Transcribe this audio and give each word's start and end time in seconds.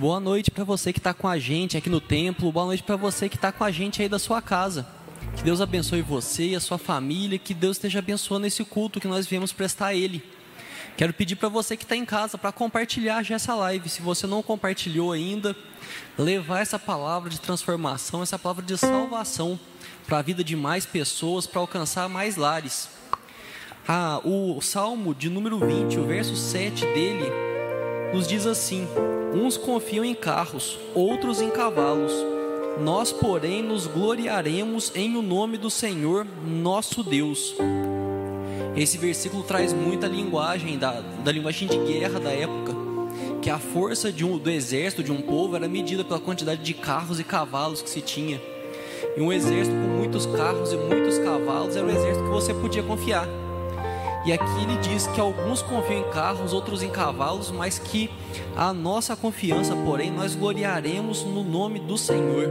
Boa 0.00 0.18
noite 0.18 0.50
para 0.50 0.64
você 0.64 0.94
que 0.94 0.98
está 0.98 1.12
com 1.12 1.28
a 1.28 1.38
gente 1.38 1.76
aqui 1.76 1.90
no 1.90 2.00
templo. 2.00 2.50
Boa 2.50 2.64
noite 2.64 2.82
para 2.82 2.96
você 2.96 3.28
que 3.28 3.36
está 3.36 3.52
com 3.52 3.62
a 3.62 3.70
gente 3.70 4.00
aí 4.00 4.08
da 4.08 4.18
sua 4.18 4.40
casa. 4.40 4.86
Que 5.36 5.42
Deus 5.42 5.60
abençoe 5.60 6.00
você 6.00 6.46
e 6.46 6.56
a 6.56 6.60
sua 6.60 6.78
família. 6.78 7.38
Que 7.38 7.52
Deus 7.52 7.76
esteja 7.76 7.98
abençoando 7.98 8.46
esse 8.46 8.64
culto 8.64 8.98
que 8.98 9.06
nós 9.06 9.26
viemos 9.26 9.52
prestar 9.52 9.88
a 9.88 9.94
Ele. 9.94 10.24
Quero 10.96 11.12
pedir 11.12 11.36
para 11.36 11.50
você 11.50 11.76
que 11.76 11.82
está 11.82 11.94
em 11.94 12.06
casa 12.06 12.38
para 12.38 12.50
compartilhar 12.50 13.22
já 13.22 13.34
essa 13.34 13.54
live. 13.54 13.90
Se 13.90 14.00
você 14.00 14.26
não 14.26 14.42
compartilhou 14.42 15.12
ainda, 15.12 15.54
levar 16.16 16.60
essa 16.60 16.78
palavra 16.78 17.28
de 17.28 17.38
transformação, 17.38 18.22
essa 18.22 18.38
palavra 18.38 18.64
de 18.64 18.78
salvação 18.78 19.60
para 20.06 20.20
a 20.20 20.22
vida 20.22 20.42
de 20.42 20.56
mais 20.56 20.86
pessoas, 20.86 21.46
para 21.46 21.60
alcançar 21.60 22.08
mais 22.08 22.36
lares. 22.36 22.88
Ah, 23.86 24.18
o 24.24 24.62
Salmo 24.62 25.14
de 25.14 25.28
número 25.28 25.58
20, 25.58 25.98
o 25.98 26.06
verso 26.06 26.34
7 26.34 26.86
dele, 26.86 27.30
nos 28.14 28.26
diz 28.26 28.46
assim: 28.46 28.88
Uns 29.32 29.56
confiam 29.56 30.04
em 30.04 30.14
carros, 30.14 30.78
outros 30.94 31.40
em 31.40 31.50
cavalos. 31.50 32.12
Nós, 32.80 33.12
porém, 33.12 33.62
nos 33.62 33.86
gloriaremos 33.86 34.90
em 34.94 35.16
o 35.16 35.22
nome 35.22 35.56
do 35.56 35.70
Senhor, 35.70 36.26
nosso 36.44 37.04
Deus. 37.04 37.54
Esse 38.76 38.98
versículo 38.98 39.42
traz 39.42 39.72
muita 39.72 40.06
linguagem 40.06 40.78
da, 40.78 41.00
da 41.00 41.30
linguagem 41.30 41.68
de 41.68 41.76
guerra 41.78 42.18
da 42.18 42.30
época, 42.30 42.74
que 43.40 43.50
a 43.50 43.58
força 43.58 44.12
um, 44.22 44.38
do 44.38 44.50
exército 44.50 45.02
de 45.02 45.12
um 45.12 45.20
povo 45.22 45.54
era 45.56 45.68
medida 45.68 46.04
pela 46.04 46.20
quantidade 46.20 46.62
de 46.62 46.74
carros 46.74 47.20
e 47.20 47.24
cavalos 47.24 47.82
que 47.82 47.90
se 47.90 48.00
tinha. 48.00 48.40
E 49.16 49.20
um 49.20 49.32
exército 49.32 49.76
com 49.76 49.96
muitos 49.96 50.26
carros 50.26 50.72
e 50.72 50.76
muitos 50.76 51.18
cavalos 51.18 51.76
era 51.76 51.86
um 51.86 51.90
exército 51.90 52.24
que 52.24 52.30
você 52.30 52.52
podia 52.54 52.82
confiar. 52.82 53.28
E 54.24 54.32
aqui 54.32 54.62
ele 54.62 54.76
diz 54.82 55.06
que 55.06 55.20
alguns 55.20 55.62
confiam 55.62 56.00
em 56.00 56.10
carros, 56.10 56.52
outros 56.52 56.82
em 56.82 56.90
cavalos, 56.90 57.50
mas 57.50 57.78
que 57.78 58.10
a 58.54 58.72
nossa 58.72 59.16
confiança, 59.16 59.74
porém, 59.74 60.10
nós 60.10 60.34
gloriaremos 60.34 61.24
no 61.24 61.42
nome 61.42 61.78
do 61.78 61.96
Senhor. 61.96 62.44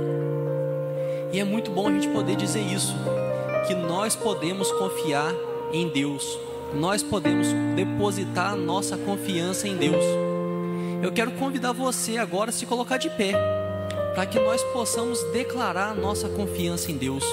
E 1.31 1.39
é 1.39 1.43
muito 1.43 1.69
bom 1.69 1.87
a 1.87 1.91
gente 1.91 2.07
poder 2.07 2.35
dizer 2.35 2.61
isso, 2.61 2.95
que 3.67 3.75
nós 3.75 4.15
podemos 4.15 4.71
confiar 4.71 5.31
em 5.71 5.87
Deus, 5.89 6.39
nós 6.73 7.03
podemos 7.03 7.47
depositar 7.75 8.53
a 8.53 8.55
nossa 8.55 8.97
confiança 8.97 9.67
em 9.67 9.77
Deus. 9.77 10.03
Eu 11.03 11.11
quero 11.11 11.31
convidar 11.33 11.71
você 11.71 12.17
agora 12.17 12.49
a 12.49 12.53
se 12.53 12.65
colocar 12.65 12.97
de 12.97 13.11
pé, 13.11 13.33
para 14.15 14.25
que 14.25 14.39
nós 14.39 14.63
possamos 14.73 15.21
declarar 15.31 15.91
a 15.91 15.93
nossa 15.93 16.27
confiança 16.27 16.91
em 16.91 16.97
Deus 16.97 17.23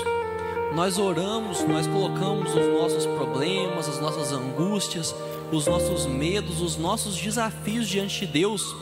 nós 0.77 0.99
oramos, 0.99 1.67
nós 1.67 1.87
colocamos 1.87 2.55
os 2.55 2.67
nossos 2.79 3.07
problemas, 3.07 3.89
as 3.89 3.99
nossas 3.99 4.31
angústias, 4.31 5.15
os 5.51 5.67
nossos 5.67 6.05
medos, 6.05 6.61
os 6.61 6.77
nossos 6.77 7.17
desafios 7.17 7.89
diante 7.89 8.27
de 8.27 8.33
Deus, 8.33 8.77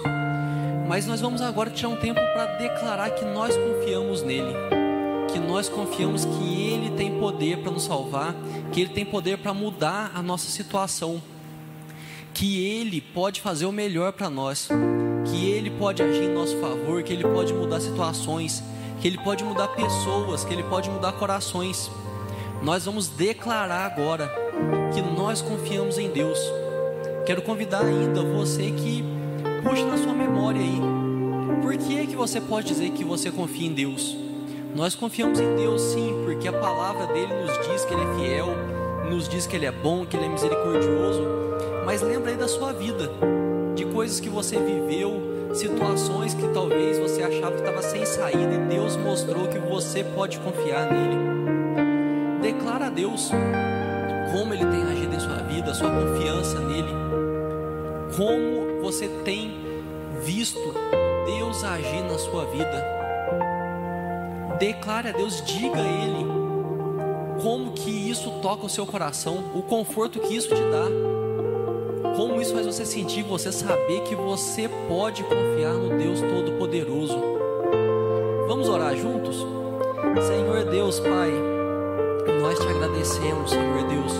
mas 0.88 1.06
nós 1.06 1.20
vamos 1.20 1.40
agora 1.40 1.70
tirar 1.70 1.90
um 1.90 1.96
tempo 1.96 2.18
para 2.32 2.46
declarar 2.58 3.10
que 3.10 3.24
nós 3.24 3.56
confiamos 3.56 4.24
nele, 4.24 4.52
que 5.32 5.38
nós 5.38 5.68
confiamos 5.68 6.24
que 6.24 6.62
ele 6.64 6.90
tem 6.96 7.16
poder 7.20 7.58
para 7.58 7.70
nos 7.70 7.84
salvar, 7.84 8.34
que 8.72 8.80
ele 8.80 8.90
tem 8.90 9.04
poder 9.04 9.38
para 9.38 9.54
mudar 9.54 10.10
a 10.16 10.20
nossa 10.20 10.50
situação, 10.50 11.22
que 12.34 12.66
ele 12.66 13.00
pode 13.00 13.40
fazer 13.40 13.66
o 13.66 13.72
melhor 13.72 14.12
para 14.12 14.28
nós, 14.28 14.68
que 15.26 15.46
ele 15.48 15.70
pode 15.70 16.02
agir 16.02 16.24
em 16.24 16.34
nosso 16.34 16.56
favor, 16.56 17.04
que 17.04 17.12
ele 17.12 17.22
pode 17.22 17.54
mudar 17.54 17.78
situações 17.78 18.64
que 19.04 19.08
Ele 19.08 19.18
pode 19.18 19.44
mudar 19.44 19.68
pessoas, 19.68 20.46
que 20.46 20.54
Ele 20.54 20.62
pode 20.62 20.88
mudar 20.88 21.12
corações. 21.12 21.90
Nós 22.62 22.86
vamos 22.86 23.06
declarar 23.06 23.84
agora 23.84 24.32
que 24.94 25.02
nós 25.02 25.42
confiamos 25.42 25.98
em 25.98 26.08
Deus. 26.08 26.38
Quero 27.26 27.42
convidar 27.42 27.84
ainda 27.84 28.22
você 28.22 28.70
que 28.70 29.04
puxe 29.62 29.84
na 29.84 29.98
sua 29.98 30.14
memória 30.14 30.58
aí. 30.58 30.80
Por 31.60 31.76
que 31.76 31.98
é 32.00 32.06
que 32.06 32.16
você 32.16 32.40
pode 32.40 32.68
dizer 32.68 32.92
que 32.92 33.04
você 33.04 33.30
confia 33.30 33.66
em 33.66 33.74
Deus? 33.74 34.16
Nós 34.74 34.94
confiamos 34.94 35.38
em 35.38 35.54
Deus 35.54 35.82
sim, 35.82 36.22
porque 36.24 36.48
a 36.48 36.52
palavra 36.54 37.06
dele 37.08 37.34
nos 37.42 37.52
diz 37.68 37.84
que 37.84 37.92
ele 37.92 38.04
é 38.04 38.14
fiel, 38.14 38.46
nos 39.10 39.28
diz 39.28 39.46
que 39.46 39.54
ele 39.54 39.66
é 39.66 39.72
bom, 39.72 40.06
que 40.06 40.16
ele 40.16 40.24
é 40.24 40.30
misericordioso. 40.30 41.20
Mas 41.84 42.00
lembra 42.00 42.30
aí 42.30 42.38
da 42.38 42.48
sua 42.48 42.72
vida, 42.72 43.10
de 43.74 43.84
coisas 43.84 44.18
que 44.18 44.30
você 44.30 44.56
viveu, 44.56 45.33
situações 45.54 46.34
que 46.34 46.46
talvez 46.48 46.98
você 46.98 47.22
achava 47.22 47.52
que 47.52 47.62
estava 47.62 47.82
sem 47.82 48.04
saída 48.04 48.54
e 48.54 48.68
Deus 48.68 48.96
mostrou 48.96 49.48
que 49.48 49.58
você 49.58 50.02
pode 50.02 50.38
confiar 50.38 50.90
nele. 50.92 51.16
Declara 52.42 52.86
a 52.86 52.90
Deus 52.90 53.30
como 54.32 54.52
ele 54.52 54.66
tem 54.66 54.82
agido 54.82 55.14
em 55.14 55.20
sua 55.20 55.36
vida, 55.36 55.74
sua 55.74 55.90
confiança 55.90 56.58
nele. 56.60 56.92
Como 58.16 58.82
você 58.82 59.08
tem 59.24 59.52
visto 60.24 60.74
Deus 61.26 61.64
agir 61.64 62.02
na 62.02 62.18
sua 62.18 62.44
vida. 62.46 62.84
Declare 64.58 65.08
a 65.08 65.12
Deus, 65.12 65.42
diga 65.44 65.80
a 65.80 65.86
Ele 65.86 66.24
como 67.42 67.72
que 67.72 67.90
isso 67.90 68.30
toca 68.40 68.64
o 68.64 68.68
seu 68.68 68.86
coração, 68.86 69.52
o 69.54 69.62
conforto 69.62 70.20
que 70.20 70.34
isso 70.34 70.48
te 70.48 70.54
dá. 70.54 71.13
Como 72.16 72.40
isso 72.40 72.54
faz 72.54 72.64
você 72.64 72.84
sentir, 72.84 73.24
você 73.24 73.50
saber 73.50 74.02
que 74.02 74.14
você 74.14 74.68
pode 74.88 75.24
confiar 75.24 75.74
no 75.74 75.98
Deus 75.98 76.20
Todo-Poderoso. 76.20 77.20
Vamos 78.46 78.68
orar 78.68 78.94
juntos? 78.94 79.44
Senhor 80.24 80.64
Deus, 80.70 81.00
Pai, 81.00 81.32
nós 82.40 82.56
te 82.56 82.68
agradecemos, 82.68 83.50
Senhor 83.50 83.88
Deus. 83.88 84.12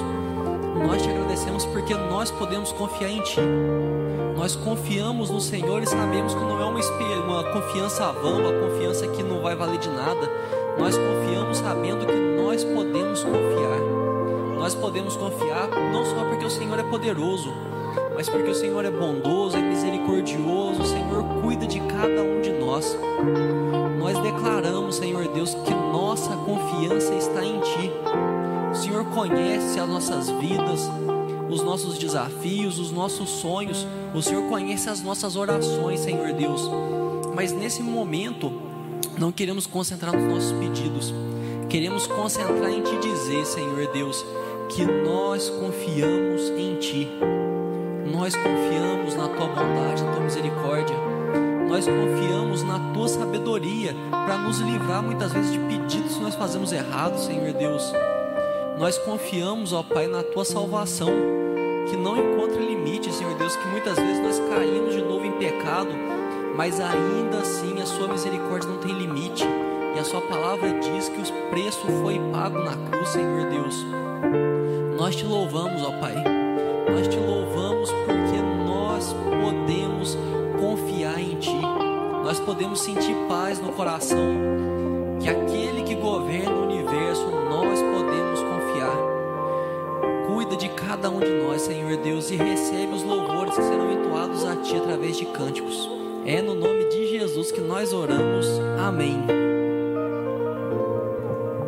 Nós 0.84 1.02
te 1.02 1.08
agradecemos 1.08 1.64
porque 1.66 1.94
nós 1.94 2.32
podemos 2.32 2.72
confiar 2.72 3.10
em 3.10 3.20
Ti. 3.22 3.40
Nós 4.36 4.56
confiamos 4.56 5.30
no 5.30 5.40
Senhor 5.40 5.80
e 5.80 5.86
sabemos 5.86 6.34
que 6.34 6.40
não 6.40 6.60
é 6.60 6.64
uma, 6.64 6.80
uma 6.80 7.44
confiança 7.52 8.10
vã, 8.10 8.38
uma 8.38 8.68
confiança 8.68 9.06
que 9.06 9.22
não 9.22 9.40
vai 9.40 9.54
valer 9.54 9.78
de 9.78 9.88
nada. 9.88 10.28
Nós 10.76 10.96
confiamos 10.98 11.58
sabendo 11.58 12.06
que 12.06 12.42
nós 12.42 12.64
podemos 12.64 13.22
confiar. 13.22 13.78
Nós 14.58 14.74
podemos 14.74 15.16
confiar 15.16 15.68
não 15.92 16.04
só 16.04 16.24
porque 16.28 16.44
o 16.44 16.50
Senhor 16.50 16.78
é 16.78 16.82
poderoso, 16.82 17.52
mas 18.14 18.28
porque 18.28 18.50
o 18.50 18.54
Senhor 18.54 18.84
é 18.84 18.90
bondoso, 18.90 19.56
é 19.56 19.60
misericordioso, 19.60 20.82
o 20.82 20.86
Senhor 20.86 21.24
cuida 21.42 21.66
de 21.66 21.80
cada 21.80 22.22
um 22.22 22.40
de 22.40 22.52
nós. 22.52 22.96
Nós 23.98 24.18
declaramos, 24.20 24.96
Senhor 24.96 25.26
Deus, 25.28 25.54
que 25.54 25.70
nossa 25.70 26.36
confiança 26.36 27.14
está 27.14 27.44
em 27.44 27.58
Ti. 27.60 27.90
O 28.70 28.74
Senhor 28.74 29.04
conhece 29.06 29.80
as 29.80 29.88
nossas 29.88 30.30
vidas, 30.30 30.88
os 31.50 31.62
nossos 31.62 31.98
desafios, 31.98 32.78
os 32.78 32.92
nossos 32.92 33.28
sonhos. 33.28 33.86
O 34.14 34.22
Senhor 34.22 34.48
conhece 34.48 34.88
as 34.88 35.02
nossas 35.02 35.34
orações, 35.34 36.00
Senhor 36.00 36.32
Deus. 36.32 36.70
Mas 37.34 37.52
nesse 37.52 37.82
momento, 37.82 38.52
não 39.18 39.32
queremos 39.32 39.66
concentrar 39.66 40.14
nos 40.14 40.32
nossos 40.32 40.52
pedidos. 40.52 41.12
Queremos 41.68 42.06
concentrar 42.06 42.70
em 42.70 42.82
Te 42.82 42.96
dizer, 42.98 43.44
Senhor 43.44 43.88
Deus, 43.92 44.24
que 44.68 44.84
nós 44.84 45.50
confiamos 45.50 46.50
em 46.50 46.76
Ti 46.76 47.08
nós 48.14 48.34
confiamos 48.34 49.14
na 49.16 49.28
tua 49.28 49.48
bondade, 49.48 50.04
na 50.04 50.12
tua 50.12 50.20
misericórdia. 50.22 50.96
Nós 51.68 51.86
confiamos 51.86 52.62
na 52.62 52.78
tua 52.92 53.08
sabedoria 53.08 53.94
para 54.10 54.38
nos 54.38 54.60
livrar 54.60 55.02
muitas 55.02 55.32
vezes 55.32 55.52
de 55.52 55.58
pedidos 55.58 56.16
que 56.16 56.22
nós 56.22 56.34
fazemos 56.34 56.72
errado, 56.72 57.18
Senhor 57.18 57.52
Deus. 57.52 57.92
Nós 58.78 58.96
confiamos, 58.98 59.72
ó 59.72 59.82
Pai, 59.82 60.06
na 60.06 60.22
tua 60.22 60.44
salvação, 60.44 61.10
que 61.88 61.96
não 61.96 62.16
encontra 62.16 62.60
limite, 62.60 63.12
Senhor 63.12 63.34
Deus, 63.34 63.56
que 63.56 63.66
muitas 63.68 63.96
vezes 63.98 64.22
nós 64.22 64.38
caímos 64.48 64.94
de 64.94 65.02
novo 65.02 65.24
em 65.24 65.32
pecado, 65.32 65.90
mas 66.56 66.78
ainda 66.80 67.38
assim 67.38 67.80
a 67.80 67.86
sua 67.86 68.06
misericórdia 68.08 68.68
não 68.68 68.78
tem 68.78 68.92
limite. 68.92 69.44
E 69.96 69.98
a 69.98 70.04
sua 70.04 70.20
palavra 70.22 70.80
diz 70.80 71.08
que 71.08 71.20
o 71.20 71.50
preço 71.50 71.86
foi 72.02 72.20
pago 72.32 72.58
na 72.58 72.76
cruz, 72.88 73.08
Senhor 73.08 73.48
Deus. 73.48 73.84
Nós 74.96 75.14
te 75.16 75.24
louvamos, 75.24 75.82
ó 75.82 75.90
Pai. 76.00 76.14
Nós 76.90 77.08
te 77.08 77.16
louvamos 77.16 77.90
Nós 82.34 82.42
podemos 82.42 82.80
sentir 82.80 83.14
paz 83.28 83.60
no 83.60 83.70
coração. 83.70 84.18
Que 85.20 85.28
aquele 85.28 85.84
que 85.84 85.94
governa 85.94 86.50
o 86.50 86.64
universo, 86.64 87.30
nós 87.30 87.80
podemos 87.80 88.40
confiar. 88.40 88.96
Cuida 90.26 90.56
de 90.56 90.68
cada 90.70 91.10
um 91.10 91.20
de 91.20 91.30
nós, 91.30 91.62
Senhor 91.62 91.96
Deus, 91.98 92.32
e 92.32 92.36
recebe 92.36 92.92
os 92.92 93.04
louvores 93.04 93.54
que 93.54 93.62
serão 93.62 93.92
entoados 93.92 94.44
a 94.44 94.56
Ti 94.56 94.74
através 94.74 95.16
de 95.16 95.26
cânticos. 95.26 95.88
É 96.26 96.42
no 96.42 96.56
nome 96.56 96.88
de 96.88 97.06
Jesus 97.06 97.52
que 97.52 97.60
nós 97.60 97.92
oramos. 97.92 98.48
Amém. 98.84 99.22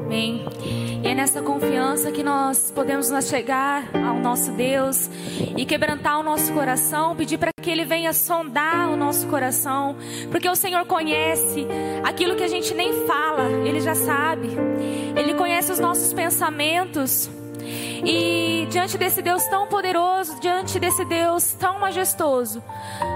Amém. 0.04 0.44
E 1.00 1.06
é 1.06 1.14
nessa 1.14 1.40
confiança 1.42 2.10
que 2.10 2.24
nós 2.24 2.72
podemos 2.74 3.08
chegar 3.24 3.88
ao 3.94 4.18
nosso 4.18 4.50
Deus 4.50 5.08
e 5.56 5.64
quebrantar 5.64 6.18
o 6.18 6.24
nosso 6.24 6.52
coração, 6.52 7.14
pedir 7.14 7.38
para 7.38 7.55
que 7.66 7.70
Ele 7.72 7.84
venha 7.84 8.12
sondar 8.12 8.88
o 8.92 8.96
nosso 8.96 9.26
coração, 9.26 9.96
porque 10.30 10.48
o 10.48 10.54
Senhor 10.54 10.86
conhece 10.86 11.66
aquilo 12.04 12.36
que 12.36 12.44
a 12.44 12.48
gente 12.48 12.72
nem 12.72 13.04
fala, 13.08 13.42
Ele 13.66 13.80
já 13.80 13.96
sabe, 13.96 14.50
Ele 15.16 15.34
conhece 15.34 15.72
os 15.72 15.80
nossos 15.80 16.12
pensamentos. 16.12 17.28
E 18.06 18.68
diante 18.70 18.96
desse 18.96 19.20
Deus 19.20 19.44
tão 19.46 19.66
poderoso, 19.66 20.38
diante 20.38 20.78
desse 20.78 21.04
Deus 21.04 21.52
tão 21.54 21.80
majestoso, 21.80 22.62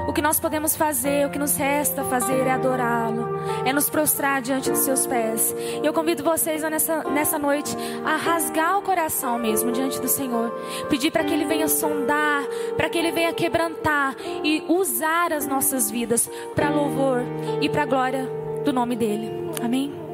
o 0.08 0.12
que 0.12 0.20
nós 0.20 0.40
podemos 0.40 0.74
fazer, 0.74 1.28
o 1.28 1.30
que 1.30 1.38
nos 1.38 1.56
resta 1.56 2.02
fazer 2.02 2.44
é 2.44 2.50
adorá-lo, 2.50 3.38
é 3.64 3.72
nos 3.72 3.88
prostrar 3.88 4.42
diante 4.42 4.68
dos 4.68 4.80
seus 4.80 5.06
pés. 5.06 5.54
E 5.80 5.86
eu 5.86 5.92
convido 5.92 6.24
vocês 6.24 6.62
nessa, 6.62 7.04
nessa 7.04 7.38
noite 7.38 7.76
a 8.04 8.16
rasgar 8.16 8.78
o 8.78 8.82
coração 8.82 9.38
mesmo 9.38 9.70
diante 9.70 10.00
do 10.00 10.08
Senhor, 10.08 10.50
pedir 10.88 11.12
para 11.12 11.22
que 11.22 11.32
Ele 11.32 11.44
venha 11.44 11.68
sondar, 11.68 12.42
para 12.76 12.90
que 12.90 12.98
Ele 12.98 13.12
venha 13.12 13.32
quebrantar 13.32 14.16
e 14.42 14.64
usar 14.68 15.32
as 15.32 15.46
nossas 15.46 15.88
vidas 15.88 16.28
para 16.56 16.68
louvor 16.68 17.22
e 17.60 17.68
para 17.68 17.84
glória 17.84 18.28
do 18.64 18.72
nome 18.72 18.96
dEle. 18.96 19.30
Amém? 19.62 20.09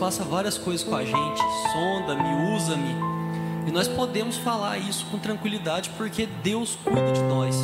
Faça 0.00 0.24
várias 0.24 0.56
coisas 0.56 0.82
com 0.82 0.96
a 0.96 1.04
gente. 1.04 1.42
Sonda-me, 1.74 2.56
usa-me. 2.56 2.96
E 3.68 3.70
nós 3.70 3.86
podemos 3.86 4.38
falar 4.38 4.78
isso 4.78 5.04
com 5.10 5.18
tranquilidade 5.18 5.90
porque 5.90 6.26
Deus 6.42 6.78
cuida 6.82 7.12
de 7.12 7.20
nós. 7.24 7.54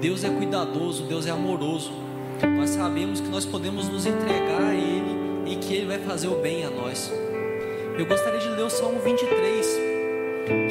Deus 0.00 0.24
é 0.24 0.30
cuidadoso, 0.30 1.02
Deus 1.02 1.26
é 1.26 1.30
amoroso. 1.30 1.92
Nós 2.56 2.70
sabemos 2.70 3.20
que 3.20 3.28
nós 3.28 3.44
podemos 3.44 3.88
nos 3.90 4.06
entregar 4.06 4.62
a 4.62 4.74
Ele 4.74 5.52
e 5.52 5.56
que 5.56 5.74
Ele 5.74 5.86
vai 5.86 5.98
fazer 5.98 6.28
o 6.28 6.40
bem 6.40 6.64
a 6.64 6.70
nós. 6.70 7.12
Eu 7.98 8.06
gostaria 8.06 8.40
de 8.40 8.48
ler 8.48 8.64
o 8.64 8.70
Salmo 8.70 8.98
23, 9.00 9.66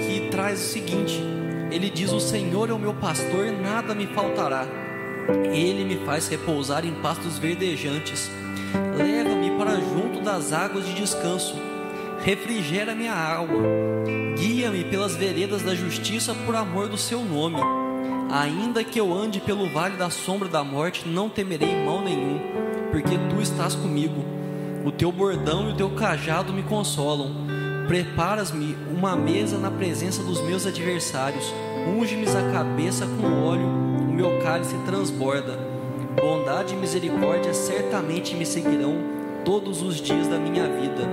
que 0.08 0.28
traz 0.32 0.60
o 0.60 0.64
seguinte: 0.64 1.22
Ele 1.70 1.90
diz: 1.92 2.12
O 2.12 2.20
Senhor 2.20 2.68
é 2.72 2.74
o 2.74 2.80
meu 2.80 2.96
pastor, 2.96 3.52
nada 3.62 3.94
me 3.94 4.08
faltará. 4.08 4.66
Ele 5.54 5.86
me 5.86 6.04
faz 6.04 6.28
repousar 6.28 6.84
em 6.84 6.96
pastos 6.96 7.38
verdejantes. 7.38 8.41
Para 9.72 9.80
junto 9.80 10.20
das 10.22 10.52
águas 10.52 10.86
de 10.86 10.94
descanso. 10.94 11.56
Refrigera 12.26 12.94
minha 12.94 13.14
alma. 13.14 13.54
Guia-me 14.38 14.84
pelas 14.84 15.16
veredas 15.16 15.62
da 15.62 15.74
justiça 15.74 16.36
por 16.46 16.58
amor 16.58 16.90
do 16.90 16.98
seu 16.98 17.24
nome. 17.24 17.56
Ainda 18.30 18.84
que 18.84 19.00
eu 19.00 19.14
ande 19.14 19.40
pelo 19.40 19.72
vale 19.72 19.96
da 19.96 20.10
sombra 20.10 20.50
da 20.50 20.62
morte, 20.62 21.08
não 21.08 21.30
temerei 21.30 21.74
mal 21.86 22.02
nenhum, 22.02 22.38
porque 22.92 23.18
tu 23.30 23.42
estás 23.42 23.74
comigo. 23.74 24.26
O 24.84 24.92
teu 24.92 25.10
bordão 25.10 25.70
e 25.70 25.72
o 25.72 25.78
teu 25.78 25.90
cajado 25.92 26.52
me 26.52 26.64
consolam. 26.64 27.34
Preparas-me 27.88 28.76
uma 28.94 29.16
mesa 29.16 29.58
na 29.58 29.72
presença 29.72 30.22
dos 30.22 30.42
meus 30.42 30.66
adversários. 30.66 31.54
Unge-me 31.88 32.28
a 32.28 32.52
cabeça 32.52 33.06
com 33.06 33.46
óleo, 33.46 33.68
o 33.68 34.12
meu 34.12 34.38
cálice 34.40 34.76
transborda. 34.86 35.58
Bondade 36.22 36.74
e 36.74 36.78
misericórdia 36.78 37.54
certamente 37.54 38.36
me 38.36 38.46
seguirão 38.46 39.11
todos 39.44 39.82
os 39.82 40.00
dias 40.00 40.28
da 40.28 40.38
minha 40.38 40.68
vida, 40.68 41.08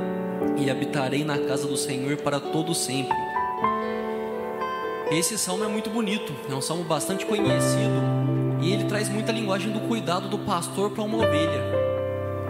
e 0.57 0.71
habitarei 0.71 1.25
na 1.25 1.39
casa 1.39 1.67
do 1.67 1.77
Senhor 1.77 2.17
para 2.19 2.39
todo 2.39 2.75
sempre. 2.75 3.17
Esse 5.11 5.39
salmo 5.39 5.65
é 5.65 5.69
muito 5.69 5.89
bonito, 5.89 6.33
é 6.51 6.55
um 6.55 6.61
salmo 6.61 6.85
bastante 6.85 7.25
conhecido, 7.25 8.03
e 8.61 8.73
ele 8.73 8.85
traz 8.85 9.09
muita 9.09 9.33
linguagem 9.33 9.73
do 9.73 9.81
cuidado 9.81 10.29
do 10.29 10.39
pastor 10.39 10.91
para 10.91 11.03
uma 11.03 11.17
ovelha. 11.17 11.79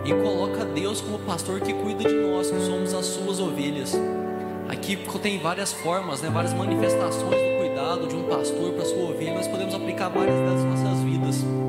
E 0.05 0.13
coloca 0.13 0.65
Deus 0.65 1.01
como 1.01 1.19
pastor 1.21 1.61
que 1.61 1.73
cuida 1.73 2.09
de 2.09 2.15
nós, 2.15 2.51
que 2.51 2.61
somos 2.61 2.95
as 2.95 3.07
suas 3.07 3.39
ovelhas. 3.39 3.95
Aqui 4.69 4.97
tem 5.23 5.39
várias 5.39 5.73
formas, 5.73 6.21
né, 6.21 6.31
várias 6.31 6.53
manifestações 6.53 7.41
do 7.41 7.59
cuidado 7.59 8.07
de 8.07 8.17
um 8.17 8.25
pastor 8.25 8.73
para 8.73 8.85
sua 8.85 9.11
ovelha, 9.11 9.35
nós 9.35 9.47
podemos 9.47 9.75
aplicar 9.75 10.09
várias 10.09 10.39
das 10.41 10.65
nossas 10.65 11.03
vidas. 11.05 11.68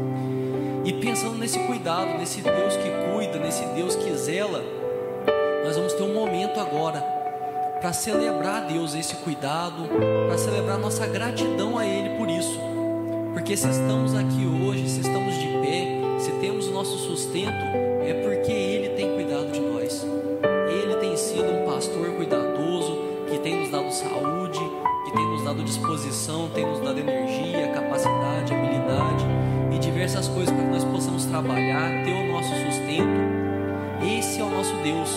E 0.90 0.94
pensando 0.94 1.38
nesse 1.38 1.60
cuidado, 1.60 2.18
nesse 2.18 2.42
Deus 2.42 2.76
que 2.76 2.90
cuida, 3.14 3.38
nesse 3.38 3.64
Deus 3.76 3.96
que 3.96 4.12
zela, 4.18 4.64
nós 5.64 5.78
vamos 5.78 5.94
ter 5.94 6.02
um 6.02 6.16
momento 6.16 6.60
agora 6.60 7.00
para 7.80 7.94
celebrar 7.94 8.64
a 8.64 8.66
Deus 8.66 8.96
esse 8.96 9.14
cuidado, 9.18 9.88
para 10.28 10.36
celebrar 10.40 10.80
nossa 10.80 11.06
gratidão 11.06 11.78
a 11.78 11.86
Ele 11.86 12.18
por 12.18 12.28
isso. 12.28 12.60
Porque 13.34 13.56
se 13.56 13.70
estamos 13.70 14.16
aqui 14.16 14.48
hoje, 14.48 14.90
se 14.90 15.02
estamos 15.02 15.36
de 15.36 15.46
pé, 15.62 16.02
se 16.18 16.32
temos 16.42 16.66
o 16.66 16.72
nosso 16.72 16.98
sustento, 16.98 17.66
é 18.02 18.24
porque 18.24 18.52
Ele 18.52 18.90
tem 18.96 19.14
cuidado 19.14 19.52
de 19.52 19.60
nós. 19.60 20.04
Ele 20.72 20.96
tem 20.96 21.16
sido 21.16 21.52
um 21.52 21.72
pastor 21.72 22.16
cuidadoso, 22.16 22.98
que 23.30 23.38
tem 23.38 23.60
nos 23.60 23.70
dado 23.70 23.92
saúde, 23.92 24.60
que 25.06 25.12
tem 25.12 25.28
nos 25.28 25.44
dado 25.44 25.64
disposição, 25.64 26.50
tem 26.50 26.66
nos 26.66 26.80
dado 26.80 27.00
energia, 27.00 27.74
capacidade, 27.74 28.56
diversas 30.00 30.30
coisas 30.30 30.50
para 30.50 30.64
que 30.64 30.72
nós 30.72 30.86
possamos 30.86 31.26
trabalhar, 31.26 32.06
ter 32.06 32.14
o 32.14 32.32
nosso 32.32 32.48
sustento. 32.48 33.20
Esse 34.02 34.40
é 34.40 34.44
o 34.46 34.50
nosso 34.50 34.74
Deus. 34.78 35.10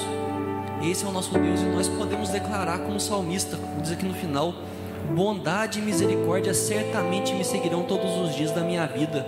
Esse 0.82 1.04
é 1.04 1.08
o 1.08 1.12
nosso 1.12 1.38
Deus 1.38 1.60
e 1.60 1.66
nós 1.66 1.86
podemos 1.86 2.30
declarar 2.30 2.80
como 2.80 2.98
salmista, 2.98 3.56
diz 3.80 3.92
aqui 3.92 4.04
no 4.04 4.12
final: 4.12 4.52
bondade 5.14 5.78
e 5.78 5.82
misericórdia 5.82 6.52
certamente 6.52 7.32
me 7.32 7.44
seguirão 7.44 7.84
todos 7.84 8.10
os 8.22 8.34
dias 8.34 8.50
da 8.50 8.62
minha 8.62 8.84
vida, 8.88 9.24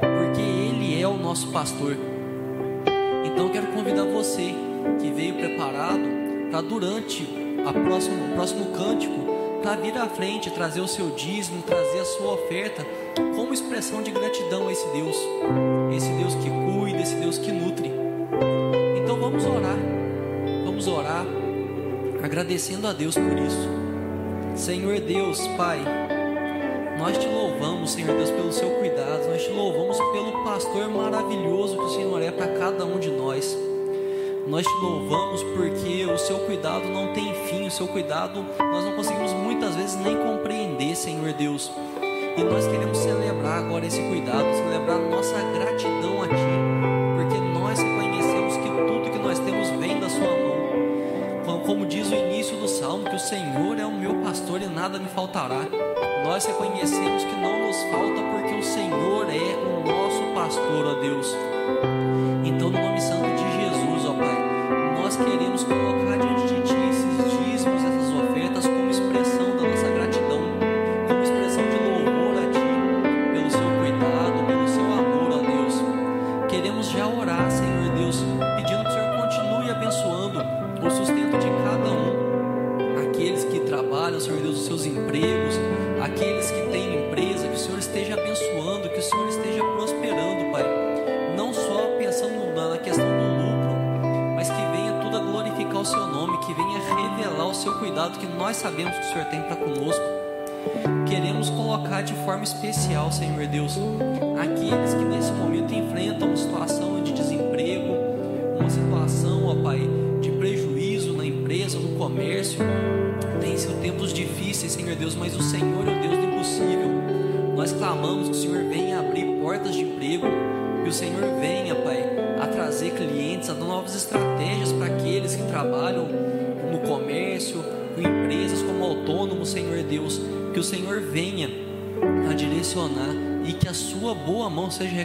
porque 0.00 0.40
Ele 0.40 1.00
é 1.00 1.06
o 1.06 1.16
nosso 1.16 1.52
pastor. 1.52 1.96
Então 3.24 3.50
quero 3.50 3.68
convidar 3.68 4.02
você 4.02 4.52
que 5.00 5.12
veio 5.12 5.34
preparado 5.34 6.02
para 6.50 6.60
durante 6.60 7.24
a 7.64 7.72
próximo, 7.72 8.32
o 8.32 8.34
próximo 8.34 8.64
cântico, 8.72 9.14
para 9.62 9.76
vir 9.76 9.96
à 9.96 10.08
frente, 10.08 10.50
trazer 10.50 10.80
o 10.80 10.88
seu 10.88 11.10
dízimo, 11.10 11.62
trazer 11.62 12.00
a 12.00 12.04
sua 12.04 12.32
oferta, 12.32 12.84
como 13.36 13.52
expressão 13.52 14.02
de 14.02 14.10
gratidão 14.10 14.68
a 14.68 14.72
esse 14.72 14.86
Deus, 14.88 15.16
esse 15.96 16.10
Deus 16.12 16.34
que 16.34 16.50
cuida, 16.50 17.02
esse 17.02 17.16
Deus 17.16 17.38
que 17.38 17.52
nutre. 17.52 17.90
Então 19.02 19.18
vamos 19.18 19.44
orar 19.44 19.78
vamos 20.78 20.86
orar 20.86 21.26
agradecendo 22.22 22.86
a 22.86 22.92
Deus 22.92 23.16
por 23.16 23.36
isso. 23.36 23.68
Senhor 24.54 25.00
Deus, 25.00 25.44
Pai, 25.56 25.80
nós 26.96 27.18
te 27.18 27.26
louvamos, 27.26 27.90
Senhor 27.90 28.16
Deus, 28.16 28.30
pelo 28.30 28.52
seu 28.52 28.70
cuidado, 28.70 29.28
nós 29.28 29.42
te 29.42 29.50
louvamos 29.50 29.96
pelo 29.96 30.44
pastor 30.44 30.88
maravilhoso 30.88 31.76
que 31.76 31.82
o 31.82 31.88
Senhor 31.88 32.22
é 32.22 32.30
para 32.30 32.46
cada 32.58 32.84
um 32.84 33.00
de 33.00 33.10
nós. 33.10 33.58
Nós 34.46 34.64
te 34.64 34.80
louvamos 34.80 35.42
porque 35.42 36.06
o 36.06 36.16
seu 36.16 36.38
cuidado 36.46 36.86
não 36.88 37.12
tem 37.12 37.34
fim, 37.46 37.66
o 37.66 37.70
seu 37.72 37.88
cuidado 37.88 38.46
nós 38.60 38.84
não 38.84 38.92
conseguimos 38.92 39.32
muitas 39.32 39.74
vezes 39.74 39.96
nem 39.96 40.16
compreender, 40.16 40.94
Senhor 40.94 41.32
Deus. 41.32 41.72
E 42.38 42.44
nós 42.44 42.66
queremos 42.66 42.96
celebrar 42.96 43.58
agora 43.58 43.84
esse 43.84 44.00
cuidado, 44.00 44.46
celebrar 44.54 44.98
nossa 44.98 45.34
gratidão 45.34 46.22
a 46.22 46.28
Ti, 46.28 46.34
porque 47.16 47.40
nós 47.52 47.78
reconhecemos 47.80 48.56
que 48.56 48.68
tudo 48.68 49.10
que 49.10 49.18
nós 49.18 49.38
temos 49.40 49.68
vem 49.70 49.98
da 49.98 50.08
Sua 50.08 50.20
mão 50.20 50.48
como 51.68 51.84
diz 51.84 52.10
o 52.10 52.14
início 52.14 52.56
do 52.56 52.66
salmo, 52.66 53.04
que 53.04 53.14
o 53.14 53.18
Senhor 53.18 53.78
é 53.78 53.84
o 53.84 53.92
meu 53.92 54.22
pastor 54.22 54.62
e 54.62 54.66
nada 54.66 54.98
me 54.98 55.06
faltará. 55.06 55.60
Nós 56.24 56.46
reconhecemos 56.46 57.24
que 57.24 57.36
não 57.36 57.66
nos 57.66 57.76
falta 57.82 58.22
porque 58.32 58.54
o 58.54 58.62
Senhor 58.62 59.26
é 59.28 59.54
o 59.54 59.86
nosso 59.86 60.34
pastor, 60.34 60.86
ó 60.86 60.94
Deus. 60.94 61.47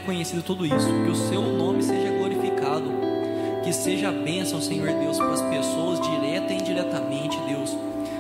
Reconhecida 0.03 0.41
tudo 0.41 0.65
isso, 0.65 0.87
que 1.05 1.11
o 1.11 1.15
seu 1.15 1.41
nome 1.41 1.81
seja 1.81 2.11
glorificado 2.17 3.03
que 3.63 3.71
seja 3.71 4.09
a 4.09 4.11
bênção, 4.11 4.59
Senhor 4.59 4.89
Deus, 4.89 5.17
para 5.17 5.31
as 5.31 5.41
pessoas, 5.41 6.01
direta 6.01 6.51
e 6.51 6.57
indiretamente, 6.57 7.39
Deus. 7.47 7.77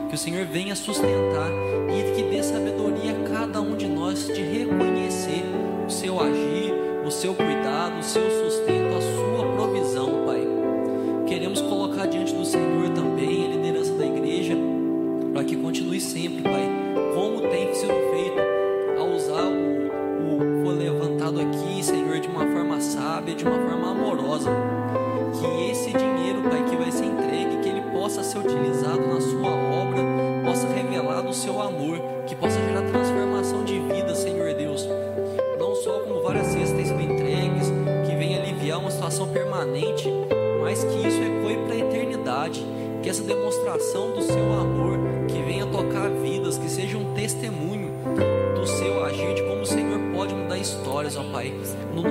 Que 0.07 0.15
o 0.15 0.17
Senhor 0.17 0.45
venha 0.45 0.73
sustentar 0.73 1.51
e 1.89 2.15
que 2.15 2.23
dê 2.23 2.41
sabedoria 2.41 3.11
a 3.11 3.29
cada 3.29 3.59
um 3.59 3.75
de 3.75 3.85
nós 3.87 4.25
de 4.27 4.41
reconhecer 4.41 5.43
o 5.85 5.91
seu 5.91 6.19
agir, 6.21 6.73
o 7.05 7.11
seu 7.11 7.33
cuidado, 7.33 7.99
o 7.99 8.03
seu 8.03 8.23
sustento, 8.23 8.95
a 8.95 9.01
sua 9.01 9.45
provisão, 9.53 10.23
Pai. 10.25 10.47
Queremos 11.27 11.61
colocar 11.61 12.05
diante 12.05 12.33
do 12.33 12.45
Senhor 12.45 12.89
também 12.91 13.45
a 13.45 13.49
liderança 13.49 13.93
da 13.95 14.05
igreja, 14.05 14.55
para 15.33 15.43
que 15.43 15.57
continue 15.57 15.99
sempre, 15.99 16.41
Pai, 16.41 16.69
como 17.13 17.41
tem 17.41 17.73
sido 17.73 17.91
ser 28.33 28.39
utilizado 28.39 29.07
na 29.07 29.21
sua 29.21 29.51
obra, 29.51 29.99
possa 30.43 30.67
revelar 30.67 31.21
do 31.21 31.33
seu 31.33 31.61
amor, 31.61 31.99
que 32.25 32.35
possa 32.35 32.59
gerar 32.59 32.81
transformação 32.81 33.63
de 33.63 33.79
vida, 33.79 34.15
Senhor 34.15 34.55
Deus. 34.55 34.87
Não 35.59 35.75
só 35.75 35.99
como 35.99 36.21
várias 36.23 36.47
cestas 36.47 36.87
sido 36.87 36.99
entregues, 36.99 37.71
que 38.07 38.15
venha 38.15 38.41
aliviar 38.41 38.79
uma 38.79 38.89
situação 38.89 39.27
permanente, 39.27 40.09
mas 40.61 40.83
que 40.83 41.07
isso 41.07 41.21
ecoe 41.21 41.57
para 41.57 41.75
a 41.75 41.77
eternidade, 41.77 42.65
que 43.03 43.09
essa 43.09 43.21
demonstração 43.21 44.11
do 44.13 44.23
seu 44.23 44.51
amor, 44.53 44.97
que 45.27 45.39
venha 45.43 45.67
tocar 45.67 46.09
vidas, 46.09 46.57
que 46.57 46.69
seja 46.69 46.97
um 46.97 47.13
testemunho 47.13 47.91
do 48.55 48.65
seu 48.65 49.03
agir, 49.05 49.35
de 49.35 49.43
como 49.43 49.61
o 49.61 49.65
Senhor 49.65 49.99
pode 50.11 50.33
mudar 50.33 50.57
histórias, 50.57 51.15
ó 51.17 51.23
Pai. 51.31 51.53
No 51.93 52.01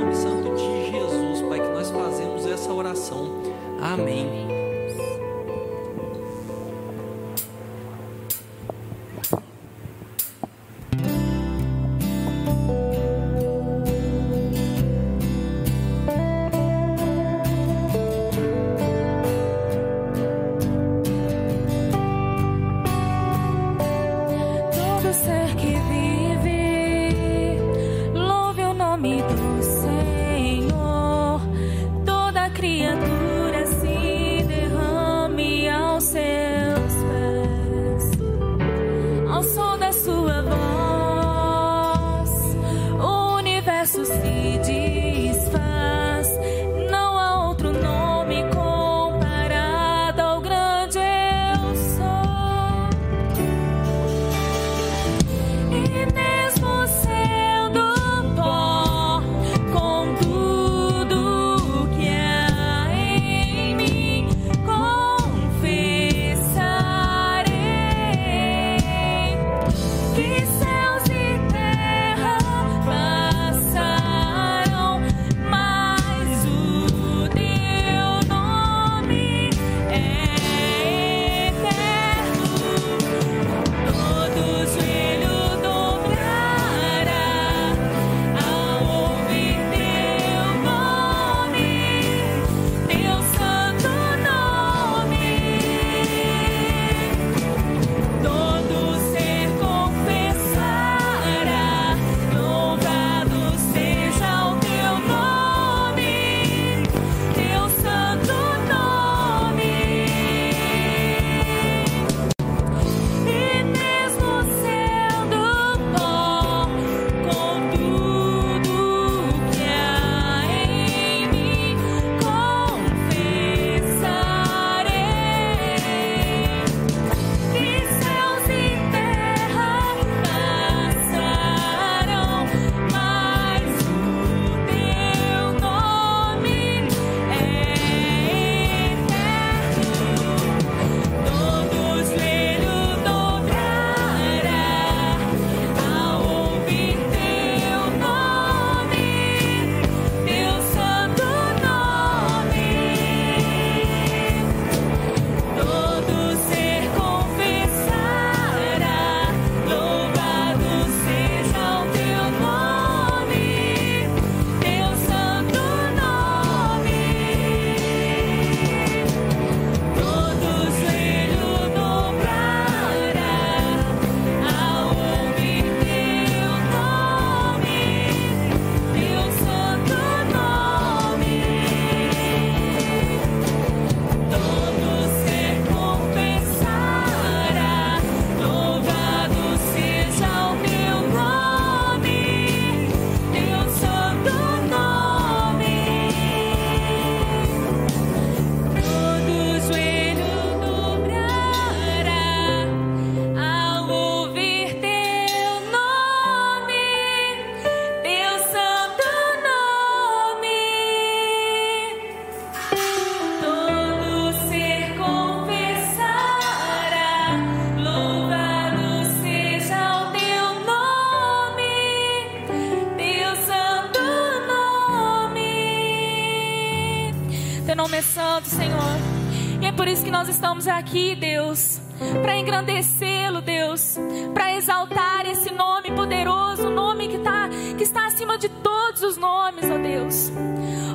estamos 230.28 230.68
aqui, 230.68 231.16
Deus, 231.16 231.80
para 232.22 232.36
engrandecê-lo, 232.36 233.40
Deus, 233.40 233.96
para 234.32 234.54
exaltar 234.54 235.26
esse 235.26 235.52
nome 235.52 235.90
poderoso, 235.90 236.68
o 236.68 236.70
nome 236.70 237.08
que, 237.08 237.18
tá, 237.18 237.48
que 237.76 237.82
está 237.82 238.06
acima 238.06 238.38
de 238.38 238.48
todos 238.48 239.02
os 239.02 239.16
nomes, 239.16 239.64
ó 239.64 239.78
Deus. 239.78 240.30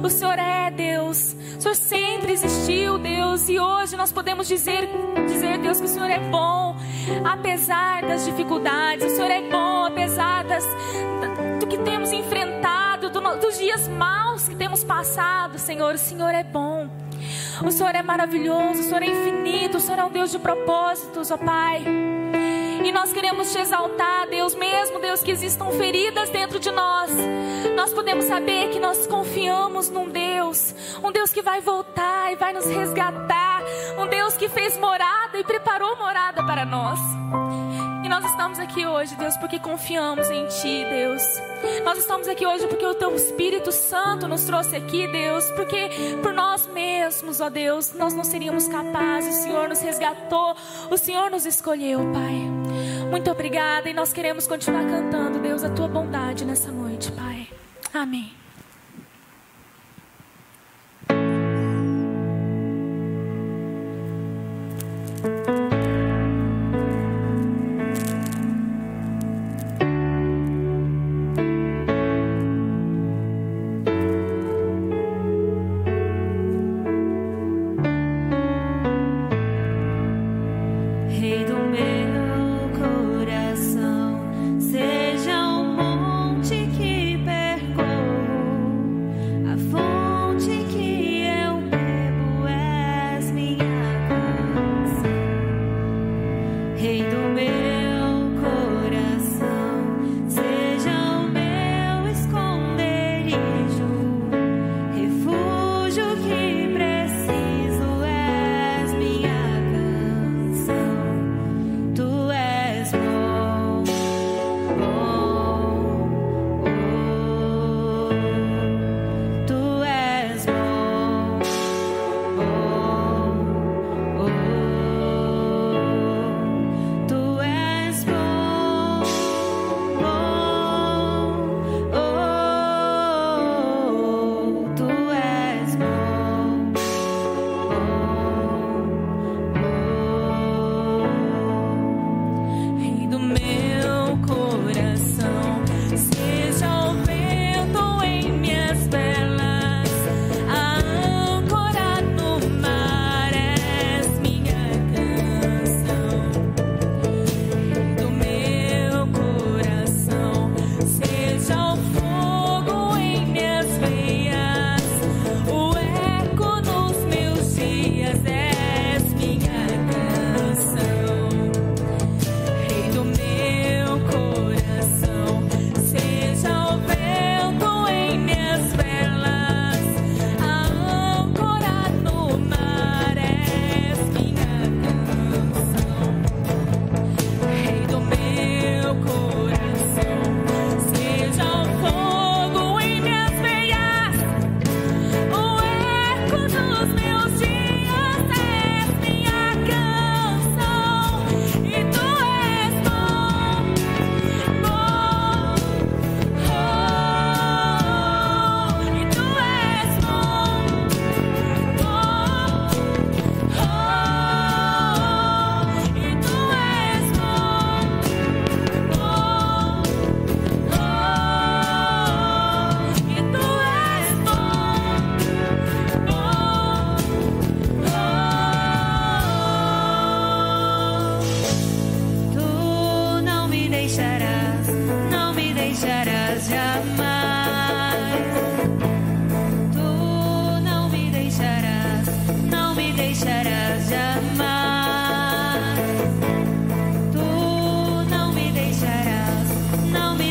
O 0.04 0.10
Senhor 0.10 0.38
é 0.40 0.72
Deus, 0.72 1.36
o 1.58 1.62
Senhor 1.62 1.76
sempre 1.76 2.34
existiu, 2.34 2.98
Deus, 2.98 3.50
e 3.50 3.60
hoje 3.60 3.98
nós 3.98 4.12
podemos 4.12 4.48
dizer, 4.48 4.88
dizer, 5.28 5.58
Deus, 5.58 5.80
que 5.80 5.86
o 5.86 5.90
Senhor 5.90 6.10
é 6.10 6.20
bom, 6.20 6.76
apesar 7.26 8.04
das 8.04 8.26
dificuldades, 8.26 9.06
o 9.06 9.16
Senhor 9.16 9.32
é 9.32 9.42
bom, 9.50 9.86
apesar 9.86 10.44
das, 10.44 10.64
do 11.60 11.68
que 11.68 11.78
temos 11.80 12.12
enfrentado, 12.12 13.10
do, 13.10 13.20
dos 13.38 13.58
dias 13.58 13.88
maus 13.88 14.48
que 14.48 14.56
temos 14.56 14.84
passado, 14.84 15.58
Senhor, 15.58 15.96
o 15.96 15.98
Senhor 15.98 16.34
é 16.34 16.44
bom. 16.44 16.67
O 17.68 17.72
Senhor 17.72 17.94
é 17.94 18.02
maravilhoso, 18.02 18.80
o 18.80 18.84
Senhor 18.84 19.04
é 19.04 19.08
infinito, 19.08 19.76
o 19.76 19.82
Senhor 19.82 20.00
é 20.00 20.06
um 20.06 20.10
Deus 20.10 20.32
de 20.32 20.40
propósitos, 20.40 21.30
ó 21.32 21.38
Pai. 21.38 21.84
E 22.82 22.92
nós 22.94 23.12
queremos 23.12 23.52
te 23.52 23.60
exaltar, 23.60 24.26
Deus, 24.30 24.56
mesmo, 24.56 25.00
Deus, 25.00 25.22
que 25.22 25.32
existam 25.32 25.70
feridas 25.72 26.30
dentro 26.30 26.62
de 26.62 26.72
nós. 26.72 27.12
Nós 27.76 27.94
podemos 27.94 28.24
saber 28.24 28.70
que 28.70 28.80
nós 28.80 29.06
confiamos 29.06 29.90
num 29.90 30.08
Deus, 30.08 30.74
um 31.04 31.12
Deus 31.12 31.34
que 31.34 31.42
vai 31.42 31.60
voltar 31.60 32.32
e 32.32 32.38
vai 32.38 32.54
nos 32.54 32.66
resgatar, 32.68 33.62
um 34.00 34.08
Deus 34.08 34.38
que 34.38 34.48
fez 34.48 34.78
morada 34.78 35.38
e 35.38 35.44
preparou 35.44 35.98
morada 35.98 36.46
para 36.46 36.64
nós. 36.64 37.17
Nós 38.20 38.32
estamos 38.32 38.58
aqui 38.58 38.84
hoje, 38.84 39.16
Deus, 39.16 39.38
porque 39.38 39.60
confiamos 39.60 40.28
em 40.32 40.48
Ti, 40.48 40.84
Deus. 40.90 41.22
Nós 41.86 42.00
estamos 42.00 42.28
aqui 42.28 42.48
hoje 42.48 42.66
porque 42.66 42.84
o 42.84 42.96
Teu 42.96 43.16
Espírito 43.16 43.72
Santo 43.72 44.28
nos 44.28 44.44
trouxe 44.44 44.76
aqui, 44.76 45.08
Deus. 45.08 45.46
Porque 45.52 46.18
por 46.24 46.34
nós 46.34 46.66
mesmos, 46.66 47.40
ó 47.40 47.48
Deus, 47.48 47.94
nós 47.94 48.16
não 48.16 48.24
seríamos 48.24 48.68
capazes. 48.68 49.38
O 49.38 49.42
Senhor 49.44 49.70
nos 49.70 49.82
resgatou, 49.82 50.56
o 50.90 50.98
Senhor 50.98 51.30
nos 51.30 51.46
escolheu, 51.46 52.00
Pai. 52.12 52.42
Muito 53.12 53.30
obrigada 53.30 53.88
e 53.88 53.94
nós 53.94 54.12
queremos 54.12 54.48
continuar 54.48 54.88
cantando, 54.88 55.38
Deus, 55.38 55.64
a 55.64 55.70
Tua 55.70 55.88
bondade 55.88 56.44
nessa 56.44 56.72
noite, 56.72 57.12
Pai. 57.12 57.48
Amém. 57.94 58.47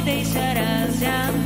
deixarás 0.03 0.99
jamais. 0.99 1.46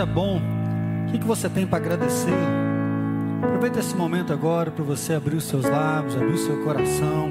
É 0.00 0.06
bom. 0.06 0.40
O 1.06 1.12
que, 1.12 1.18
que 1.18 1.26
você 1.26 1.48
tem 1.48 1.66
para 1.66 1.78
agradecer? 1.78 2.32
Aproveita 3.42 3.80
esse 3.80 3.94
momento 3.94 4.32
agora 4.32 4.70
para 4.70 4.84
você 4.84 5.14
abrir 5.14 5.36
os 5.36 5.44
seus 5.44 5.64
lábios, 5.64 6.16
abrir 6.16 6.32
o 6.32 6.38
seu 6.38 6.62
coração, 6.64 7.30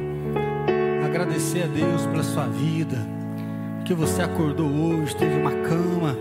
agradecer 1.05 1.63
a 1.63 1.67
Deus 1.67 2.05
pela 2.05 2.23
sua 2.23 2.45
vida, 2.45 2.97
que 3.85 3.93
você 3.93 4.21
acordou 4.21 4.67
hoje, 4.67 5.15
teve 5.15 5.35
uma 5.35 5.51
cama, 5.51 6.15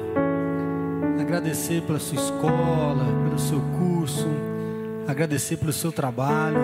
agradecer 1.21 1.83
pela 1.83 1.99
sua 1.99 2.17
escola, 2.17 3.05
pelo 3.25 3.39
seu 3.39 3.61
curso, 3.79 4.29
agradecer 5.07 5.57
pelo 5.57 5.73
seu 5.73 5.93
trabalho, 5.93 6.61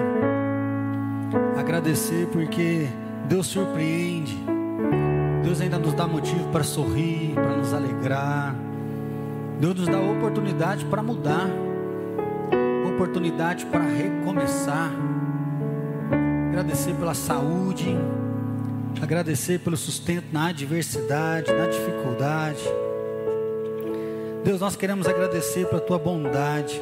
agradecer 1.58 2.26
porque 2.28 2.88
Deus 3.28 3.46
surpreende, 3.46 4.36
Deus 5.42 5.60
ainda 5.60 5.78
nos 5.78 5.92
dá 5.92 6.06
motivo 6.06 6.48
para 6.50 6.64
sorrir, 6.64 7.34
para 7.34 7.56
nos 7.56 7.74
alegrar. 7.74 8.63
Deus 9.64 9.76
nos 9.76 9.88
dá 9.88 9.98
oportunidade 9.98 10.84
para 10.84 11.02
mudar, 11.02 11.48
oportunidade 12.86 13.64
para 13.64 13.80
recomeçar. 13.80 14.92
Agradecer 16.50 16.92
pela 16.92 17.14
saúde, 17.14 17.96
agradecer 19.00 19.60
pelo 19.60 19.74
sustento 19.74 20.26
na 20.30 20.48
adversidade, 20.48 21.50
na 21.50 21.66
dificuldade. 21.66 22.62
Deus, 24.44 24.60
nós 24.60 24.76
queremos 24.76 25.06
agradecer 25.06 25.66
pela 25.66 25.80
tua 25.80 25.98
bondade, 25.98 26.78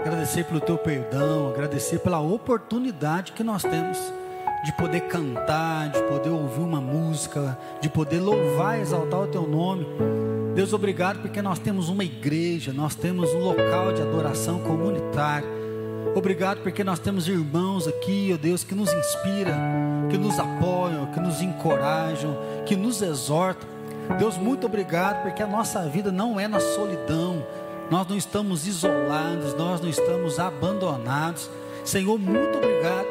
agradecer 0.00 0.42
pelo 0.42 0.60
teu 0.60 0.76
perdão, 0.76 1.50
agradecer 1.50 2.00
pela 2.00 2.18
oportunidade 2.18 3.30
que 3.30 3.44
nós 3.44 3.62
temos 3.62 3.96
de 4.64 4.72
poder 4.72 5.02
cantar, 5.02 5.90
de 5.90 6.02
poder 6.02 6.30
ouvir 6.30 6.60
uma 6.60 6.80
música, 6.80 7.58
de 7.80 7.88
poder 7.88 8.20
louvar 8.20 8.80
exaltar 8.80 9.20
o 9.20 9.26
teu 9.26 9.46
nome. 9.46 9.86
Deus, 10.54 10.72
obrigado 10.72 11.20
porque 11.20 11.40
nós 11.40 11.58
temos 11.58 11.88
uma 11.88 12.02
igreja, 12.04 12.72
nós 12.72 12.94
temos 12.94 13.32
um 13.32 13.38
local 13.38 13.92
de 13.92 14.02
adoração 14.02 14.58
comunitário. 14.60 15.48
Obrigado 16.14 16.62
porque 16.62 16.82
nós 16.82 16.98
temos 16.98 17.28
irmãos 17.28 17.86
aqui, 17.86 18.32
ó 18.34 18.36
Deus, 18.36 18.64
que 18.64 18.74
nos 18.74 18.92
inspiram, 18.92 19.54
que 20.10 20.18
nos 20.18 20.38
apoiam, 20.38 21.06
que 21.12 21.20
nos 21.20 21.40
encorajam, 21.40 22.36
que 22.66 22.74
nos 22.74 23.00
exortam. 23.02 23.68
Deus, 24.18 24.36
muito 24.36 24.66
obrigado 24.66 25.22
porque 25.22 25.42
a 25.42 25.46
nossa 25.46 25.82
vida 25.88 26.10
não 26.10 26.40
é 26.40 26.48
na 26.48 26.58
solidão, 26.58 27.46
nós 27.90 28.06
não 28.08 28.16
estamos 28.16 28.66
isolados, 28.66 29.54
nós 29.54 29.80
não 29.80 29.88
estamos 29.88 30.38
abandonados. 30.38 31.48
Senhor, 31.84 32.18
muito 32.18 32.58
obrigado. 32.58 33.07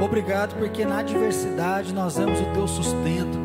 Obrigado 0.00 0.56
porque 0.56 0.84
na 0.84 0.98
adversidade 0.98 1.92
nós 1.92 2.16
vemos 2.16 2.40
o 2.40 2.52
teu 2.52 2.66
sustento. 2.66 3.38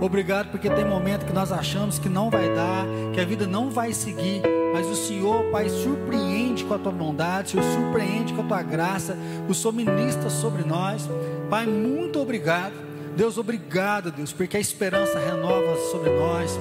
Obrigado 0.00 0.50
porque 0.50 0.68
tem 0.68 0.84
momento 0.84 1.24
que 1.24 1.32
nós 1.32 1.50
achamos 1.50 1.98
que 1.98 2.08
não 2.08 2.28
vai 2.28 2.54
dar, 2.54 2.84
que 3.14 3.20
a 3.20 3.24
vida 3.24 3.46
não 3.46 3.70
vai 3.70 3.92
seguir, 3.92 4.42
mas 4.72 4.86
o 4.86 4.94
Senhor, 4.94 5.44
Pai, 5.50 5.70
surpreende 5.70 6.64
com 6.64 6.74
a 6.74 6.78
tua 6.78 6.92
bondade, 6.92 7.58
o 7.58 7.62
Senhor 7.62 7.82
surpreende 7.82 8.34
com 8.34 8.42
a 8.42 8.44
tua 8.44 8.62
graça, 8.62 9.16
o 9.48 9.54
Senhor 9.54 9.72
ministra 9.72 10.28
sobre 10.28 10.64
nós. 10.64 11.08
Pai, 11.48 11.66
muito 11.66 12.20
obrigado. 12.20 12.74
Deus, 13.16 13.38
obrigado, 13.38 14.12
Deus, 14.12 14.34
porque 14.34 14.58
a 14.58 14.60
esperança 14.60 15.18
renova 15.18 15.76
sobre 15.90 16.10
nós. 16.10 16.58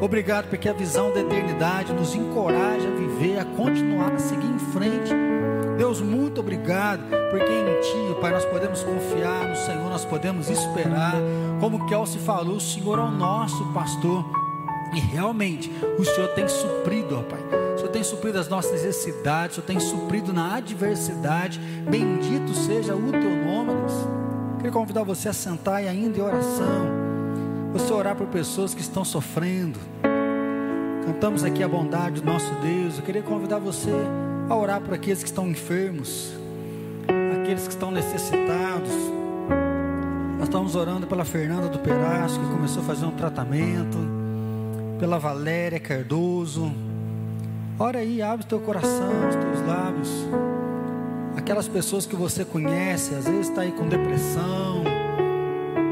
Obrigado 0.00 0.48
porque 0.48 0.68
a 0.68 0.72
visão 0.72 1.12
da 1.12 1.20
eternidade 1.20 1.92
nos 1.92 2.14
encoraja 2.14 2.86
a 2.86 2.94
viver, 2.94 3.40
a 3.40 3.44
continuar, 3.44 4.12
a 4.12 4.18
seguir 4.18 4.46
em 4.46 4.58
frente. 4.72 5.35
Deus, 5.76 6.00
muito 6.00 6.40
obrigado, 6.40 7.02
porque 7.30 7.52
em 7.52 7.80
Ti, 7.80 8.20
Pai, 8.20 8.32
nós 8.32 8.44
podemos 8.46 8.82
confiar 8.82 9.48
no 9.48 9.56
Senhor, 9.56 9.90
nós 9.90 10.04
podemos 10.04 10.48
esperar. 10.48 11.14
Como 11.60 11.86
Kelsey 11.86 12.20
falou, 12.20 12.56
o 12.56 12.60
Senhor 12.60 12.98
é 12.98 13.02
o 13.02 13.10
nosso 13.10 13.64
pastor. 13.72 14.24
E 14.94 15.00
realmente, 15.00 15.70
o 15.98 16.04
Senhor 16.04 16.28
tem 16.28 16.48
suprido, 16.48 17.18
ó 17.18 17.22
Pai. 17.22 17.40
O 17.74 17.78
Senhor 17.78 17.90
tem 17.90 18.02
suprido 18.02 18.38
as 18.38 18.48
nossas 18.48 18.72
necessidades, 18.72 19.58
o 19.58 19.60
Senhor 19.60 19.66
tem 19.66 19.80
suprido 19.80 20.32
na 20.32 20.56
adversidade. 20.56 21.58
Bendito 21.58 22.54
seja 22.54 22.94
o 22.94 23.12
Teu 23.12 23.44
nome, 23.44 23.74
Deus. 23.74 23.92
Queria 24.56 24.72
convidar 24.72 25.02
você 25.02 25.28
a 25.28 25.32
sentar 25.34 25.84
e 25.84 25.88
ainda 25.88 26.18
em 26.18 26.22
oração. 26.22 26.86
Você 27.72 27.92
orar 27.92 28.16
por 28.16 28.28
pessoas 28.28 28.74
que 28.74 28.80
estão 28.80 29.04
sofrendo. 29.04 29.78
Cantamos 31.04 31.44
aqui 31.44 31.62
a 31.62 31.68
bondade 31.68 32.22
do 32.22 32.26
nosso 32.26 32.52
Deus. 32.62 32.96
Eu 32.96 33.04
queria 33.04 33.22
convidar 33.22 33.58
você 33.58 33.92
a 34.48 34.54
orar 34.54 34.80
por 34.80 34.94
aqueles 34.94 35.22
que 35.22 35.28
estão 35.28 35.48
enfermos, 35.48 36.32
aqueles 37.40 37.64
que 37.64 37.72
estão 37.72 37.90
necessitados. 37.90 38.90
Nós 40.38 40.48
estamos 40.48 40.76
orando 40.76 41.06
pela 41.06 41.24
Fernanda 41.24 41.68
do 41.68 41.78
Perazzo, 41.78 42.38
que 42.38 42.46
começou 42.46 42.82
a 42.82 42.86
fazer 42.86 43.06
um 43.06 43.10
tratamento, 43.10 43.98
pela 45.00 45.18
Valéria 45.18 45.80
Cardoso. 45.80 46.72
Ora 47.78 47.98
aí, 47.98 48.22
abre 48.22 48.46
teu 48.46 48.60
coração, 48.60 49.10
os 49.28 49.34
teus 49.34 49.66
lábios. 49.66 50.10
Aquelas 51.36 51.68
pessoas 51.68 52.06
que 52.06 52.14
você 52.14 52.44
conhece, 52.44 53.14
às 53.14 53.24
vezes 53.24 53.48
está 53.48 53.62
aí 53.62 53.72
com 53.72 53.88
depressão, 53.88 54.84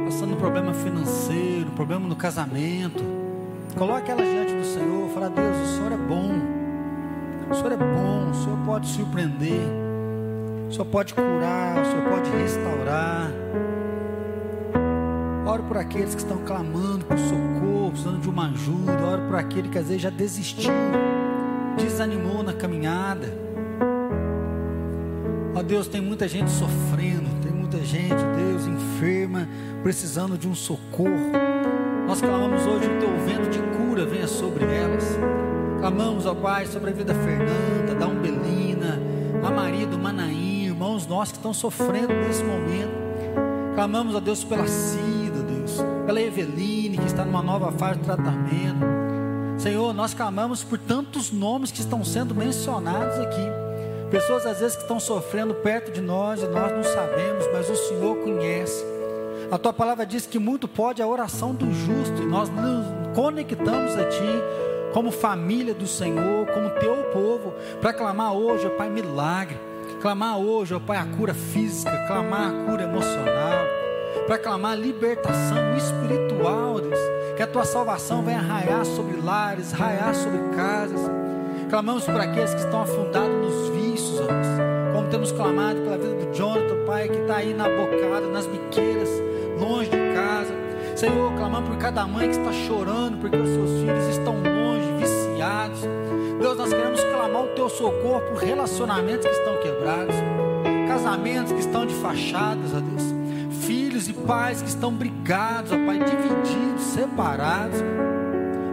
passando 0.05 0.37
problema 0.37 0.73
financeiro, 0.73 1.71
problema 1.75 2.07
no 2.07 2.17
casamento. 2.17 3.03
Coloque 3.77 4.11
elas 4.11 4.27
diante 4.27 4.55
do 4.55 4.65
Senhor, 4.65 5.11
fala, 5.11 5.29
Deus, 5.29 5.57
o 5.57 5.77
Senhor 5.77 5.93
é 5.93 5.97
bom. 5.97 6.54
O 7.55 7.57
Senhor 7.57 7.73
é 7.73 7.77
bom, 7.77 8.31
o 8.31 8.35
Senhor 8.35 8.59
pode 8.67 8.89
surpreender, 8.89 9.61
o 10.69 10.73
Senhor 10.73 10.87
pode 10.87 11.15
curar, 11.15 11.81
o 11.81 11.85
Senhor 11.85 12.11
pode 12.11 12.31
restaurar. 12.31 13.31
Oro 15.47 15.63
por 15.63 15.77
aqueles 15.77 16.17
que 16.17 16.21
estão 16.21 16.39
clamando 16.39 17.05
por 17.05 17.17
socorro, 17.17 17.91
precisando 17.93 18.21
de 18.21 18.29
uma 18.29 18.49
ajuda. 18.49 18.93
Oro 19.07 19.23
por 19.29 19.37
aquele 19.37 19.69
que 19.69 19.79
às 19.79 19.87
vezes 19.87 20.03
já 20.03 20.11
desistiu, 20.11 20.73
desanimou 21.77 22.43
na 22.43 22.53
caminhada. 22.53 23.33
Ó 25.55 25.63
Deus, 25.63 25.87
tem 25.87 26.01
muita 26.01 26.27
gente 26.27 26.51
sofrendo, 26.51 27.41
tem 27.41 27.53
muita 27.53 27.79
gente, 27.79 28.21
Deus, 28.37 28.67
enferma, 28.67 29.49
precisando 29.81 30.37
de 30.37 30.49
um 30.49 30.57
socorro. 30.57 31.31
Nós 32.09 32.21
clamamos 32.21 32.67
hoje 32.67 32.89
o 32.89 32.99
teu 32.99 33.17
vento 33.25 33.49
de 33.49 33.61
cura 33.79 34.05
venha 34.05 34.27
sobre 34.27 34.65
elas. 34.65 35.17
Clamamos, 35.81 36.27
ó 36.27 36.35
Pai, 36.35 36.67
sobre 36.67 36.91
a 36.91 36.93
vida 36.93 37.13
da 37.13 37.21
Fernanda, 37.21 37.95
da 37.95 38.07
Umbelina, 38.07 39.01
a 39.43 39.51
Maria 39.51 39.87
do 39.87 39.99
Manaim, 39.99 40.67
irmãos 40.67 41.07
nossos 41.07 41.33
que 41.33 41.39
estão 41.39 41.53
sofrendo 41.53 42.13
nesse 42.13 42.43
momento. 42.43 43.05
Clamamos, 43.75 44.15
ó 44.15 44.21
Deus, 44.21 44.45
pela 44.45 44.67
Cida, 44.67 45.43
Deus, 45.43 45.79
pela 46.07 46.21
Eveline, 46.21 46.97
que 46.97 47.07
está 47.07 47.25
numa 47.25 47.43
nova 47.43 47.73
fase 47.73 47.99
de 47.99 48.05
tratamento. 48.05 48.85
Senhor, 49.59 49.93
nós 49.93 50.15
clamamos 50.15 50.65
por 50.65 50.79
tantos 50.79 51.31
nomes 51.31 51.71
que 51.71 51.81
estão 51.81 52.05
sendo 52.05 52.35
mencionados 52.35 53.19
aqui. 53.19 53.65
Pessoas 54.11 54.47
às 54.47 54.61
vezes 54.61 54.77
que 54.77 54.83
estão 54.83 55.01
sofrendo 55.01 55.55
perto 55.55 55.91
de 55.91 56.01
nós 56.01 56.43
e 56.43 56.47
nós 56.47 56.73
não 56.73 56.85
sabemos, 56.85 57.45
mas 57.53 57.69
o 57.69 57.77
Senhor 57.77 58.17
conhece. 58.19 58.85
A 59.51 59.59
tua 59.59 59.73
palavra 59.73 60.07
diz 60.07 60.27
que 60.27 60.39
muito 60.39 60.67
pode 60.67 61.03
a 61.03 61.07
oração 61.07 61.55
do 61.55 61.73
justo 61.73 62.23
e 62.23 62.27
nós 62.27 62.49
nos 62.49 62.87
conectamos 63.15 63.97
a 63.97 64.05
ti 64.05 64.64
como 64.95 65.11
família 65.11 65.75
do 65.75 65.89
Senhor, 65.89 66.47
como 66.47 66.71
teu 66.71 66.95
povo, 67.13 67.53
para 67.81 67.93
clamar 67.93 68.33
hoje, 68.33 68.65
ó 68.65 68.71
Pai, 68.71 68.89
milagre, 68.89 69.59
clamar 70.01 70.39
hoje, 70.39 70.73
ó 70.73 70.79
Pai, 70.79 70.97
a 70.97 71.05
cura 71.05 71.35
física, 71.35 71.91
clamar 72.07 72.49
a 72.49 72.71
cura 72.71 72.85
emocional, 72.85 73.67
para 74.25 74.39
clamar 74.39 74.79
libertação 74.79 75.77
espiritual, 75.77 76.81
Deus, 76.81 77.01
que 77.37 77.43
a 77.43 77.47
tua 77.47 77.65
salvação 77.65 78.23
venha 78.23 78.39
raiar 78.39 78.87
sobre 78.87 79.21
lares, 79.21 79.73
raiar 79.73 80.15
sobre 80.15 80.39
casas. 80.55 81.01
Clamamos 81.69 82.05
por 82.05 82.21
aqueles 82.21 82.55
que 82.55 82.61
estão 82.61 82.83
afundados 82.83 83.29
nos 83.29 83.69
vícios, 83.71 84.21
ó 84.21 84.27
Deus, 84.27 84.95
como 84.95 85.09
temos 85.09 85.33
clamado 85.33 85.81
pela 85.81 85.99
vida 85.99 86.25
do 86.25 86.33
Jonathan, 86.33 86.85
Pai, 86.87 87.09
que 87.09 87.17
está 87.17 87.39
aí 87.39 87.53
na 87.53 87.69
bocada, 87.69 88.29
nas 88.29 88.47
biqueiras, 88.47 89.09
longe 89.59 89.91
de 89.91 89.97
casa. 90.15 90.55
Senhor, 90.95 91.33
clamamos 91.33 91.69
por 91.69 91.79
cada 91.79 92.07
mãe 92.07 92.29
que 92.29 92.37
está 92.37 92.53
chorando 92.53 93.19
porque 93.19 93.37
os 93.37 93.49
seus 93.49 93.71
filhos 93.81 94.07
estão 94.17 94.35
longe, 94.35 94.74
Deus, 96.41 96.57
nós 96.57 96.69
queremos 96.69 97.03
clamar 97.03 97.45
o 97.45 97.49
teu 97.49 97.69
socorro 97.69 98.21
por 98.21 98.39
relacionamentos 98.39 99.27
que 99.27 99.33
estão 99.33 99.57
quebrados, 99.59 100.15
casamentos 100.89 101.53
que 101.53 101.61
estão 101.61 101.87
de 101.87 101.95
fachadas, 101.95 102.73
ó 102.75 102.81
Deus, 102.81 103.15
filhos 103.65 104.09
e 104.09 104.13
pais 104.13 104.61
que 104.61 104.69
estão 104.69 104.93
brigados, 104.93 105.73
ó 105.73 105.77
Pai, 105.87 105.99
divididos, 105.99 106.83
separados. 106.83 107.79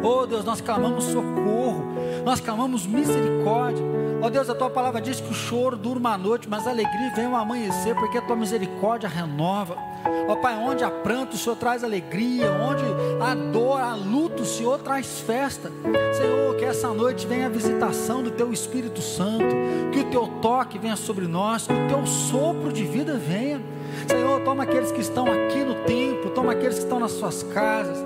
Oh 0.03 0.25
Deus, 0.25 0.43
nós 0.43 0.61
clamamos 0.61 1.05
socorro, 1.05 1.85
nós 2.25 2.39
clamamos 2.39 2.85
misericórdia. 2.85 4.00
Ó 4.21 4.27
oh 4.27 4.29
Deus, 4.29 4.47
a 4.51 4.53
tua 4.53 4.69
palavra 4.69 5.01
diz 5.01 5.19
que 5.19 5.31
o 5.31 5.33
choro 5.33 5.75
dura 5.75 5.97
uma 5.97 6.15
noite, 6.15 6.47
mas 6.47 6.67
a 6.67 6.69
alegria 6.69 7.11
vem 7.15 7.25
ao 7.25 7.35
amanhecer, 7.35 7.95
porque 7.95 8.19
a 8.19 8.21
tua 8.21 8.35
misericórdia 8.35 9.09
renova. 9.09 9.75
Ó 10.27 10.33
oh, 10.33 10.37
Pai, 10.37 10.55
onde 10.55 10.83
há 10.83 10.91
pranto, 10.91 11.33
o 11.33 11.37
Senhor 11.37 11.55
traz 11.55 11.83
alegria, 11.83 12.51
onde 12.51 12.83
há 13.19 13.33
dor, 13.51 13.81
há 13.81 13.95
luto, 13.95 14.43
o 14.43 14.45
Senhor 14.45 14.77
traz 14.77 15.21
festa. 15.21 15.71
Senhor, 16.13 16.55
que 16.55 16.63
essa 16.63 16.93
noite 16.93 17.25
venha 17.25 17.47
a 17.47 17.49
visitação 17.49 18.21
do 18.21 18.29
teu 18.29 18.53
Espírito 18.53 19.01
Santo, 19.01 19.55
que 19.91 20.01
o 20.01 20.11
teu 20.11 20.27
toque 20.39 20.77
venha 20.77 20.95
sobre 20.95 21.25
nós, 21.25 21.65
que 21.65 21.73
o 21.73 21.87
teu 21.87 22.05
sopro 22.05 22.71
de 22.71 22.83
vida 22.83 23.17
venha. 23.17 23.59
Senhor, 24.07 24.39
toma 24.41 24.63
aqueles 24.63 24.91
que 24.91 25.01
estão 25.01 25.25
aqui 25.25 25.63
no 25.63 25.73
templo, 25.85 26.29
toma 26.29 26.51
aqueles 26.51 26.75
que 26.75 26.83
estão 26.83 26.99
nas 26.99 27.11
suas 27.13 27.41
casas, 27.41 27.97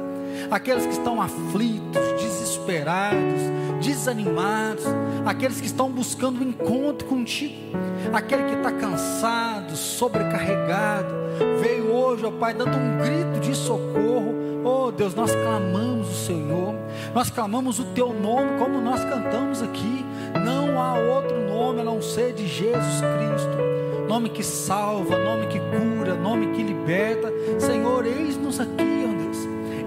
aqueles 0.50 0.86
que 0.86 0.94
estão 0.94 1.22
aflitos, 1.22 2.02
desesperados 2.14 2.56
desesperados, 2.66 3.42
desanimados, 3.82 4.86
aqueles 5.26 5.60
que 5.60 5.68
estão 5.68 5.90
buscando 5.90 6.40
o 6.40 6.44
um 6.44 6.50
encontro 6.50 7.08
contigo, 7.08 7.56
aquele 8.14 8.44
que 8.44 8.56
está 8.56 8.72
cansado, 8.72 9.76
sobrecarregado, 9.76 11.14
veio 11.60 11.92
hoje, 11.92 12.26
ó 12.26 12.32
Pai, 12.32 12.54
dando 12.54 12.78
um 12.78 12.98
grito 12.98 13.40
de 13.40 13.56
socorro. 13.56 14.34
Oh 14.64 14.92
Deus, 14.92 15.14
nós 15.14 15.32
clamamos 15.32 16.10
o 16.10 16.26
Senhor, 16.26 16.76
nós 17.14 17.30
clamamos 17.30 17.80
o 17.80 17.86
Teu 17.86 18.14
nome, 18.14 18.58
como 18.58 18.82
nós 18.82 19.04
cantamos 19.04 19.62
aqui. 19.62 20.06
Não 20.44 20.82
há 20.82 20.94
outro 20.94 21.40
nome 21.48 21.82
a 21.82 21.84
não 21.84 22.02
ser 22.02 22.34
de 22.34 22.48
Jesus 22.48 23.02
Cristo, 23.02 24.08
nome 24.08 24.30
que 24.30 24.44
salva, 24.44 25.18
nome 25.18 25.48
que 25.48 25.60
cura, 25.60 26.16
nome 26.16 26.48
que 26.48 26.64
liberta. 26.64 27.32
Senhor, 27.60 28.06
eis-nos 28.06 28.60
aqui, 28.60 29.15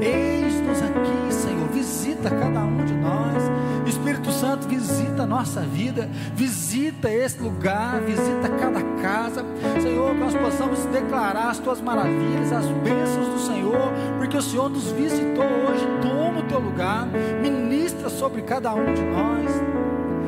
eis-nos 0.01 0.83
aqui, 0.83 1.33
Senhor, 1.33 1.69
visita 1.69 2.31
cada 2.31 2.61
um 2.61 2.85
de 2.85 2.95
nós. 2.95 3.43
Espírito 3.87 4.31
Santo, 4.31 4.69
visita 4.69 5.23
a 5.23 5.27
nossa 5.27 5.61
vida, 5.63 6.09
visita 6.35 7.11
esse 7.11 7.41
lugar, 7.41 8.01
visita 8.01 8.49
cada 8.61 8.83
casa. 9.03 9.45
Senhor, 9.81 10.15
que 10.15 10.21
nós 10.21 10.35
possamos 10.35 10.85
declarar 10.87 11.51
as 11.51 11.59
tuas 11.59 11.81
maravilhas, 11.81 12.53
as 12.53 12.67
bênçãos 12.67 13.29
do 13.29 13.39
Senhor, 13.39 13.93
porque 14.19 14.37
o 14.37 14.43
Senhor 14.43 14.69
nos 14.69 14.91
visitou 14.93 15.45
hoje. 15.45 15.87
Toma 16.03 16.41
o 16.41 16.43
teu 16.45 16.61
lugar, 16.61 17.07
ministra 17.43 18.09
sobre 18.11 18.43
cada 18.43 18.75
um 18.75 18.93
de 18.93 19.03
nós. 19.03 19.51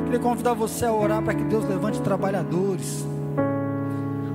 Queria 0.05 0.21
convidar 0.21 0.55
você 0.55 0.87
a 0.87 0.93
orar 0.93 1.23
para 1.23 1.35
que 1.35 1.45
Deus 1.45 1.65
levante 1.65 2.01
trabalhadores. 2.01 3.07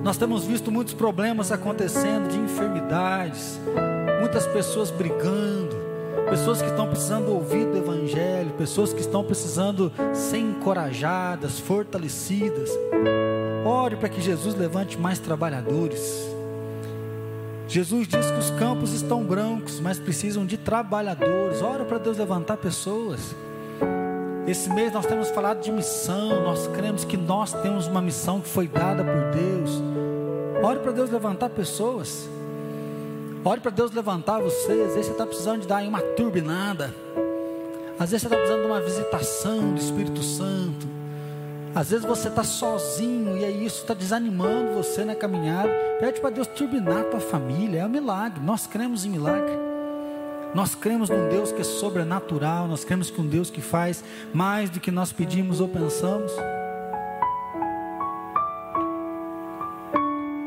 Nós 0.04 0.18
temos 0.18 0.46
visto 0.46 0.72
muitos 0.72 0.94
problemas 0.94 1.52
acontecendo 1.52 2.30
de 2.30 2.38
enfermidades, 2.38 3.60
muitas 4.20 4.46
pessoas 4.48 4.92
brigando, 4.92 5.76
pessoas 6.30 6.62
que 6.62 6.68
estão 6.68 6.88
precisando 6.88 7.32
ouvir 7.32 7.66
do 7.66 7.78
Evangelho, 7.78 8.52
pessoas 8.58 8.94
que 8.94 9.02
estão 9.02 9.24
precisando 9.24 9.92
ser 10.14 10.40
encorajadas, 10.40 11.60
fortalecidas. 11.60 12.70
Ore 13.66 13.96
para 13.96 14.10
que 14.10 14.22
Jesus 14.22 14.56
levante 14.56 14.98
mais 14.98 15.20
trabalhadores. 15.20 16.30
Jesus 17.68 18.08
diz 18.08 18.30
que 18.30 18.40
os 18.40 18.52
campos 18.52 18.94
estão 18.94 19.24
brancos, 19.24 19.80
mas 19.80 20.00
precisam 20.00 20.46
de 20.46 20.58
trabalhadores. 20.58 21.62
Ora 21.62 21.84
para 21.84 21.98
Deus 21.98 22.18
levantar 22.18 22.58
pessoas. 22.58 23.36
Esse 24.48 24.70
mês 24.70 24.94
nós 24.94 25.08
temos 25.08 25.30
falado 25.30 25.62
de 25.62 25.72
missão, 25.72 26.44
nós 26.44 26.68
cremos 26.68 27.04
que 27.04 27.18
nós 27.18 27.52
temos 27.54 27.88
uma 27.88 28.02
missão 28.02 28.40
que 28.40 28.48
foi 28.48 28.68
dada 28.68 29.04
por 29.04 29.32
Deus. 29.32 29.82
Ore 30.64 30.80
para 30.80 30.92
Deus 30.92 31.10
levantar 31.10 31.50
pessoas. 31.50 32.30
Ore 33.46 33.62
para 33.62 33.70
Deus 33.70 33.92
levantar 33.92 34.42
você. 34.42 34.72
Às 34.72 34.96
vezes 34.96 35.06
você 35.06 35.12
está 35.12 35.26
precisando 35.26 35.62
de 35.62 35.68
dar 35.68 35.84
uma 35.84 36.02
turbinada. 36.02 36.94
Às 38.00 38.10
vezes 38.10 38.24
você 38.24 38.28
está 38.28 38.36
precisando 38.36 38.62
de 38.62 38.68
uma 38.68 38.82
visitação 38.82 39.72
do 39.72 39.80
Espírito 39.80 40.24
Santo. 40.24 40.88
Às 41.76 41.92
vezes 41.92 42.06
você 42.06 42.28
está 42.28 42.44
sozinho 42.44 43.38
e 43.38 43.46
aí 43.46 43.64
isso 43.64 43.82
está 43.82 43.94
desanimando 43.94 44.74
você 44.74 45.06
na 45.06 45.14
caminhada. 45.14 45.70
Pede 46.00 46.20
para 46.20 46.32
Deus 46.32 46.48
turbinar 46.48 47.02
a 47.02 47.04
tua 47.04 47.20
família. 47.20 47.82
É 47.82 47.86
um 47.86 47.90
milagre. 47.90 48.42
Nós 48.44 48.66
cremos 48.66 49.06
em 49.06 49.10
milagre. 49.10 49.66
Nós 50.56 50.74
cremos 50.74 51.10
num 51.10 51.30
Deus 51.30 51.52
que 51.52 51.60
é 51.60 51.66
sobrenatural, 51.66 52.66
nós 52.66 52.86
cremos 52.86 53.10
que 53.10 53.20
um 53.20 53.28
Deus 53.28 53.50
que 53.50 53.60
faz 53.60 54.02
mais 54.34 54.70
do 54.70 54.80
que 54.80 54.90
nós 54.90 55.12
pedimos 55.12 55.60
ou 55.60 55.68
pensamos. 55.68 56.32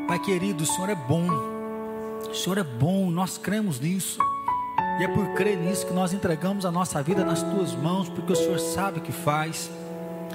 Pai 0.07 0.17
querido, 0.17 0.63
o 0.63 0.65
Senhor 0.65 0.89
é 0.89 0.95
bom, 0.95 1.27
o 2.31 2.35
Senhor 2.35 2.59
é 2.59 2.63
bom, 2.63 3.09
nós 3.09 3.37
cremos 3.37 3.79
nisso, 3.79 4.19
e 4.99 5.03
é 5.03 5.07
por 5.07 5.33
crer 5.33 5.57
nisso 5.57 5.87
que 5.87 5.93
nós 5.93 6.13
entregamos 6.13 6.65
a 6.65 6.71
nossa 6.71 7.01
vida 7.01 7.25
nas 7.25 7.41
tuas 7.41 7.73
mãos, 7.73 8.07
porque 8.07 8.33
o 8.33 8.35
Senhor 8.35 8.59
sabe 8.59 8.99
o 8.99 9.01
que 9.01 9.11
faz, 9.11 9.71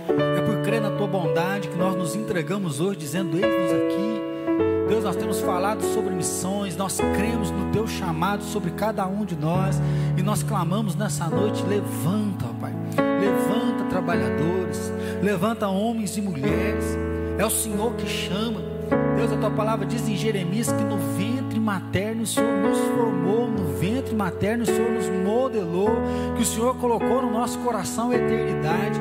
é 0.09 0.41
por 0.43 0.63
crer 0.63 0.81
na 0.81 0.91
tua 0.91 1.07
bondade 1.07 1.69
que 1.69 1.77
nós 1.77 1.95
nos 1.97 2.17
entregamos 2.17 2.81
hoje, 2.81 2.99
dizendo: 2.99 3.37
Eis-nos 3.37 3.73
aqui. 3.73 4.25
Deus, 4.89 5.05
nós 5.05 5.17
temos 5.17 5.41
falado 5.41 5.83
sobre 5.95 6.13
missões, 6.13 6.77
nós 6.77 6.99
cremos 7.17 7.51
no 7.51 7.71
teu 7.73 7.87
chamado 7.87 8.43
sobre 8.43 8.71
cada 8.73 9.07
um 9.07 9.25
de 9.25 9.35
nós 9.35 9.81
e 10.17 10.23
nós 10.23 10.43
clamamos 10.43 10.95
nessa 10.95 11.27
noite: 11.27 11.63
levanta, 11.63 12.47
Pai, 12.61 12.73
levanta 13.21 13.85
trabalhadores, 13.89 14.93
levanta 15.23 15.69
homens 15.69 16.17
e 16.17 16.21
mulheres, 16.21 16.85
é 17.39 17.47
o 17.47 17.51
Senhor 17.51 17.95
que 17.95 18.07
chama. 18.07 18.61
Deus, 19.17 19.33
a 19.33 19.37
tua 19.37 19.51
palavra 19.51 19.87
diz 19.87 20.07
em 20.09 20.17
Jeremias 20.17 20.71
que 20.71 20.83
no 20.83 20.99
ventre 21.17 21.44
materno 21.65 22.23
o 22.23 22.27
Senhor 22.27 22.63
nos 22.63 22.79
formou, 22.79 23.49
no 23.49 23.73
ventre 23.79 24.15
materno 24.15 24.65
o 24.65 24.67
Senhor 24.67 24.91
nos 24.91 25.09
modelou, 25.09 25.91
que 26.37 26.43
o 26.43 26.47
Senhor 26.47 26.77
colocou 26.77 27.23
no 27.23 27.31
nosso 27.31 27.59
coração 27.61 28.11
a 28.11 28.15
eternidade. 28.15 29.01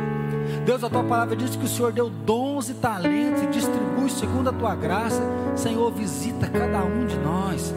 Deus, 0.66 0.82
a 0.84 0.90
tua 0.90 1.04
palavra 1.04 1.36
diz 1.36 1.56
que 1.56 1.66
o 1.66 1.68
Senhor 1.68 1.92
deu 1.92 2.10
dons 2.10 2.70
e 2.70 2.74
talentos 2.74 3.44
e 3.44 3.48
distribui 3.48 4.10
segundo 4.10 4.50
a 4.50 4.54
tua 4.54 4.76
graça. 4.76 5.22
Senhor, 5.56 5.92
visita 5.92 6.48
cada 6.48 6.84
um 6.86 7.06
de 7.06 7.18
nós. 7.18 7.74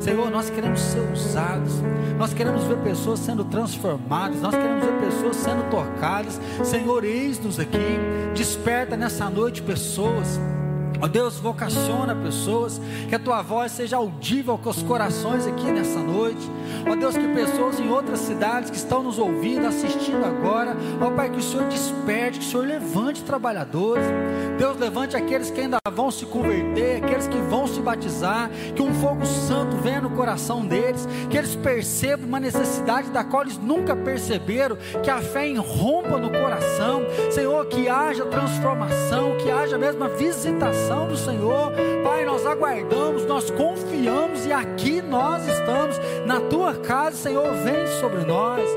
Senhor, 0.00 0.30
nós 0.30 0.48
queremos 0.48 0.80
ser 0.80 1.00
usados, 1.12 1.74
nós 2.18 2.32
queremos 2.32 2.64
ver 2.64 2.78
pessoas 2.78 3.18
sendo 3.18 3.44
transformadas, 3.44 4.40
nós 4.40 4.54
queremos 4.54 4.82
ver 4.82 5.00
pessoas 5.00 5.36
sendo 5.36 5.68
tocadas. 5.70 6.40
Senhor, 6.64 7.04
eis-nos 7.04 7.60
aqui, 7.60 7.98
desperta 8.34 8.96
nessa 8.96 9.28
noite 9.28 9.60
pessoas 9.60 10.40
Ó 11.02 11.08
Deus, 11.08 11.38
vocaciona 11.38 12.14
pessoas, 12.14 12.78
que 13.08 13.14
a 13.14 13.18
tua 13.18 13.40
voz 13.40 13.72
seja 13.72 13.96
audível 13.96 14.58
com 14.58 14.68
os 14.68 14.82
corações 14.82 15.46
aqui 15.46 15.70
nessa 15.72 15.98
noite. 15.98 16.50
Ó 16.86 16.94
Deus, 16.94 17.16
que 17.16 17.26
pessoas 17.28 17.80
em 17.80 17.88
outras 17.88 18.20
cidades 18.20 18.70
que 18.70 18.76
estão 18.76 19.02
nos 19.02 19.18
ouvindo, 19.18 19.66
assistindo 19.66 20.22
agora, 20.24 20.76
ó 21.00 21.10
Pai, 21.10 21.30
que 21.30 21.38
o 21.38 21.42
Senhor 21.42 21.66
desperte, 21.68 22.40
que 22.40 22.44
o 22.44 22.48
Senhor 22.48 22.66
levante 22.66 23.22
trabalhadores. 23.22 24.04
Deus, 24.58 24.78
levante 24.78 25.16
aqueles 25.16 25.50
que 25.50 25.62
ainda 25.62 25.78
vão 25.90 26.10
se 26.10 26.26
converter, 26.26 27.02
aqueles 27.02 27.26
que 27.26 27.38
vão 27.38 27.66
se 27.66 27.80
batizar, 27.80 28.50
que 28.74 28.82
um 28.82 28.92
fogo 28.92 29.24
santo 29.24 29.76
venha 29.78 30.02
no 30.02 30.10
coração 30.10 30.66
deles, 30.66 31.08
que 31.30 31.38
eles 31.38 31.56
percebam 31.56 32.28
uma 32.28 32.40
necessidade 32.40 33.08
da 33.08 33.24
qual 33.24 33.42
eles 33.42 33.56
nunca 33.56 33.96
perceberam, 33.96 34.76
que 35.02 35.08
a 35.08 35.18
fé 35.18 35.48
irrompa 35.48 36.18
no 36.18 36.30
coração. 36.30 37.02
Senhor, 37.30 37.64
que 37.66 37.88
haja 37.88 38.26
transformação, 38.26 39.38
que 39.38 39.50
haja 39.50 39.78
mesmo 39.78 40.04
a 40.04 40.08
visitação 40.08 40.89
do 40.94 41.16
Senhor. 41.16 41.72
Pai, 42.02 42.24
nós 42.24 42.44
aguardamos, 42.44 43.24
nós 43.24 43.50
confiamos 43.50 44.44
e 44.46 44.52
aqui 44.52 45.00
nós 45.00 45.46
estamos 45.46 46.00
na 46.26 46.40
tua 46.40 46.74
casa, 46.74 47.16
Senhor, 47.16 47.52
vem 47.54 47.86
sobre 48.00 48.24
nós. 48.24 48.68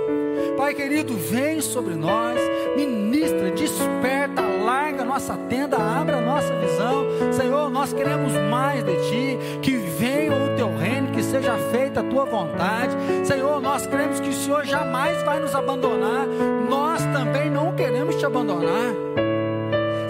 Pai 0.58 0.74
querido, 0.74 1.16
vem 1.16 1.62
sobre 1.62 1.96
nós, 1.96 2.40
ministra, 2.76 3.52
desperta, 3.52 4.42
larga 4.64 5.04
nossa 5.04 5.36
tenda, 5.50 5.78
abra 5.78 6.22
nossa 6.22 6.54
visão. 6.56 7.06
Senhor, 7.32 7.70
nós 7.70 7.92
queremos 7.92 8.34
mais 8.50 8.84
de 8.84 8.96
Ti, 9.10 9.40
que 9.62 9.72
venha 9.78 10.32
o 10.32 10.56
Teu 10.56 10.76
reino, 10.78 11.12
que 11.12 11.24
seja 11.24 11.58
feita 11.72 12.02
a 12.02 12.04
Tua 12.04 12.26
vontade. 12.26 12.96
Senhor, 13.24 13.60
nós 13.62 13.88
queremos 13.88 14.20
que 14.20 14.30
o 14.30 14.34
Senhor 14.34 14.66
jamais 14.66 15.22
vai 15.24 15.40
nos 15.40 15.56
abandonar, 15.56 16.28
nós 16.70 17.02
também 17.06 17.50
não 17.50 17.74
queremos 17.74 18.16
Te 18.16 18.26
abandonar. 18.26 19.23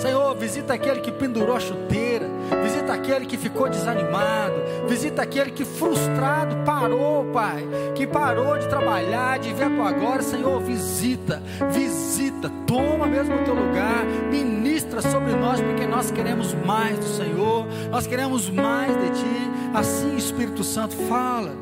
Senhor, 0.04 0.36
visita 0.36 0.74
aquele 0.74 0.99
que 0.99 1.14
pendurou 1.14 1.56
a 1.56 1.62
chuteira, 1.62 2.28
visita 2.62 2.91
aquele 2.91 3.26
que 3.26 3.38
ficou 3.38 3.70
desanimado, 3.70 4.56
visita 4.86 5.22
aquele 5.22 5.49
que 5.49 5.64
frustrado 5.64 6.58
parou, 6.66 7.24
Pai, 7.32 7.66
que 7.95 8.06
parou 8.06 8.60
de 8.60 8.68
trabalhar, 8.68 9.39
de 9.39 9.54
ver 9.54 9.64
a 9.64 9.70
tua 9.70 9.91
glória. 9.93 10.22
Senhor, 10.22 10.60
visita, 10.60 11.41
visita, 11.72 12.51
toma 12.68 13.08
mesmo 13.08 13.34
o 13.34 13.45
teu 13.45 13.54
lugar, 13.54 14.04
ministra 14.30 15.01
sobre 15.01 15.32
nós, 15.38 15.62
porque 15.62 15.88
nós 15.88 16.12
queremos 16.12 16.54
mais 16.54 16.99
do 16.99 17.06
Senhor, 17.06 17.66
nós 17.89 18.06
queremos 18.06 18.49
mais 18.49 18.91
de 18.91 19.10
Ti. 19.12 19.51
Assim, 19.74 20.18
Espírito 20.18 20.66
Santo, 20.66 20.97
fala. 21.08 21.56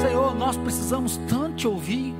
Senhor, 0.00 0.36
nós 0.36 0.56
precisamos 0.56 1.16
tanto 1.28 1.56
te 1.56 1.66
ouvir. 1.66 2.14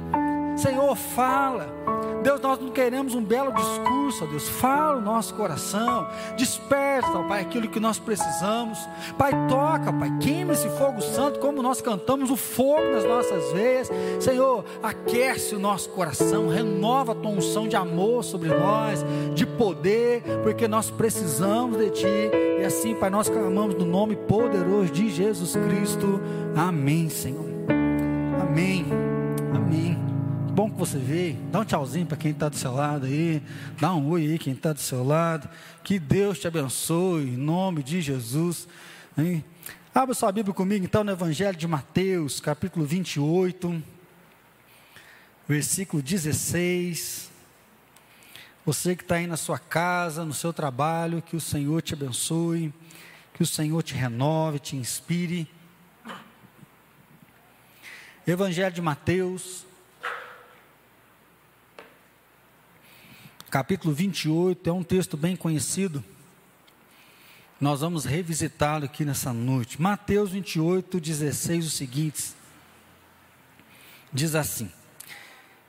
Senhor, 0.57 0.97
fala. 0.97 1.82
Deus, 2.23 2.41
nós 2.41 2.59
não 2.61 2.71
queremos 2.71 3.15
um 3.15 3.23
belo 3.23 3.53
discurso, 3.53 4.25
ó 4.25 4.27
Deus. 4.27 4.49
Fala 4.49 4.99
o 4.99 5.01
nosso 5.01 5.35
coração. 5.35 6.07
Desperta, 6.37 7.11
ó 7.19 7.23
Pai, 7.25 7.43
aquilo 7.43 7.69
que 7.69 7.81
nós 7.81 7.99
precisamos. 7.99 8.79
Pai, 9.19 9.33
toca, 9.49 9.93
Pai. 9.93 10.11
Queima 10.21 10.53
esse 10.53 10.69
fogo 10.71 11.01
santo, 11.01 11.41
como 11.41 11.63
nós 11.63 11.81
cantamos 11.81 12.31
o 12.31 12.37
fogo 12.37 12.93
nas 12.93 13.05
nossas 13.05 13.53
veias. 13.53 13.91
Senhor, 14.21 14.65
aquece 14.83 15.55
o 15.55 15.59
nosso 15.59 15.91
coração. 15.91 16.49
Renova 16.49 17.13
a 17.13 17.15
tua 17.15 17.31
unção 17.31 17.67
de 17.67 17.77
amor 17.77 18.23
sobre 18.23 18.49
nós, 18.49 19.05
de 19.35 19.45
poder, 19.45 20.23
porque 20.43 20.69
nós 20.69 20.91
precisamos 20.91 21.79
de 21.79 21.91
Ti. 21.91 22.31
E 22.61 22.65
assim, 22.65 22.95
Pai, 22.95 23.11
nós 23.11 23.29
clamamos 23.29 23.75
no 23.75 23.85
nome 23.85 24.15
poderoso 24.17 24.93
de 24.93 25.11
Jesus 25.11 25.57
Cristo. 25.57 26.21
Amém, 26.55 27.09
Senhor. 27.09 27.47
Amém. 28.41 29.12
Amém. 30.53 30.55
Bom 30.55 30.71
que 30.71 30.79
você 30.79 30.99
veio. 30.99 31.37
Dá 31.51 31.61
um 31.61 31.65
tchauzinho 31.65 32.07
para 32.07 32.17
quem 32.17 32.31
está 32.31 32.49
do 32.49 32.57
seu 32.57 32.73
lado 32.73 33.07
aí. 33.07 33.43
Dá 33.81 33.95
um 33.95 34.09
oi 34.11 34.27
aí 34.27 34.39
quem 34.39 34.53
está 34.53 34.73
do 34.73 34.81
seu 34.81 35.03
lado. 35.03 35.49
Que 35.83 35.99
Deus 35.99 36.39
te 36.39 36.47
abençoe 36.47 37.23
em 37.23 37.37
nome 37.37 37.83
de 37.83 38.03
Jesus. 38.03 38.69
Hein? 39.17 39.43
Abra 39.95 40.15
sua 40.15 40.31
Bíblia 40.31 40.55
comigo 40.55 40.85
então 40.85 41.03
no 41.03 41.11
Evangelho 41.11 41.57
de 41.57 41.67
Mateus, 41.67 42.39
capítulo 42.39 42.85
28. 42.85 43.83
versículo 45.49 46.03
16. 46.03 47.31
Você 48.65 48.95
que 48.95 49.03
está 49.03 49.17
aí 49.17 49.27
na 49.27 49.37
sua 49.37 49.59
casa, 49.59 50.25
no 50.25 50.35
seu 50.35 50.53
trabalho, 50.53 51.23
que 51.23 51.35
o 51.35 51.41
Senhor 51.41 51.81
te 51.83 51.95
abençoe, 51.95 52.73
que 53.35 53.43
o 53.43 53.47
Senhor 53.47 53.83
te 53.83 53.95
renove, 53.95 54.59
te 54.59 54.77
inspire. 54.77 55.49
Evangelho 58.27 58.73
de 58.73 58.81
Mateus, 58.81 59.67
capítulo 63.53 63.93
28, 63.93 64.71
é 64.71 64.73
um 64.73 64.83
texto 64.83 65.15
bem 65.15 65.37
conhecido. 65.37 66.03
Nós 67.61 67.83
vamos 67.83 68.07
revisitá-lo 68.07 68.87
aqui 68.87 69.05
nessa 69.05 69.31
noite. 69.31 69.81
Mateus 69.81 70.31
28, 70.31 70.99
16, 70.99 71.67
os 71.67 71.75
seguintes. 71.75 72.35
Diz 74.11 74.35
assim: 74.35 74.73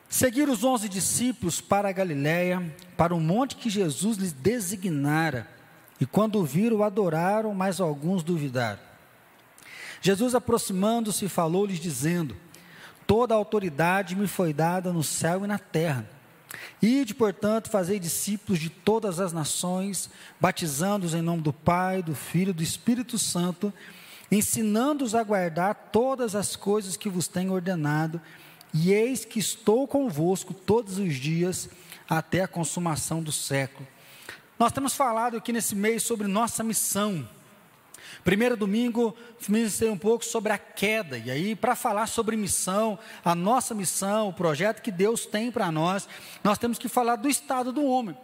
Seguiram 0.08 0.54
os 0.54 0.64
onze 0.64 0.88
discípulos 0.88 1.60
para 1.60 1.90
a 1.90 1.92
Galiléia, 1.92 2.74
para 2.96 3.14
o 3.14 3.20
monte 3.20 3.58
que 3.58 3.70
Jesus 3.70 4.16
lhes 4.16 4.32
designara. 4.32 5.46
E 6.00 6.06
quando 6.06 6.40
o 6.40 6.46
viram, 6.46 6.84
adoraram, 6.84 7.54
mas 7.54 7.82
alguns 7.82 8.24
duvidaram. 8.24 8.80
Jesus, 10.02 10.34
aproximando-se, 10.34 11.28
falou-lhes, 11.28 11.82
dizendo: 11.82 12.38
Toda 13.06 13.34
a 13.34 13.38
autoridade 13.38 14.16
me 14.16 14.26
foi 14.26 14.54
dada 14.54 14.94
no 14.94 15.04
céu 15.04 15.44
e 15.44 15.48
na 15.48 15.60
terra. 15.60 16.13
Ide, 16.82 17.14
portanto, 17.14 17.70
fazei 17.70 18.00
discípulos 18.00 18.60
de 18.60 18.70
todas 18.70 19.20
as 19.20 19.34
nações, 19.34 20.10
batizando-os 20.40 21.14
em 21.14 21.22
nome 21.22 21.42
do 21.42 21.54
Pai, 21.54 22.04
do 22.04 22.16
Filho 22.16 22.52
e 22.52 22.54
do 22.54 22.64
Espírito 22.64 23.18
Santo, 23.18 23.74
ensinando-os 24.32 25.16
a 25.16 25.24
guardar 25.24 25.90
todas 25.92 26.36
as 26.36 26.56
coisas 26.56 26.98
que 26.98 27.10
vos 27.10 27.28
tenho 27.28 27.54
ordenado 27.54 28.22
e 28.74 28.92
eis 28.92 29.24
que 29.24 29.40
estou 29.40 29.88
convosco 29.88 30.54
todos 30.54 30.98
os 30.98 31.16
dias 31.16 31.70
até 32.10 32.42
a 32.42 32.48
consumação 32.48 33.22
do 33.22 33.32
século. 33.32 33.88
Nós 34.58 34.72
temos 34.72 34.96
falado 34.96 35.38
aqui 35.38 35.52
nesse 35.52 35.76
mês 35.76 36.04
sobre 36.04 36.28
nossa 36.28 36.64
missão. 36.64 37.28
Primeiro 38.24 38.58
domingo, 38.58 39.16
ministrei 39.48 39.90
um 39.90 39.98
pouco 39.98 40.26
sobre 40.26 40.52
a 40.52 40.58
queda, 40.58 41.18
e 41.18 41.30
aí, 41.30 41.56
para 41.56 41.76
falar 41.76 42.08
sobre 42.08 42.36
missão, 42.36 42.98
a 43.24 43.36
nossa 43.36 43.74
missão, 43.74 44.30
o 44.30 44.34
projeto 44.34 44.82
que 44.82 44.92
Deus 44.92 45.26
tem 45.26 45.52
para 45.52 45.72
nós, 45.72 46.08
nós 46.44 46.58
temos 46.58 46.78
que 46.78 46.88
falar 46.88 47.16
do 47.16 47.30
estado 47.30 47.72
do 47.72 47.86
homem. 47.86 48.16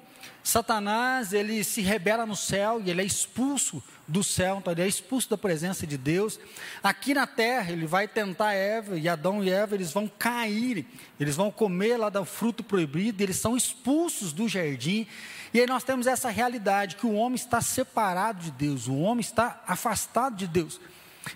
Satanás, 0.44 1.34
ele 1.34 1.64
se 1.64 1.82
rebela 1.82 2.26
no 2.26 2.36
céu 2.36 2.82
e 2.84 2.90
ele 2.90 3.02
é 3.02 3.06
expulso 3.06 3.84
do 4.08 4.24
céu, 4.24 4.58
então 4.58 4.74
ele 4.74 4.82
é 4.82 4.88
expulso 4.88 5.30
da 5.30 5.38
presença 5.38 5.86
de 5.86 5.98
Deus. 5.98 6.40
Aqui 6.82 7.14
na 7.14 7.28
terra, 7.28 7.72
ele 7.72 7.86
vai 7.86 8.08
tentar 8.08 8.54
Eva, 8.54 8.98
e 8.98 9.08
Adão 9.08 9.44
e 9.44 9.50
Eva, 9.50 9.76
eles 9.76 9.92
vão 9.92 10.08
cair, 10.08 10.86
eles 11.20 11.36
vão 11.36 11.52
comer 11.52 11.98
lá 11.98 12.10
do 12.10 12.26
fruto 12.26 12.64
proibido, 12.64 13.22
eles 13.22 13.38
são 13.38 13.56
expulsos 13.56 14.34
do 14.34 14.48
jardim. 14.48 15.06
E 15.54 15.60
aí 15.60 15.68
nós 15.68 15.84
temos 15.84 16.08
essa 16.08 16.30
realidade 16.30 16.96
que 16.96 17.06
o 17.06 17.14
homem 17.14 17.36
está 17.36 17.62
separado 17.62 18.42
de 18.42 18.52
Deus, 18.52 18.88
o 18.88 18.98
homem 18.98 19.22
está 19.22 19.62
afastado 19.68 20.36
de 20.36 20.48
Deus. 20.48 20.80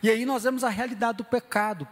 E 0.01 0.09
aí 0.09 0.26
nós 0.26 0.43
vemos 0.43 0.64
a 0.64 0.70
realidade 0.70 1.18
do 1.18 1.24
pecado, 1.24 1.88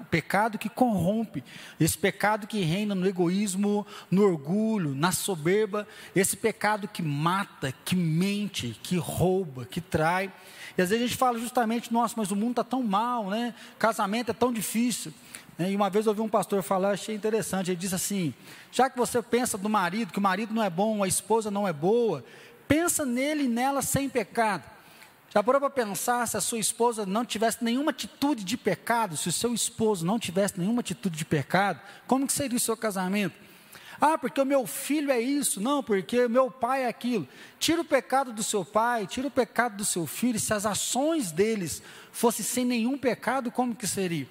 o 0.00 0.04
pecado 0.04 0.58
que 0.58 0.68
corrompe, 0.68 1.44
esse 1.78 1.96
pecado 1.96 2.46
que 2.46 2.60
reina 2.60 2.94
no 2.94 3.06
egoísmo, 3.06 3.86
no 4.10 4.24
orgulho, 4.24 4.94
na 4.94 5.12
soberba, 5.12 5.86
esse 6.14 6.36
pecado 6.36 6.88
que 6.88 7.02
mata, 7.02 7.72
que 7.84 7.94
mente, 7.94 8.78
que 8.82 8.96
rouba, 8.96 9.64
que 9.64 9.80
trai. 9.80 10.32
E 10.76 10.82
às 10.82 10.90
vezes 10.90 11.04
a 11.04 11.08
gente 11.08 11.18
fala 11.18 11.38
justamente, 11.38 11.92
nossa, 11.92 12.14
mas 12.16 12.30
o 12.30 12.36
mundo 12.36 12.52
está 12.52 12.64
tão 12.64 12.82
mal, 12.82 13.30
né? 13.30 13.54
Casamento 13.78 14.30
é 14.30 14.34
tão 14.34 14.52
difícil. 14.52 15.12
E 15.58 15.74
uma 15.74 15.88
vez 15.88 16.04
eu 16.04 16.10
ouvi 16.10 16.20
um 16.20 16.28
pastor 16.28 16.62
falar, 16.62 16.90
achei 16.90 17.14
interessante, 17.14 17.70
ele 17.70 17.78
disse 17.78 17.94
assim: 17.94 18.34
já 18.70 18.90
que 18.90 18.98
você 18.98 19.22
pensa 19.22 19.56
do 19.56 19.68
marido, 19.68 20.12
que 20.12 20.18
o 20.18 20.22
marido 20.22 20.52
não 20.52 20.62
é 20.62 20.68
bom, 20.68 21.02
a 21.02 21.08
esposa 21.08 21.50
não 21.50 21.66
é 21.66 21.72
boa, 21.72 22.22
pensa 22.68 23.06
nele 23.06 23.44
e 23.44 23.48
nela 23.48 23.80
sem 23.80 24.08
pecado. 24.08 24.64
Já 25.32 25.42
parou 25.42 25.60
para 25.60 25.70
pensar 25.70 26.26
se 26.26 26.36
a 26.36 26.40
sua 26.40 26.58
esposa 26.58 27.04
não 27.04 27.24
tivesse 27.24 27.62
nenhuma 27.62 27.90
atitude 27.90 28.44
de 28.44 28.56
pecado, 28.56 29.16
se 29.16 29.28
o 29.28 29.32
seu 29.32 29.52
esposo 29.52 30.04
não 30.04 30.18
tivesse 30.18 30.58
nenhuma 30.58 30.80
atitude 30.80 31.16
de 31.16 31.24
pecado, 31.24 31.80
como 32.06 32.26
que 32.26 32.32
seria 32.32 32.56
o 32.56 32.60
seu 32.60 32.76
casamento? 32.76 33.34
Ah, 34.00 34.18
porque 34.18 34.40
o 34.40 34.46
meu 34.46 34.66
filho 34.66 35.10
é 35.10 35.20
isso, 35.20 35.60
não, 35.60 35.82
porque 35.82 36.26
o 36.26 36.30
meu 36.30 36.50
pai 36.50 36.84
é 36.84 36.88
aquilo. 36.88 37.26
Tira 37.58 37.80
o 37.80 37.84
pecado 37.84 38.32
do 38.32 38.42
seu 38.42 38.64
pai, 38.64 39.06
tira 39.06 39.28
o 39.28 39.30
pecado 39.30 39.76
do 39.76 39.84
seu 39.84 40.06
filho, 40.06 40.38
se 40.38 40.52
as 40.52 40.66
ações 40.66 41.32
deles 41.32 41.82
fossem 42.12 42.44
sem 42.44 42.64
nenhum 42.64 42.98
pecado, 42.98 43.50
como 43.50 43.74
que 43.74 43.86
seria? 43.86 44.28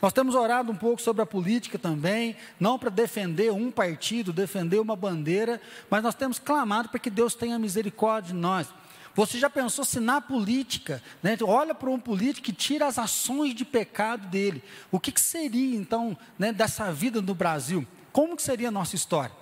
Nós 0.00 0.12
temos 0.12 0.34
orado 0.34 0.70
um 0.70 0.76
pouco 0.76 1.00
sobre 1.00 1.22
a 1.22 1.26
política 1.26 1.78
também, 1.78 2.36
não 2.58 2.78
para 2.78 2.90
defender 2.90 3.52
um 3.52 3.70
partido, 3.70 4.32
defender 4.32 4.78
uma 4.78 4.96
bandeira, 4.96 5.60
mas 5.90 6.02
nós 6.02 6.14
temos 6.14 6.38
clamado 6.38 6.88
para 6.88 6.98
que 6.98 7.10
Deus 7.10 7.34
tenha 7.34 7.58
misericórdia 7.58 8.32
de 8.32 8.38
nós. 8.38 8.68
Você 9.14 9.36
já 9.36 9.50
pensou 9.50 9.84
se 9.84 9.98
na 9.98 10.20
política, 10.20 11.02
né, 11.22 11.36
olha 11.42 11.74
para 11.74 11.90
um 11.90 11.98
político 11.98 12.50
e 12.50 12.52
tira 12.52 12.86
as 12.86 12.98
ações 12.98 13.52
de 13.52 13.64
pecado 13.64 14.28
dele, 14.28 14.62
o 14.92 15.00
que, 15.00 15.10
que 15.10 15.20
seria 15.20 15.76
então 15.76 16.16
né, 16.38 16.52
dessa 16.52 16.92
vida 16.92 17.20
no 17.20 17.34
Brasil? 17.34 17.84
Como 18.12 18.36
que 18.36 18.42
seria 18.42 18.68
a 18.68 18.70
nossa 18.70 18.94
história? 18.94 19.34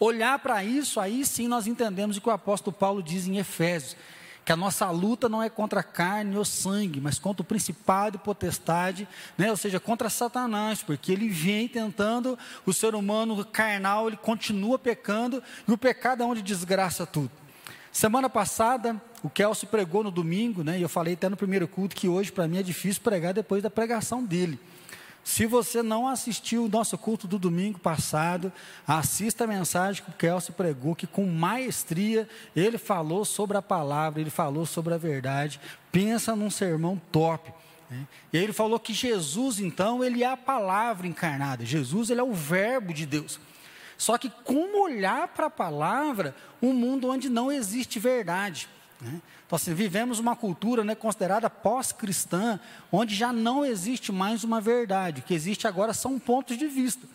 Olhar 0.00 0.38
para 0.40 0.64
isso, 0.64 0.98
aí 0.98 1.24
sim 1.24 1.46
nós 1.46 1.66
entendemos 1.66 2.16
o 2.16 2.20
que 2.20 2.28
o 2.28 2.32
apóstolo 2.32 2.76
Paulo 2.76 3.02
diz 3.02 3.28
em 3.28 3.38
Efésios, 3.38 3.96
que 4.50 4.52
a 4.52 4.56
nossa 4.56 4.90
luta 4.90 5.28
não 5.28 5.40
é 5.40 5.48
contra 5.48 5.80
carne 5.80 6.36
ou 6.36 6.44
sangue, 6.44 7.00
mas 7.00 7.20
contra 7.20 7.40
o 7.40 7.44
principado 7.44 8.16
e 8.16 8.18
potestade, 8.18 9.06
né? 9.38 9.48
ou 9.48 9.56
seja, 9.56 9.78
contra 9.78 10.10
Satanás, 10.10 10.82
porque 10.82 11.12
ele 11.12 11.28
vem 11.28 11.68
tentando, 11.68 12.36
o 12.66 12.72
ser 12.72 12.96
humano 12.96 13.44
carnal, 13.44 14.08
ele 14.08 14.16
continua 14.16 14.76
pecando, 14.76 15.40
e 15.68 15.70
o 15.70 15.78
pecado 15.78 16.24
é 16.24 16.26
onde 16.26 16.42
desgraça 16.42 17.06
tudo. 17.06 17.30
Semana 17.92 18.28
passada, 18.28 19.00
o 19.22 19.30
Kelso 19.30 19.68
pregou 19.68 20.02
no 20.02 20.10
domingo, 20.10 20.64
né? 20.64 20.80
E 20.80 20.82
eu 20.82 20.88
falei 20.88 21.14
até 21.14 21.28
no 21.28 21.36
primeiro 21.36 21.68
culto 21.68 21.94
que 21.94 22.08
hoje 22.08 22.32
para 22.32 22.48
mim 22.48 22.58
é 22.58 22.62
difícil 22.64 23.02
pregar 23.02 23.32
depois 23.32 23.62
da 23.62 23.70
pregação 23.70 24.24
dele. 24.24 24.58
Se 25.22 25.46
você 25.46 25.82
não 25.82 26.08
assistiu 26.08 26.64
o 26.64 26.68
nosso 26.68 26.96
culto 26.96 27.28
do 27.28 27.38
domingo 27.38 27.78
passado, 27.78 28.52
assista 28.86 29.44
a 29.44 29.46
mensagem 29.46 30.02
que 30.02 30.10
o 30.10 30.14
Kelso 30.14 30.52
pregou, 30.52 30.96
que 30.96 31.06
com 31.06 31.26
maestria 31.26 32.28
ele 32.56 32.78
falou 32.78 33.24
sobre 33.24 33.56
a 33.56 33.62
palavra, 33.62 34.20
ele 34.20 34.30
falou 34.30 34.64
sobre 34.64 34.94
a 34.94 34.98
verdade. 34.98 35.60
Pensa 35.92 36.34
num 36.34 36.50
sermão 36.50 37.00
top. 37.12 37.52
Né? 37.90 38.06
E 38.32 38.38
aí 38.38 38.44
ele 38.44 38.52
falou 38.52 38.80
que 38.80 38.94
Jesus, 38.94 39.60
então, 39.60 40.02
ele 40.02 40.22
é 40.22 40.26
a 40.26 40.36
palavra 40.36 41.06
encarnada. 41.06 41.64
Jesus, 41.66 42.08
ele 42.08 42.20
é 42.20 42.24
o 42.24 42.32
verbo 42.32 42.94
de 42.94 43.04
Deus. 43.04 43.38
Só 43.98 44.16
que 44.16 44.30
como 44.44 44.82
olhar 44.82 45.28
para 45.28 45.46
a 45.46 45.50
palavra, 45.50 46.34
um 46.62 46.72
mundo 46.72 47.08
onde 47.08 47.28
não 47.28 47.52
existe 47.52 47.98
verdade. 47.98 48.66
Né? 49.00 49.20
Então, 49.46 49.56
assim, 49.56 49.74
vivemos 49.74 50.18
uma 50.18 50.36
cultura 50.36 50.84
né, 50.84 50.94
considerada 50.94 51.48
pós-cristã, 51.48 52.60
onde 52.92 53.14
já 53.14 53.32
não 53.32 53.64
existe 53.64 54.12
mais 54.12 54.44
uma 54.44 54.60
verdade. 54.60 55.20
O 55.20 55.24
que 55.24 55.34
existe 55.34 55.66
agora 55.66 55.94
são 55.94 56.18
pontos 56.18 56.56
de 56.56 56.66
vista. 56.66 57.06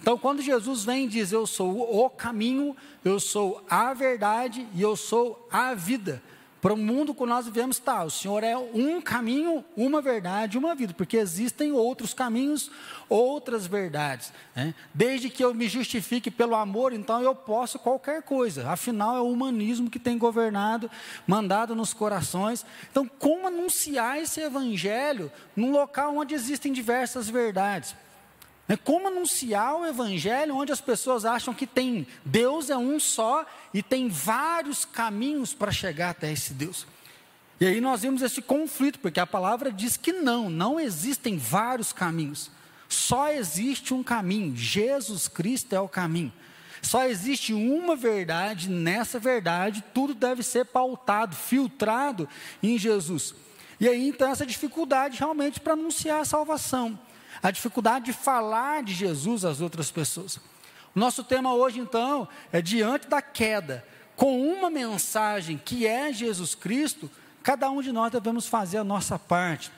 Então, 0.00 0.18
quando 0.18 0.42
Jesus 0.42 0.84
vem 0.84 1.06
e 1.06 1.08
diz: 1.08 1.32
Eu 1.32 1.46
sou 1.46 2.04
o 2.04 2.10
caminho, 2.10 2.76
eu 3.04 3.20
sou 3.20 3.64
a 3.70 3.94
verdade 3.94 4.66
e 4.74 4.82
eu 4.82 4.96
sou 4.96 5.48
a 5.50 5.74
vida. 5.74 6.22
Para 6.62 6.74
o 6.74 6.76
mundo 6.76 7.12
que 7.12 7.26
nós 7.26 7.46
vivemos, 7.46 7.80
tá, 7.80 8.04
o 8.04 8.10
Senhor 8.10 8.44
é 8.44 8.56
um 8.56 9.00
caminho, 9.00 9.64
uma 9.76 10.00
verdade, 10.00 10.56
uma 10.56 10.76
vida, 10.76 10.94
porque 10.94 11.16
existem 11.16 11.72
outros 11.72 12.14
caminhos, 12.14 12.70
outras 13.08 13.66
verdades. 13.66 14.32
Né? 14.54 14.72
Desde 14.94 15.28
que 15.28 15.42
eu 15.42 15.52
me 15.52 15.68
justifique 15.68 16.30
pelo 16.30 16.54
amor, 16.54 16.92
então 16.92 17.20
eu 17.20 17.34
posso 17.34 17.80
qualquer 17.80 18.22
coisa. 18.22 18.70
Afinal, 18.70 19.16
é 19.16 19.20
o 19.20 19.28
humanismo 19.28 19.90
que 19.90 19.98
tem 19.98 20.16
governado, 20.16 20.88
mandado 21.26 21.74
nos 21.74 21.92
corações. 21.92 22.64
Então, 22.92 23.10
como 23.18 23.48
anunciar 23.48 24.20
esse 24.20 24.40
evangelho 24.40 25.32
num 25.56 25.72
local 25.72 26.16
onde 26.16 26.32
existem 26.32 26.72
diversas 26.72 27.28
verdades? 27.28 27.96
É 28.68 28.76
como 28.76 29.08
anunciar 29.08 29.74
o 29.74 29.86
evangelho 29.86 30.56
onde 30.56 30.72
as 30.72 30.80
pessoas 30.80 31.24
acham 31.24 31.52
que 31.52 31.66
tem 31.66 32.06
Deus 32.24 32.70
é 32.70 32.76
um 32.76 32.98
só 33.00 33.44
e 33.74 33.82
tem 33.82 34.08
vários 34.08 34.84
caminhos 34.84 35.52
para 35.52 35.72
chegar 35.72 36.10
até 36.10 36.32
esse 36.32 36.54
Deus. 36.54 36.86
E 37.60 37.66
aí 37.66 37.80
nós 37.80 38.02
vimos 38.02 38.22
esse 38.22 38.40
conflito, 38.40 38.98
porque 38.98 39.20
a 39.20 39.26
palavra 39.26 39.70
diz 39.70 39.96
que 39.96 40.12
não, 40.12 40.48
não 40.48 40.80
existem 40.80 41.36
vários 41.36 41.92
caminhos. 41.92 42.50
Só 42.88 43.30
existe 43.30 43.94
um 43.94 44.02
caminho, 44.02 44.56
Jesus 44.56 45.28
Cristo 45.28 45.74
é 45.74 45.80
o 45.80 45.88
caminho. 45.88 46.32
Só 46.80 47.04
existe 47.04 47.54
uma 47.54 47.94
verdade, 47.94 48.68
nessa 48.68 49.18
verdade 49.18 49.84
tudo 49.94 50.14
deve 50.14 50.42
ser 50.42 50.66
pautado, 50.66 51.36
filtrado 51.36 52.28
em 52.62 52.76
Jesus. 52.78 53.34
E 53.78 53.88
aí 53.88 54.08
então 54.08 54.28
essa 54.28 54.46
dificuldade 54.46 55.18
realmente 55.18 55.60
para 55.60 55.74
anunciar 55.74 56.20
a 56.20 56.24
salvação 56.24 56.98
a 57.42 57.50
dificuldade 57.50 58.06
de 58.06 58.12
falar 58.12 58.82
de 58.82 58.94
Jesus 58.94 59.44
às 59.44 59.60
outras 59.60 59.90
pessoas. 59.90 60.38
Nosso 60.94 61.24
tema 61.24 61.54
hoje, 61.54 61.80
então, 61.80 62.28
é 62.52 62.62
diante 62.62 63.08
da 63.08 63.20
queda, 63.20 63.84
com 64.14 64.40
uma 64.40 64.70
mensagem 64.70 65.58
que 65.58 65.86
é 65.86 66.12
Jesus 66.12 66.54
Cristo, 66.54 67.10
cada 67.42 67.70
um 67.70 67.82
de 67.82 67.90
nós 67.90 68.12
devemos 68.12 68.46
fazer 68.46 68.78
a 68.78 68.84
nossa 68.84 69.18
parte. 69.18 69.72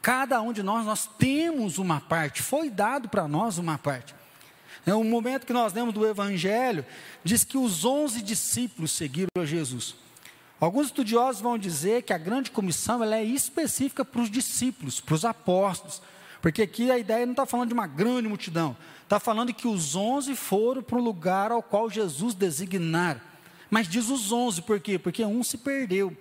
Cada 0.00 0.40
um 0.42 0.52
de 0.52 0.62
nós, 0.62 0.84
nós 0.84 1.08
temos 1.18 1.78
uma 1.78 2.00
parte, 2.00 2.42
foi 2.42 2.68
dado 2.68 3.08
para 3.08 3.28
nós 3.28 3.58
uma 3.58 3.78
parte. 3.78 4.14
É 4.84 4.94
um 4.94 5.04
momento 5.04 5.46
que 5.46 5.52
nós 5.52 5.72
lemos 5.72 5.94
do 5.94 6.04
Evangelho, 6.04 6.84
diz 7.22 7.44
que 7.44 7.56
os 7.56 7.84
onze 7.84 8.20
discípulos 8.20 8.90
seguiram 8.90 9.28
a 9.38 9.44
Jesus. 9.44 9.94
Alguns 10.58 10.86
estudiosos 10.86 11.40
vão 11.40 11.56
dizer 11.56 12.02
que 12.02 12.12
a 12.12 12.18
grande 12.18 12.50
comissão 12.50 13.02
ela 13.02 13.16
é 13.16 13.22
específica 13.24 14.04
para 14.04 14.20
os 14.20 14.30
discípulos, 14.30 14.98
para 14.98 15.14
os 15.14 15.24
apóstolos, 15.24 16.02
porque 16.42 16.60
aqui 16.60 16.90
a 16.90 16.98
ideia 16.98 17.24
não 17.24 17.32
está 17.32 17.46
falando 17.46 17.68
de 17.68 17.74
uma 17.74 17.86
grande 17.86 18.28
multidão, 18.28 18.76
está 19.04 19.20
falando 19.20 19.54
que 19.54 19.68
os 19.68 19.94
onze 19.94 20.34
foram 20.34 20.82
para 20.82 20.98
o 20.98 21.02
lugar 21.02 21.52
ao 21.52 21.62
qual 21.62 21.88
Jesus 21.88 22.34
designar. 22.34 23.20
Mas 23.70 23.88
diz 23.88 24.10
os 24.10 24.32
onze, 24.32 24.60
por 24.60 24.80
quê? 24.80 24.98
Porque 24.98 25.24
um 25.24 25.44
se 25.44 25.56
perdeu. 25.56 26.14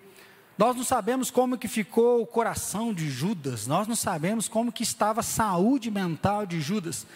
Nós 0.58 0.76
não 0.76 0.84
sabemos 0.84 1.32
como 1.32 1.58
que 1.58 1.68
ficou 1.68 2.22
o 2.22 2.28
coração 2.28 2.94
de 2.94 3.10
Judas, 3.10 3.66
nós 3.66 3.88
não 3.88 3.96
sabemos 3.96 4.48
como 4.48 4.72
que 4.72 4.84
estava 4.84 5.22
a 5.22 5.24
saúde 5.24 5.90
mental 5.90 6.46
de 6.46 6.62
Judas. 6.62 7.08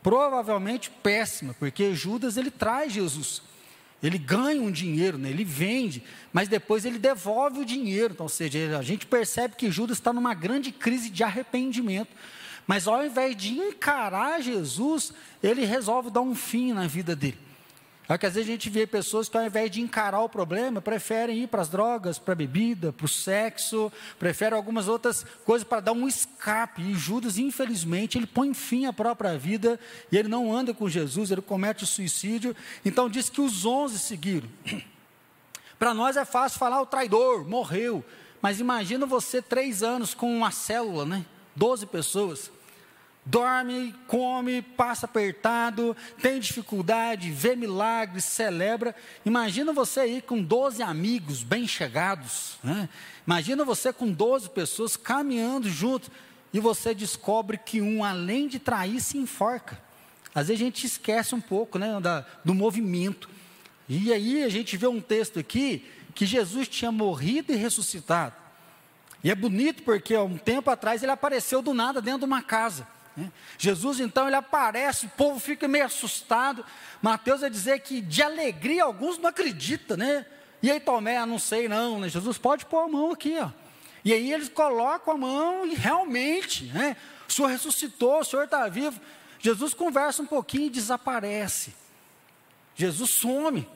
Provavelmente 0.00 0.88
péssima, 0.88 1.54
porque 1.58 1.94
Judas 1.94 2.36
ele 2.36 2.50
traz 2.50 2.92
Jesus. 2.92 3.42
Ele 4.00 4.18
ganha 4.18 4.62
um 4.62 4.70
dinheiro, 4.70 5.18
né? 5.18 5.30
ele 5.30 5.44
vende, 5.44 6.02
mas 6.32 6.48
depois 6.48 6.84
ele 6.84 6.98
devolve 6.98 7.60
o 7.60 7.64
dinheiro. 7.64 8.14
Então, 8.14 8.26
ou 8.26 8.30
seja, 8.30 8.78
a 8.78 8.82
gente 8.82 9.04
percebe 9.06 9.56
que 9.56 9.70
Judas 9.70 9.98
está 9.98 10.12
numa 10.12 10.34
grande 10.34 10.70
crise 10.70 11.10
de 11.10 11.24
arrependimento. 11.24 12.10
Mas 12.66 12.86
ao 12.86 13.04
invés 13.04 13.36
de 13.36 13.52
encarar 13.52 14.40
Jesus, 14.40 15.12
ele 15.42 15.64
resolve 15.64 16.10
dar 16.10 16.20
um 16.20 16.34
fim 16.34 16.72
na 16.72 16.86
vida 16.86 17.14
dele. 17.14 17.38
É 18.08 18.18
que 18.18 18.26
às 18.26 18.34
vezes 18.34 18.48
a 18.48 18.52
gente 18.52 18.68
vê 18.68 18.86
pessoas 18.86 19.28
que 19.28 19.36
ao 19.38 19.44
invés 19.44 19.70
de 19.70 19.80
encarar 19.80 20.20
o 20.20 20.28
problema, 20.28 20.82
preferem 20.82 21.44
ir 21.44 21.46
para 21.46 21.62
as 21.62 21.68
drogas, 21.68 22.18
para 22.18 22.32
a 22.32 22.36
bebida, 22.36 22.92
para 22.92 23.06
o 23.06 23.08
sexo, 23.08 23.90
preferem 24.18 24.56
algumas 24.56 24.86
outras 24.86 25.24
coisas 25.46 25.66
para 25.66 25.80
dar 25.80 25.92
um 25.92 26.06
escape. 26.06 26.82
E 26.82 26.94
Judas, 26.94 27.38
infelizmente, 27.38 28.18
ele 28.18 28.26
põe 28.26 28.52
fim 28.52 28.86
à 28.86 28.92
própria 28.92 29.38
vida 29.38 29.80
e 30.10 30.18
ele 30.18 30.28
não 30.28 30.54
anda 30.54 30.74
com 30.74 30.88
Jesus, 30.88 31.30
ele 31.30 31.40
comete 31.40 31.84
o 31.84 31.86
suicídio. 31.86 32.54
Então 32.84 33.08
diz 33.08 33.30
que 33.30 33.40
os 33.40 33.64
onze 33.64 33.98
seguiram. 33.98 34.48
Para 35.78 35.94
nós 35.94 36.16
é 36.16 36.24
fácil 36.24 36.58
falar 36.58 36.80
o 36.82 36.86
traidor, 36.86 37.48
morreu. 37.48 38.04
Mas 38.42 38.60
imagina 38.60 39.06
você 39.06 39.40
três 39.40 39.82
anos 39.82 40.12
com 40.12 40.36
uma 40.36 40.50
célula, 40.50 41.06
né? 41.06 41.24
Doze 41.54 41.86
pessoas 41.86 42.50
dorme, 43.24 43.94
come, 44.08 44.62
passa 44.62 45.06
apertado, 45.06 45.96
tem 46.20 46.40
dificuldade, 46.40 47.30
vê 47.30 47.54
milagres, 47.54 48.24
celebra. 48.24 48.94
Imagina 49.24 49.72
você 49.72 50.00
aí 50.00 50.22
com 50.22 50.42
12 50.42 50.82
amigos 50.82 51.42
bem 51.42 51.66
chegados. 51.66 52.58
Né? 52.62 52.88
Imagina 53.26 53.64
você 53.64 53.92
com 53.92 54.10
12 54.10 54.50
pessoas 54.50 54.96
caminhando 54.96 55.68
junto 55.70 56.10
e 56.52 56.60
você 56.60 56.94
descobre 56.94 57.56
que 57.56 57.80
um, 57.80 58.04
além 58.04 58.48
de 58.48 58.58
trair, 58.58 59.00
se 59.00 59.16
enforca. 59.18 59.80
Às 60.34 60.48
vezes 60.48 60.62
a 60.62 60.64
gente 60.64 60.86
esquece 60.86 61.34
um 61.34 61.40
pouco 61.40 61.78
né, 61.78 62.00
da, 62.00 62.24
do 62.44 62.54
movimento. 62.54 63.30
E 63.88 64.12
aí 64.12 64.42
a 64.42 64.48
gente 64.48 64.76
vê 64.76 64.86
um 64.86 65.00
texto 65.00 65.38
aqui 65.38 65.86
que 66.14 66.26
Jesus 66.26 66.68
tinha 66.68 66.90
morrido 66.90 67.52
e 67.52 67.56
ressuscitado. 67.56 68.41
E 69.22 69.30
é 69.30 69.34
bonito 69.34 69.82
porque 69.82 70.14
há 70.14 70.22
um 70.22 70.36
tempo 70.36 70.70
atrás 70.70 71.02
ele 71.02 71.12
apareceu 71.12 71.62
do 71.62 71.72
nada 71.72 72.00
dentro 72.00 72.20
de 72.20 72.24
uma 72.24 72.42
casa. 72.42 72.86
Né? 73.16 73.30
Jesus 73.56 74.00
então 74.00 74.26
ele 74.26 74.36
aparece, 74.36 75.06
o 75.06 75.10
povo 75.10 75.38
fica 75.38 75.68
meio 75.68 75.84
assustado. 75.84 76.64
Mateus 77.00 77.40
vai 77.42 77.50
dizer 77.50 77.80
que 77.80 78.00
de 78.00 78.22
alegria 78.22 78.84
alguns 78.84 79.18
não 79.18 79.28
acreditam, 79.28 79.96
né? 79.96 80.26
E 80.62 80.70
aí 80.70 80.80
Tomé, 80.80 81.16
ah, 81.16 81.26
não 81.26 81.38
sei 81.38 81.68
não, 81.68 82.00
né? 82.00 82.08
Jesus 82.08 82.38
pode 82.38 82.66
pôr 82.66 82.84
a 82.84 82.88
mão 82.88 83.12
aqui, 83.12 83.36
ó. 83.38 83.50
E 84.04 84.12
aí 84.12 84.32
eles 84.32 84.48
colocam 84.48 85.14
a 85.14 85.16
mão 85.16 85.66
e 85.66 85.74
realmente, 85.74 86.64
né? 86.66 86.96
O 87.28 87.32
Senhor 87.32 87.48
ressuscitou, 87.48 88.20
o 88.20 88.24
Senhor 88.24 88.44
está 88.44 88.68
vivo. 88.68 89.00
Jesus 89.38 89.74
conversa 89.74 90.22
um 90.22 90.26
pouquinho 90.26 90.66
e 90.66 90.70
desaparece. 90.70 91.74
Jesus 92.74 93.10
some. 93.10 93.68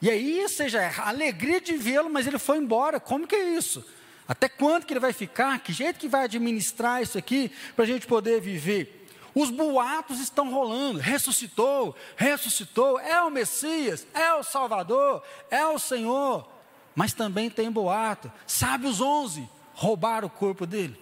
E 0.00 0.08
aí, 0.08 0.48
seja, 0.48 0.80
a 0.80 1.08
alegria 1.08 1.60
de 1.60 1.76
vê-lo, 1.76 2.08
mas 2.08 2.26
ele 2.26 2.38
foi 2.38 2.58
embora. 2.58 3.00
Como 3.00 3.26
que 3.26 3.34
é 3.34 3.50
isso? 3.54 3.84
Até 4.28 4.46
quando 4.46 4.84
que 4.84 4.92
ele 4.92 5.00
vai 5.00 5.14
ficar? 5.14 5.58
Que 5.58 5.72
jeito 5.72 5.98
que 5.98 6.06
vai 6.06 6.24
administrar 6.24 7.02
isso 7.02 7.16
aqui 7.16 7.50
para 7.74 7.84
a 7.84 7.88
gente 7.88 8.06
poder 8.06 8.42
viver? 8.42 9.08
Os 9.34 9.50
boatos 9.50 10.20
estão 10.20 10.50
rolando. 10.52 10.98
Ressuscitou, 10.98 11.96
ressuscitou, 12.14 13.00
é 13.00 13.22
o 13.22 13.30
Messias, 13.30 14.06
é 14.12 14.34
o 14.34 14.42
Salvador, 14.42 15.22
é 15.50 15.66
o 15.66 15.78
Senhor. 15.78 16.46
Mas 16.94 17.14
também 17.14 17.48
tem 17.48 17.70
boato. 17.70 18.30
Sabe 18.46 18.86
os 18.86 19.00
onze? 19.00 19.48
Roubaram 19.72 20.26
o 20.26 20.30
corpo 20.30 20.66
dele. 20.66 21.00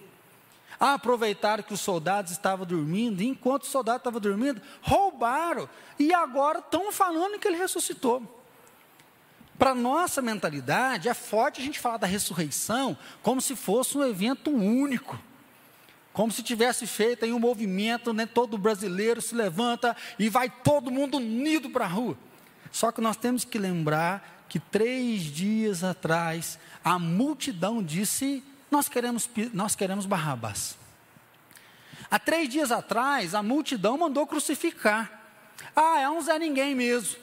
Aproveitaram 0.79 1.63
que 1.63 1.73
os 1.73 1.81
soldados 1.81 2.31
estavam 2.31 2.65
dormindo, 2.65 3.21
e 3.21 3.27
enquanto 3.27 3.63
os 3.63 3.69
soldados 3.69 4.01
estavam 4.01 4.21
dormindo, 4.21 4.61
roubaram. 4.81 5.67
E 5.99 6.13
agora 6.13 6.59
estão 6.59 6.91
falando 6.93 7.39
que 7.39 7.47
ele 7.47 7.57
ressuscitou. 7.57 8.36
Para 9.57 9.73
nossa 9.73 10.21
mentalidade, 10.21 11.09
é 11.09 11.13
forte 11.13 11.61
a 11.61 11.63
gente 11.63 11.79
falar 11.79 11.97
da 11.97 12.07
ressurreição 12.07 12.97
como 13.23 13.41
se 13.41 13.55
fosse 13.55 13.97
um 13.97 14.05
evento 14.05 14.51
único. 14.51 15.19
Como 16.13 16.31
se 16.31 16.43
tivesse 16.43 16.85
feito 16.87 17.25
aí 17.25 17.33
um 17.33 17.39
movimento, 17.39 18.13
né, 18.13 18.25
todo 18.25 18.57
brasileiro 18.57 19.21
se 19.21 19.35
levanta 19.35 19.95
e 20.17 20.29
vai 20.29 20.49
todo 20.49 20.91
mundo 20.91 21.17
unido 21.17 21.69
para 21.69 21.85
a 21.85 21.87
rua. 21.87 22.17
Só 22.71 22.91
que 22.91 23.01
nós 23.01 23.17
temos 23.17 23.45
que 23.45 23.57
lembrar 23.57 24.45
que 24.49 24.59
três 24.59 25.23
dias 25.23 25.83
atrás, 25.83 26.57
a 26.83 26.97
multidão 26.97 27.83
disse: 27.83 28.43
Nós 28.69 28.87
queremos, 28.87 29.29
nós 29.53 29.75
queremos 29.75 30.05
Barrabás. 30.05 30.77
Há 32.09 32.17
três 32.17 32.47
dias 32.47 32.71
atrás, 32.71 33.35
a 33.35 33.43
multidão 33.43 33.97
mandou 33.97 34.25
crucificar. 34.25 35.21
Ah, 35.75 35.99
é 35.99 36.09
um 36.09 36.21
Zé 36.21 36.39
Ninguém 36.39 36.73
mesmo. 36.73 37.17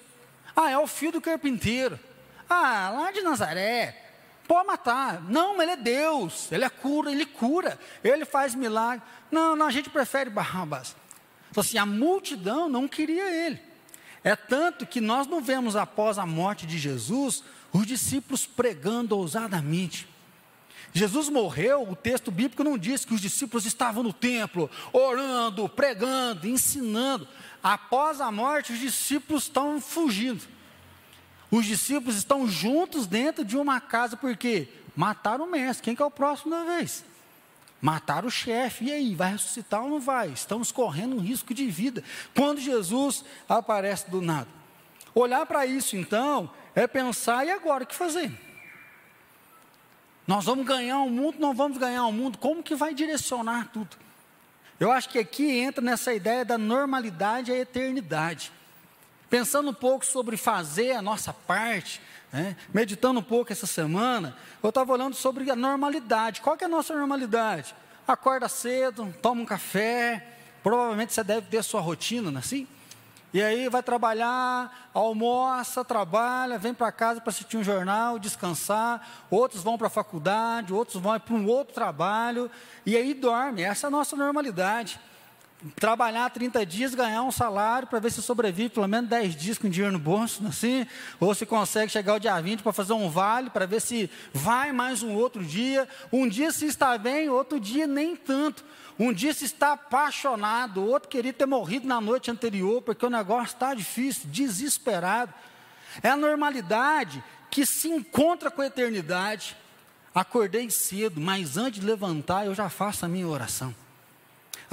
Ah, 0.55 0.71
é 0.71 0.79
o 0.79 0.87
filho 0.87 1.13
do 1.13 1.21
carpinteiro. 1.21 1.99
Ah, 2.49 2.91
lá 2.95 3.11
de 3.11 3.23
Nazaré, 3.23 3.97
pode 4.47 4.67
matar. 4.67 5.23
Não, 5.23 5.61
ele 5.61 5.73
é 5.73 5.77
Deus, 5.77 6.51
ele 6.53 6.65
é 6.65 6.71
cura, 6.71 7.11
ele 7.11 7.27
cura, 7.27 7.79
ele 8.03 8.25
faz 8.25 8.55
milagre. 8.55 9.05
Não, 9.31 9.57
não, 9.57 9.67
a 9.67 9.71
gente 9.71 9.91
prefere 9.91 10.31
Barrabás. 10.31 10.95
Então, 11.51 11.61
assim, 11.61 11.79
a 11.79 11.87
multidão 11.87 12.69
não 12.69 12.89
queria 12.89 13.31
ele. 13.33 13.61
É 14.23 14.35
tanto 14.35 14.87
que 14.87 15.01
nós 15.01 15.27
não 15.27 15.41
vemos 15.41 15.77
após 15.77 16.19
a 16.19 16.27
morte 16.27 16.67
de 16.67 16.79
Jesus 16.79 17.45
os 17.73 17.87
discípulos 17.87 18.47
pregando 18.47 19.17
ousadamente. 19.17 20.09
Jesus 20.93 21.29
morreu, 21.29 21.83
o 21.91 21.97
texto 21.97 22.31
bíblico 22.31 22.63
não 22.63 22.79
diz 22.79 23.05
que 23.05 23.13
os 23.13 23.21
discípulos 23.21 23.67
estavam 23.67 24.05
no 24.05 24.13
templo, 24.13 24.71
orando, 24.93 25.69
pregando, 25.69 26.47
ensinando. 26.49 27.27
Após 27.61 28.21
a 28.21 28.31
morte, 28.31 28.73
os 28.73 28.79
discípulos 28.79 29.43
estão 29.43 29.81
fugindo. 29.81 30.45
Os 31.55 31.67
discípulos 31.67 32.17
estão 32.17 32.49
juntos 32.49 33.07
dentro 33.07 33.45
de 33.45 33.57
uma 33.57 33.81
casa, 33.81 34.17
porque 34.17 34.67
mataram 34.97 35.45
o 35.45 35.49
mestre. 35.49 35.85
Quem 35.85 35.95
que 35.95 36.03
é 36.03 36.05
o 36.05 36.11
próximo 36.11 36.51
da 36.51 36.65
vez? 36.65 37.05
Mataram 37.81 38.27
o 38.27 38.31
chefe. 38.31 38.87
E 38.87 38.93
aí, 38.93 39.15
vai 39.15 39.31
ressuscitar 39.31 39.85
ou 39.85 39.89
não 39.89 40.01
vai? 40.01 40.31
Estamos 40.31 40.73
correndo 40.73 41.15
um 41.15 41.21
risco 41.21 41.55
de 41.55 41.71
vida. 41.71 42.03
Quando 42.35 42.61
Jesus 42.61 43.25
aparece 43.49 44.11
do 44.11 44.21
nada. 44.21 44.49
Olhar 45.15 45.47
para 45.47 45.65
isso, 45.65 45.95
então, 45.95 46.51
é 46.75 46.89
pensar, 46.89 47.47
e 47.47 47.53
agora 47.53 47.85
o 47.85 47.87
que 47.87 47.95
fazer? 47.95 48.33
Nós 50.27 50.47
vamos 50.47 50.67
ganhar 50.67 50.99
o 50.99 51.05
um 51.05 51.11
mundo, 51.11 51.37
não 51.39 51.55
vamos 51.55 51.79
ganhar 51.79 52.05
o 52.05 52.09
um 52.09 52.13
mundo, 52.13 52.37
como 52.37 52.65
que 52.65 52.75
vai 52.75 52.93
direcionar 52.93 53.71
tudo? 53.73 53.97
Eu 54.81 54.91
acho 54.91 55.09
que 55.09 55.21
aqui 55.21 55.57
entra 55.57 55.81
nessa 55.81 56.13
ideia 56.13 56.45
da 56.45 56.59
normalidade 56.59 57.53
a 57.53 57.57
eternidade 57.57 58.51
pensando 59.35 59.71
um 59.71 59.75
pouco 59.75 60.07
sobre 60.07 60.37
fazer 60.37 60.93
a 60.93 61.03
nossa 61.03 61.33
parte, 61.33 62.01
né? 62.33 62.57
meditando 62.73 63.19
um 63.19 63.23
pouco 63.23 63.51
essa 63.51 63.67
semana, 63.67 64.37
eu 64.63 64.69
estava 64.69 64.93
olhando 64.93 65.17
sobre 65.17 65.51
a 65.51 65.57
normalidade. 65.57 66.41
Qual 66.41 66.57
que 66.57 66.63
é 66.63 66.69
a 66.69 66.71
nossa 66.71 66.95
normalidade? 66.95 67.75
Acorda 68.07 68.49
cedo, 68.49 69.13
toma 69.21 69.43
um 69.43 69.45
café, 69.45 70.25
provavelmente 70.63 71.13
você 71.13 71.25
deve 71.25 71.49
ter 71.49 71.65
sua 71.65 71.81
rotina, 71.81 72.31
não 72.31 72.39
é 72.39 72.45
assim? 72.45 72.69
E 73.33 73.43
aí 73.43 73.69
vai 73.69 73.83
trabalhar, 73.83 74.91
almoça, 74.95 75.85
trabalha, 75.85 76.57
vem 76.57 76.73
para 76.73 76.93
casa 76.93 77.21
para 77.21 77.31
assistir 77.31 77.57
um 77.57 77.65
jornal, 77.65 78.21
descansar. 78.21 79.05
Outros 79.29 79.65
vão 79.65 79.77
para 79.77 79.89
a 79.89 79.91
faculdade, 79.91 80.73
outros 80.73 81.03
vão 81.03 81.19
para 81.19 81.35
um 81.35 81.49
outro 81.49 81.75
trabalho. 81.75 82.49
E 82.87 82.97
aí 82.97 83.13
dorme. 83.13 83.63
Essa 83.63 83.87
é 83.87 83.89
a 83.89 83.91
nossa 83.91 84.15
normalidade 84.15 85.01
trabalhar 85.77 86.29
30 86.31 86.67
dias, 86.67 86.95
ganhar 86.95 87.23
um 87.23 87.31
salário 87.31 87.89
para 87.89 87.99
ver 87.99 88.13
se 88.13 88.23
sobrevive 88.23 88.71
pelo 88.71 88.87
menos 88.87 89.09
10 89.09 89.37
dias 89.37 89.59
com 89.59 89.69
dinheiro 89.69 89.93
no 89.93 89.99
bolso, 89.99 90.47
assim, 90.47 90.87
ou 91.19 91.35
se 91.35 91.47
consegue 91.47 91.91
chegar 91.91 92.15
o 92.15 92.19
dia 92.19 92.41
20 92.41 92.63
para 92.63 92.73
fazer 92.73 92.93
um 92.93 93.09
vale, 93.09 93.51
para 93.51 93.67
ver 93.67 93.81
se 93.81 94.11
vai 94.33 94.73
mais 94.73 95.03
um 95.03 95.15
outro 95.15 95.43
dia. 95.45 95.89
Um 96.13 96.29
dia 96.29 96.53
se 96.53 96.67
está 96.67 96.97
bem, 96.99 97.29
outro 97.29 97.59
dia 97.59 97.87
nem 97.87 98.15
tanto. 98.15 98.65
Um 98.99 99.13
dia 99.13 99.33
se 99.33 99.45
está 99.45 99.73
apaixonado, 99.73 100.85
outro 100.85 101.09
queria 101.09 101.33
ter 101.33 101.47
morrido 101.47 101.87
na 101.87 102.01
noite 102.01 102.31
anterior, 102.31 102.81
porque 102.83 103.05
o 103.05 103.11
negócio 103.11 103.55
está 103.55 103.75
difícil, 103.75 104.29
desesperado. 104.31 105.33
É 106.03 106.11
a 106.11 106.17
normalidade 106.17 107.23
que 107.51 107.65
se 107.65 107.89
encontra 107.89 108.51
com 108.51 108.63
a 108.63 108.67
eternidade. 108.67 109.57
Acordei 110.15 110.71
cedo, 110.71 111.21
mas 111.21 111.57
antes 111.57 111.81
de 111.81 111.87
levantar 111.87 112.47
eu 112.47 112.55
já 112.55 112.69
faço 112.69 113.05
a 113.05 113.09
minha 113.09 113.27
oração. 113.27 113.75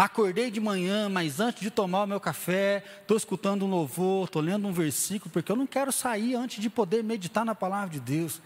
Acordei 0.01 0.49
de 0.49 0.59
manhã, 0.59 1.07
mas 1.07 1.39
antes 1.39 1.61
de 1.61 1.69
tomar 1.69 2.05
o 2.05 2.07
meu 2.07 2.19
café, 2.19 2.83
estou 3.01 3.15
escutando 3.15 3.67
um 3.67 3.69
louvor, 3.69 4.25
estou 4.25 4.41
lendo 4.41 4.67
um 4.67 4.73
versículo, 4.73 5.29
porque 5.31 5.51
eu 5.51 5.55
não 5.55 5.67
quero 5.67 5.91
sair 5.91 6.33
antes 6.33 6.59
de 6.59 6.71
poder 6.71 7.03
meditar 7.03 7.45
na 7.45 7.53
palavra 7.53 7.89
de 7.91 7.99
Deus. 7.99 8.41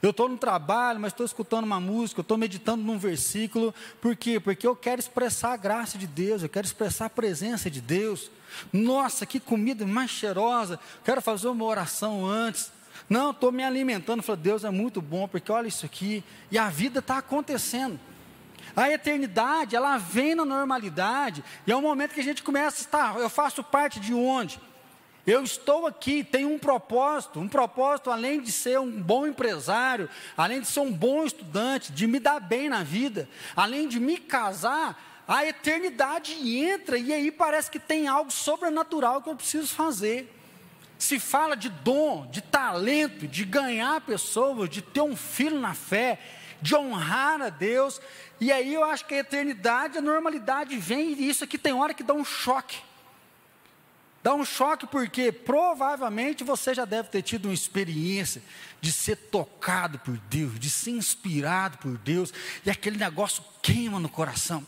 Eu 0.00 0.10
estou 0.10 0.28
no 0.28 0.38
trabalho, 0.38 1.00
mas 1.00 1.12
estou 1.12 1.26
escutando 1.26 1.64
uma 1.64 1.80
música, 1.80 2.20
estou 2.20 2.38
meditando 2.38 2.84
num 2.84 2.96
versículo. 2.96 3.74
Por 4.00 4.14
quê? 4.14 4.38
Porque 4.38 4.64
eu 4.64 4.76
quero 4.76 5.00
expressar 5.00 5.54
a 5.54 5.56
graça 5.56 5.98
de 5.98 6.06
Deus, 6.06 6.44
eu 6.44 6.48
quero 6.48 6.64
expressar 6.64 7.06
a 7.06 7.10
presença 7.10 7.68
de 7.68 7.80
Deus. 7.80 8.30
Nossa, 8.72 9.26
que 9.26 9.40
comida 9.40 9.84
mais 9.84 10.12
cheirosa. 10.12 10.78
Quero 11.04 11.20
fazer 11.20 11.48
uma 11.48 11.64
oração 11.64 12.24
antes. 12.24 12.70
Não, 13.10 13.32
estou 13.32 13.50
me 13.50 13.64
alimentando. 13.64 14.22
Falei, 14.22 14.42
Deus 14.42 14.62
é 14.62 14.70
muito 14.70 15.02
bom, 15.02 15.26
porque 15.26 15.50
olha 15.50 15.66
isso 15.66 15.84
aqui. 15.84 16.22
E 16.52 16.56
a 16.56 16.70
vida 16.70 17.00
está 17.00 17.18
acontecendo. 17.18 17.98
A 18.76 18.90
eternidade, 18.90 19.76
ela 19.76 19.96
vem 19.98 20.34
na 20.34 20.44
normalidade. 20.44 21.44
E 21.66 21.72
é 21.72 21.76
o 21.76 21.82
momento 21.82 22.14
que 22.14 22.20
a 22.20 22.24
gente 22.24 22.42
começa 22.42 22.78
a 22.78 22.84
estar. 22.84 23.16
Eu 23.18 23.30
faço 23.30 23.62
parte 23.62 24.00
de 24.00 24.12
onde? 24.12 24.60
Eu 25.26 25.42
estou 25.42 25.86
aqui, 25.86 26.22
tenho 26.22 26.52
um 26.52 26.58
propósito, 26.58 27.40
um 27.40 27.48
propósito 27.48 28.10
além 28.10 28.42
de 28.42 28.52
ser 28.52 28.78
um 28.78 28.90
bom 28.90 29.26
empresário, 29.26 30.08
além 30.36 30.60
de 30.60 30.66
ser 30.66 30.80
um 30.80 30.92
bom 30.92 31.24
estudante, 31.24 31.92
de 31.92 32.06
me 32.06 32.18
dar 32.18 32.38
bem 32.40 32.68
na 32.68 32.82
vida, 32.82 33.26
além 33.56 33.88
de 33.88 33.98
me 33.98 34.18
casar, 34.18 35.02
a 35.26 35.46
eternidade 35.46 36.34
entra 36.34 36.98
e 36.98 37.10
aí 37.10 37.30
parece 37.30 37.70
que 37.70 37.78
tem 37.78 38.06
algo 38.06 38.30
sobrenatural 38.30 39.22
que 39.22 39.30
eu 39.30 39.36
preciso 39.36 39.68
fazer. 39.68 40.30
Se 40.98 41.18
fala 41.18 41.56
de 41.56 41.70
dom, 41.70 42.26
de 42.30 42.42
talento, 42.42 43.26
de 43.26 43.44
ganhar 43.44 44.02
pessoas, 44.02 44.68
de 44.68 44.82
ter 44.82 45.00
um 45.00 45.16
filho 45.16 45.58
na 45.58 45.72
fé, 45.72 46.20
de 46.64 46.74
honrar 46.74 47.42
a 47.42 47.50
Deus, 47.50 48.00
e 48.40 48.50
aí 48.50 48.72
eu 48.72 48.82
acho 48.82 49.04
que 49.04 49.12
a 49.12 49.18
eternidade, 49.18 49.98
a 49.98 50.00
normalidade 50.00 50.74
vem 50.78 51.12
e 51.12 51.28
isso 51.28 51.44
aqui 51.44 51.58
tem 51.58 51.74
hora 51.74 51.92
que 51.92 52.02
dá 52.02 52.14
um 52.14 52.24
choque. 52.24 52.78
Dá 54.22 54.34
um 54.34 54.46
choque 54.46 54.86
porque 54.86 55.30
provavelmente 55.30 56.42
você 56.42 56.72
já 56.72 56.86
deve 56.86 57.10
ter 57.10 57.20
tido 57.20 57.44
uma 57.44 57.54
experiência 57.54 58.42
de 58.80 58.90
ser 58.90 59.16
tocado 59.16 59.98
por 59.98 60.16
Deus, 60.30 60.58
de 60.58 60.70
ser 60.70 60.92
inspirado 60.92 61.76
por 61.76 61.98
Deus, 61.98 62.32
e 62.64 62.70
aquele 62.70 62.96
negócio 62.96 63.44
queima 63.60 64.00
no 64.00 64.08
coração. 64.08 64.66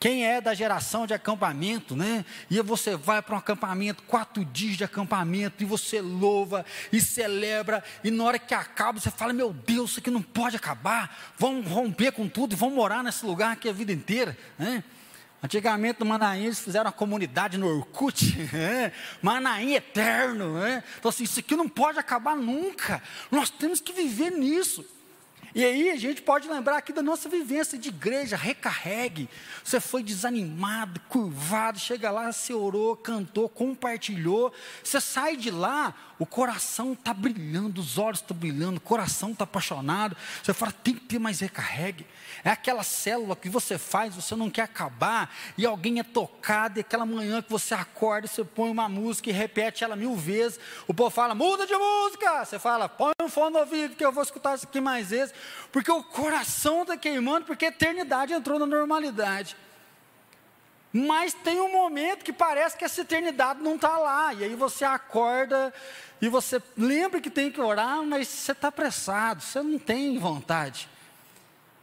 Quem 0.00 0.26
é 0.26 0.40
da 0.40 0.54
geração 0.54 1.06
de 1.06 1.12
acampamento, 1.12 1.94
né? 1.94 2.24
E 2.50 2.58
você 2.62 2.96
vai 2.96 3.20
para 3.20 3.34
um 3.34 3.38
acampamento, 3.38 4.02
quatro 4.04 4.42
dias 4.46 4.78
de 4.78 4.82
acampamento, 4.82 5.62
e 5.62 5.66
você 5.66 6.00
louva 6.00 6.64
e 6.90 7.02
celebra, 7.02 7.84
e 8.02 8.10
na 8.10 8.24
hora 8.24 8.38
que 8.38 8.54
acaba, 8.54 8.98
você 8.98 9.10
fala: 9.10 9.34
Meu 9.34 9.52
Deus, 9.52 9.90
isso 9.90 10.00
aqui 10.00 10.10
não 10.10 10.22
pode 10.22 10.56
acabar, 10.56 11.34
vamos 11.36 11.70
romper 11.70 12.12
com 12.12 12.26
tudo 12.26 12.54
e 12.54 12.56
vamos 12.56 12.74
morar 12.74 13.04
nesse 13.04 13.26
lugar 13.26 13.52
aqui 13.52 13.68
a 13.68 13.72
vida 13.74 13.92
inteira, 13.92 14.34
né? 14.58 14.82
Antigamente 15.42 16.00
no 16.00 16.06
Manaim 16.06 16.44
eles 16.44 16.60
fizeram 16.60 16.86
uma 16.86 16.92
comunidade 16.92 17.58
no 17.58 17.66
Orkut, 17.66 18.36
é, 18.56 18.92
Manaim 19.20 19.74
eterno. 19.74 20.64
É. 20.64 20.82
Então 20.98 21.10
assim, 21.10 21.24
isso 21.24 21.40
aqui 21.40 21.54
não 21.54 21.68
pode 21.68 21.98
acabar 21.98 22.34
nunca. 22.34 23.02
Nós 23.30 23.50
temos 23.50 23.82
que 23.82 23.92
viver 23.92 24.30
nisso. 24.30 24.82
E 25.54 25.64
aí 25.64 25.90
a 25.90 25.96
gente 25.96 26.22
pode 26.22 26.48
lembrar 26.48 26.76
aqui 26.76 26.92
da 26.92 27.02
nossa 27.02 27.28
vivência 27.28 27.76
de 27.76 27.88
igreja, 27.88 28.36
recarregue. 28.36 29.28
Você 29.64 29.80
foi 29.80 30.02
desanimado, 30.02 31.00
curvado, 31.08 31.78
chega 31.78 32.10
lá, 32.10 32.32
você 32.32 32.52
orou, 32.52 32.96
cantou, 32.96 33.48
compartilhou. 33.48 34.52
Você 34.82 35.00
sai 35.00 35.36
de 35.36 35.50
lá, 35.50 35.94
o 36.20 36.26
coração 36.26 36.92
está 36.92 37.14
brilhando, 37.14 37.80
os 37.80 37.96
olhos 37.96 38.20
estão 38.20 38.36
brilhando, 38.36 38.76
o 38.76 38.80
coração 38.80 39.30
está 39.30 39.44
apaixonado. 39.44 40.14
Você 40.42 40.52
fala, 40.52 40.70
tem 40.70 40.92
que 40.92 41.00
ter 41.00 41.18
mais 41.18 41.40
recarregue. 41.40 42.06
É 42.44 42.50
aquela 42.50 42.82
célula 42.82 43.34
que 43.34 43.48
você 43.48 43.78
faz, 43.78 44.14
você 44.14 44.36
não 44.36 44.50
quer 44.50 44.64
acabar, 44.64 45.34
e 45.56 45.64
alguém 45.64 45.98
é 45.98 46.02
tocado, 46.02 46.78
e 46.78 46.82
aquela 46.82 47.06
manhã 47.06 47.40
que 47.40 47.50
você 47.50 47.72
acorda, 47.72 48.28
você 48.28 48.44
põe 48.44 48.70
uma 48.70 48.86
música 48.86 49.30
e 49.30 49.32
repete 49.32 49.82
ela 49.82 49.96
mil 49.96 50.14
vezes. 50.14 50.60
O 50.86 50.92
povo 50.92 51.08
fala, 51.08 51.34
muda 51.34 51.66
de 51.66 51.74
música. 51.74 52.44
Você 52.44 52.58
fala, 52.58 52.86
põe 52.86 53.14
um 53.22 53.28
fone 53.30 53.54
no 53.54 53.60
ouvido, 53.60 53.96
que 53.96 54.04
eu 54.04 54.12
vou 54.12 54.22
escutar 54.22 54.54
isso 54.54 54.66
aqui 54.66 54.78
mais 54.78 55.08
vezes. 55.08 55.34
Porque 55.72 55.90
o 55.90 56.02
coração 56.02 56.82
está 56.82 56.98
queimando, 56.98 57.46
porque 57.46 57.64
a 57.64 57.68
eternidade 57.68 58.34
entrou 58.34 58.58
na 58.58 58.66
normalidade. 58.66 59.56
Mas 60.92 61.32
tem 61.32 61.60
um 61.60 61.72
momento 61.72 62.24
que 62.24 62.32
parece 62.32 62.76
que 62.76 62.84
essa 62.84 63.00
eternidade 63.00 63.62
não 63.62 63.76
está 63.76 63.96
lá. 63.96 64.34
E 64.34 64.44
aí 64.44 64.54
você 64.54 64.84
acorda 64.84 65.72
e 66.20 66.28
você 66.28 66.62
lembra 66.76 67.20
que 67.20 67.30
tem 67.30 67.50
que 67.50 67.60
orar, 67.60 68.02
mas 68.02 68.28
você 68.28 68.52
está 68.52 68.68
apressado, 68.68 69.42
você 69.42 69.62
não 69.62 69.78
tem 69.78 70.18
vontade. 70.18 70.88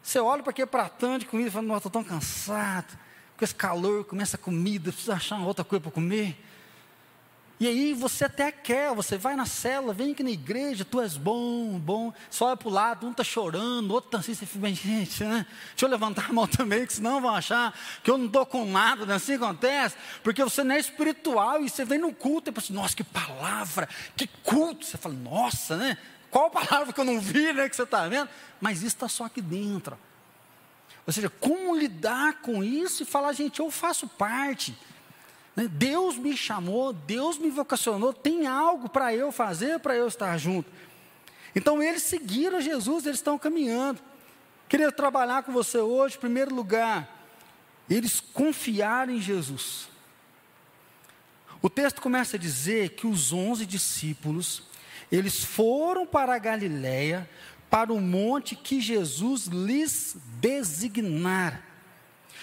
Você 0.03 0.19
olha 0.19 0.43
para 0.43 0.51
aquele 0.51 0.67
pratão 0.67 1.17
de 1.17 1.25
comida 1.25 1.49
e 1.49 1.51
fala, 1.51 1.77
estou 1.77 1.91
tão 1.91 2.03
cansado. 2.03 2.97
Com 3.35 3.43
esse 3.43 3.53
calor, 3.53 4.05
começa 4.05 4.38
a 4.38 4.39
comida, 4.39 4.91
precisa 4.91 5.15
achar 5.15 5.39
outra 5.39 5.65
coisa 5.65 5.81
para 5.81 5.91
comer. 5.91 6.38
E 7.60 7.68
aí 7.68 7.93
você 7.93 8.26
até 8.26 8.51
quer, 8.51 8.93
você 8.93 9.18
vai 9.18 9.36
na 9.36 9.47
cela, 9.47 9.91
vem 9.91 10.12
aqui 10.12 10.22
na 10.22 10.30
igreja, 10.30 10.86
tu 10.86 11.01
és 11.01 11.18
bom, 11.18 11.80
bom, 11.80 12.14
só 12.30 12.47
olha 12.47 12.58
para 12.58 12.68
o 12.68 12.72
lado, 12.72 13.08
um 13.08 13.12
está 13.12 13.24
chorando, 13.24 13.89
outro 13.91 14.10
está 14.10 14.20
assim, 14.20 14.36
você 14.36 14.45
fica 14.45 14.70
gente, 14.70 15.24
né? 15.24 15.43
Deixa 15.70 15.86
eu 15.86 15.89
levantar 15.89 16.30
a 16.30 16.34
mão 16.34 16.45
também, 16.47 16.86
que 16.86 16.93
senão 16.93 17.20
vão 17.20 17.34
achar 17.34 17.74
que 18.03 18.12
eu 18.12 18.18
não 18.18 18.28
estou 18.28 18.45
com 18.45 18.64
nada, 18.64 19.08
né? 19.08 19.16
assim 19.16 19.34
acontece, 19.34 19.95
porque 20.22 20.43
você 20.43 20.64
não 20.64 20.76
é 20.76 20.80
espiritual 20.80 21.64
e 21.64 21.70
você 21.70 21.84
vem 21.84 21.97
no 21.97 22.14
culto 22.14 22.51
e 22.51 22.53
pensa, 22.53 22.72
nossa, 22.72 22.95
que 22.95 23.03
palavra, 23.03 23.89
que 24.16 24.28
culto, 24.43 24.86
você 24.86 24.97
fala, 24.97 25.16
nossa, 25.16 25.76
né? 25.78 25.97
Qual 26.30 26.51
palavra 26.51 26.93
que 26.93 26.99
eu 26.99 27.05
não 27.05 27.20
vi, 27.20 27.53
né, 27.53 27.68
que 27.68 27.76
você 27.76 27.84
está 27.84 28.08
vendo? 28.08 28.30
Mas 28.62 28.80
isso 28.80 28.88
está 28.88 29.08
só 29.08 29.26
aqui 29.26 29.41
dentro. 29.41 29.97
Ou 31.08 31.14
seja, 31.14 31.30
como 31.30 31.76
lidar 31.76 32.41
com 32.41 32.64
isso 32.64 33.01
e 33.01 33.05
falar, 33.05 33.32
gente, 33.34 33.62
eu 33.62 33.72
faço 33.72 34.08
parte. 34.08 34.78
Né? 35.58 35.68
Deus 35.68 36.16
me 36.16 36.38
chamou, 36.38 36.93
Deus 36.93 37.39
me 37.39 37.49
vocacionou, 37.49 38.14
tem 38.14 38.45
algo 38.45 38.88
para 38.88 39.14
eu 39.16 39.32
fazer, 39.32 39.80
para 39.80 39.95
eu 39.95 40.08
estar 40.08 40.38
junto. 40.38 40.72
Então 41.55 41.82
eles 41.82 42.03
seguiram 42.03 42.62
Jesus, 42.62 43.08
eles 43.08 43.18
estão 43.18 43.39
caminhando. 43.39 43.99
Queria 44.70 44.91
trabalhar 44.91 45.41
com 45.41 45.51
você 45.51 45.80
hoje, 45.80 46.16
em 46.16 46.20
primeiro 46.20 46.53
lugar, 46.53 47.26
eles 47.89 48.20
confiaram 48.20 49.14
em 49.14 49.20
Jesus. 49.20 49.89
O 51.60 51.70
texto 51.70 52.01
começa 52.01 52.38
a 52.38 52.39
dizer 52.39 52.89
que 52.89 53.08
os 53.08 53.34
onze 53.34 53.66
discípulos, 53.66 54.62
eles 55.12 55.43
foram 55.43 56.05
para 56.05 56.36
a 56.36 56.39
Galiléia, 56.39 57.28
para 57.68 57.91
o 57.91 57.99
monte 57.99 58.55
que 58.55 58.80
Jesus 58.80 59.47
lhes 59.47 60.16
designar. 60.39 61.66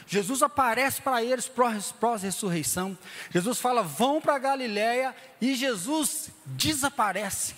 Jesus 0.07 0.43
aparece 0.43 1.01
para 1.01 1.23
eles 1.23 1.51
pós-ressurreição. 1.99 2.97
Jesus 3.31 3.59
fala: 3.59 3.83
vão 3.83 4.21
para 4.21 4.39
Galiléia 4.39 5.15
e 5.41 5.55
Jesus 5.55 6.31
desaparece. 6.45 7.55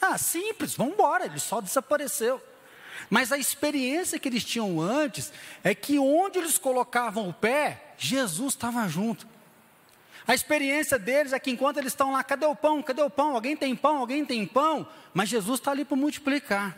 Ah, 0.00 0.18
simples, 0.18 0.74
vamos 0.74 0.94
embora, 0.94 1.26
ele 1.26 1.38
só 1.38 1.60
desapareceu. 1.60 2.40
Mas 3.08 3.32
a 3.32 3.38
experiência 3.38 4.18
que 4.18 4.28
eles 4.28 4.44
tinham 4.44 4.80
antes 4.80 5.32
é 5.62 5.74
que 5.74 5.98
onde 5.98 6.38
eles 6.38 6.58
colocavam 6.58 7.28
o 7.28 7.32
pé, 7.32 7.94
Jesus 7.98 8.54
estava 8.54 8.88
junto. 8.88 9.26
A 10.26 10.34
experiência 10.34 10.98
deles 10.98 11.32
é 11.32 11.38
que 11.38 11.50
enquanto 11.50 11.76
eles 11.76 11.92
estão 11.92 12.10
lá, 12.10 12.24
cadê 12.24 12.46
o 12.46 12.56
pão? 12.56 12.82
Cadê 12.82 13.00
o 13.00 13.10
pão? 13.10 13.34
Alguém 13.34 13.56
tem 13.56 13.76
pão? 13.76 13.98
Alguém 13.98 14.24
tem 14.24 14.44
pão? 14.44 14.88
Mas 15.14 15.28
Jesus 15.28 15.60
está 15.60 15.70
ali 15.70 15.84
para 15.84 15.96
multiplicar. 15.96 16.76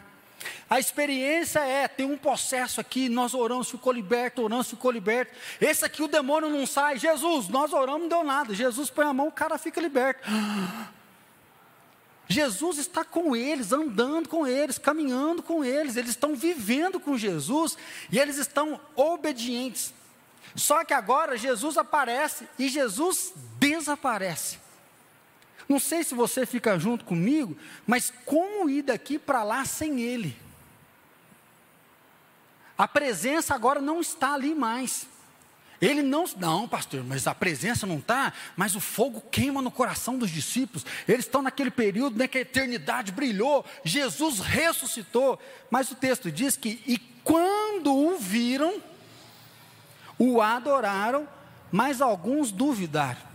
A 0.70 0.78
experiência 0.78 1.60
é, 1.60 1.88
tem 1.88 2.06
um 2.06 2.16
processo 2.16 2.80
aqui, 2.80 3.08
nós 3.08 3.34
oramos, 3.34 3.70
ficou 3.70 3.92
liberto, 3.92 4.42
oramos, 4.42 4.68
ficou 4.68 4.90
liberto. 4.90 5.32
Esse 5.60 5.84
aqui 5.84 6.02
o 6.02 6.08
demônio 6.08 6.50
não 6.50 6.66
sai. 6.66 6.98
Jesus, 6.98 7.48
nós 7.48 7.72
oramos, 7.72 8.02
não 8.02 8.08
deu 8.08 8.24
nada. 8.24 8.54
Jesus 8.54 8.90
põe 8.90 9.06
a 9.06 9.12
mão, 9.12 9.28
o 9.28 9.32
cara 9.32 9.58
fica 9.58 9.80
liberto. 9.80 10.28
Jesus 12.30 12.76
está 12.76 13.06
com 13.06 13.34
eles, 13.34 13.72
andando 13.72 14.28
com 14.28 14.46
eles, 14.46 14.76
caminhando 14.76 15.42
com 15.42 15.64
eles, 15.64 15.96
eles 15.96 16.10
estão 16.10 16.36
vivendo 16.36 17.00
com 17.00 17.16
Jesus 17.16 17.74
e 18.12 18.18
eles 18.18 18.36
estão 18.36 18.78
obedientes. 18.94 19.94
Só 20.54 20.84
que 20.84 20.92
agora 20.92 21.38
Jesus 21.38 21.78
aparece 21.78 22.46
e 22.58 22.68
Jesus 22.68 23.32
desaparece. 23.58 24.58
Não 25.68 25.78
sei 25.78 26.02
se 26.02 26.14
você 26.14 26.46
fica 26.46 26.78
junto 26.78 27.04
comigo, 27.04 27.56
mas 27.86 28.12
como 28.24 28.70
ir 28.70 28.82
daqui 28.82 29.18
para 29.18 29.42
lá 29.42 29.64
sem 29.64 30.00
Ele? 30.00 30.34
A 32.76 32.88
presença 32.88 33.54
agora 33.54 33.80
não 33.80 34.00
está 34.00 34.34
ali 34.34 34.54
mais. 34.54 35.06
Ele 35.80 36.02
não, 36.02 36.24
não, 36.36 36.66
pastor, 36.66 37.04
mas 37.04 37.26
a 37.26 37.34
presença 37.34 37.86
não 37.86 37.98
está, 37.98 38.32
mas 38.56 38.74
o 38.74 38.80
fogo 38.80 39.20
queima 39.30 39.62
no 39.62 39.70
coração 39.70 40.18
dos 40.18 40.30
discípulos. 40.30 40.84
Eles 41.06 41.24
estão 41.24 41.42
naquele 41.42 41.70
período 41.70 42.18
né, 42.18 42.26
que 42.26 42.38
a 42.38 42.40
eternidade 42.40 43.12
brilhou, 43.12 43.64
Jesus 43.84 44.40
ressuscitou. 44.40 45.38
Mas 45.70 45.90
o 45.90 45.94
texto 45.94 46.32
diz 46.32 46.56
que, 46.56 46.82
e 46.86 46.98
quando 47.22 47.94
o 47.94 48.16
viram, 48.16 48.82
o 50.18 50.40
adoraram, 50.40 51.28
mas 51.70 52.00
alguns 52.00 52.50
duvidaram. 52.50 53.27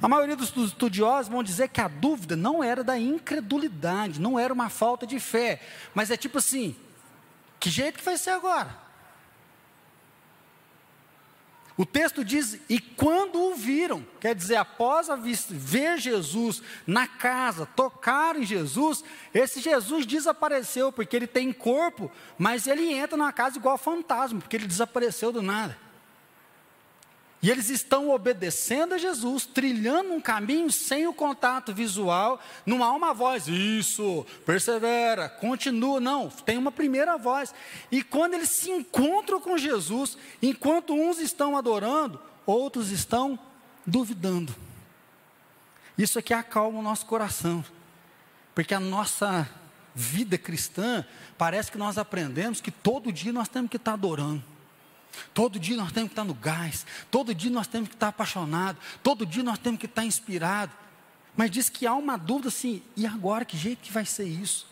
A 0.00 0.06
maioria 0.06 0.36
dos 0.36 0.54
estudiosos 0.56 1.30
vão 1.30 1.42
dizer 1.42 1.68
que 1.68 1.80
a 1.80 1.88
dúvida 1.88 2.36
não 2.36 2.62
era 2.62 2.84
da 2.84 2.98
incredulidade, 2.98 4.20
não 4.20 4.38
era 4.38 4.54
uma 4.54 4.68
falta 4.68 5.06
de 5.06 5.18
fé, 5.18 5.60
mas 5.92 6.10
é 6.10 6.16
tipo 6.16 6.38
assim: 6.38 6.76
que 7.58 7.68
jeito 7.68 7.98
que 7.98 8.04
vai 8.04 8.16
ser 8.16 8.30
agora? 8.30 8.88
O 11.76 11.86
texto 11.86 12.24
diz: 12.24 12.58
e 12.68 12.80
quando 12.80 13.40
o 13.40 13.54
viram, 13.54 14.04
quer 14.20 14.34
dizer, 14.34 14.56
após 14.56 15.08
vista, 15.20 15.54
ver 15.54 15.98
Jesus 15.98 16.60
na 16.84 17.06
casa, 17.06 17.66
tocar 17.66 18.36
em 18.36 18.44
Jesus, 18.44 19.04
esse 19.32 19.60
Jesus 19.60 20.04
desapareceu, 20.04 20.92
porque 20.92 21.14
ele 21.14 21.26
tem 21.28 21.52
corpo, 21.52 22.10
mas 22.36 22.66
ele 22.66 22.92
entra 22.92 23.16
na 23.16 23.32
casa 23.32 23.58
igual 23.58 23.78
fantasma, 23.78 24.40
porque 24.40 24.56
ele 24.56 24.66
desapareceu 24.66 25.32
do 25.32 25.40
nada. 25.40 25.87
E 27.40 27.50
eles 27.50 27.70
estão 27.70 28.10
obedecendo 28.10 28.94
a 28.94 28.98
Jesus, 28.98 29.46
trilhando 29.46 30.12
um 30.12 30.20
caminho 30.20 30.72
sem 30.72 31.06
o 31.06 31.14
contato 31.14 31.72
visual, 31.72 32.40
não 32.66 32.82
há 32.82 32.92
uma 32.92 33.14
voz, 33.14 33.46
isso, 33.46 34.26
persevera, 34.44 35.28
continua, 35.28 36.00
não, 36.00 36.28
tem 36.28 36.58
uma 36.58 36.72
primeira 36.72 37.16
voz. 37.16 37.54
E 37.92 38.02
quando 38.02 38.34
eles 38.34 38.48
se 38.48 38.70
encontram 38.70 39.40
com 39.40 39.56
Jesus, 39.56 40.18
enquanto 40.42 40.94
uns 40.94 41.20
estão 41.20 41.56
adorando, 41.56 42.20
outros 42.44 42.90
estão 42.90 43.38
duvidando. 43.86 44.54
Isso 45.96 46.18
aqui 46.18 46.34
acalma 46.34 46.80
o 46.80 46.82
nosso 46.82 47.06
coração, 47.06 47.64
porque 48.52 48.74
a 48.74 48.80
nossa 48.80 49.48
vida 49.94 50.36
cristã, 50.36 51.04
parece 51.36 51.70
que 51.70 51.78
nós 51.78 51.98
aprendemos 51.98 52.60
que 52.60 52.70
todo 52.70 53.12
dia 53.12 53.32
nós 53.32 53.48
temos 53.48 53.70
que 53.70 53.76
estar 53.76 53.92
adorando. 53.92 54.42
Todo 55.34 55.58
dia 55.58 55.76
nós 55.76 55.92
temos 55.92 56.08
que 56.08 56.12
estar 56.12 56.24
no 56.24 56.34
gás, 56.34 56.86
todo 57.10 57.34
dia 57.34 57.50
nós 57.50 57.66
temos 57.66 57.88
que 57.88 57.94
estar 57.94 58.08
apaixonado, 58.08 58.78
todo 59.02 59.26
dia 59.26 59.42
nós 59.42 59.58
temos 59.58 59.80
que 59.80 59.86
estar 59.86 60.04
inspirado. 60.04 60.72
Mas 61.36 61.50
diz 61.50 61.68
que 61.68 61.86
há 61.86 61.94
uma 61.94 62.16
dúvida 62.16 62.48
assim, 62.48 62.82
e 62.96 63.06
agora 63.06 63.44
que 63.44 63.56
jeito 63.56 63.80
que 63.80 63.92
vai 63.92 64.04
ser 64.04 64.24
isso? 64.24 64.66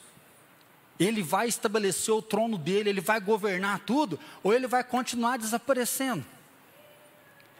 Ele 0.98 1.22
vai 1.22 1.46
estabelecer 1.46 2.12
o 2.12 2.22
trono 2.22 2.56
dele, 2.56 2.88
ele 2.88 3.00
vai 3.00 3.20
governar 3.20 3.80
tudo, 3.80 4.18
ou 4.42 4.52
ele 4.52 4.66
vai 4.66 4.82
continuar 4.82 5.36
desaparecendo? 5.36 6.24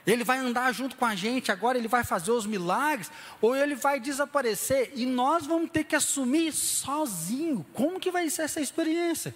Ele 0.06 0.22
vai 0.22 0.38
andar 0.38 0.72
junto 0.72 0.96
com 0.96 1.04
a 1.04 1.16
gente, 1.16 1.50
agora 1.50 1.76
ele 1.76 1.88
vai 1.88 2.04
fazer 2.04 2.30
os 2.30 2.46
milagres, 2.46 3.10
ou 3.40 3.56
ele 3.56 3.74
vai 3.74 3.98
desaparecer 3.98 4.92
e 4.94 5.04
nós 5.04 5.44
vamos 5.44 5.70
ter 5.70 5.82
que 5.82 5.96
assumir 5.96 6.52
sozinho. 6.52 7.66
Como 7.72 7.98
que 7.98 8.10
vai 8.10 8.30
ser 8.30 8.42
essa 8.42 8.60
experiência? 8.60 9.34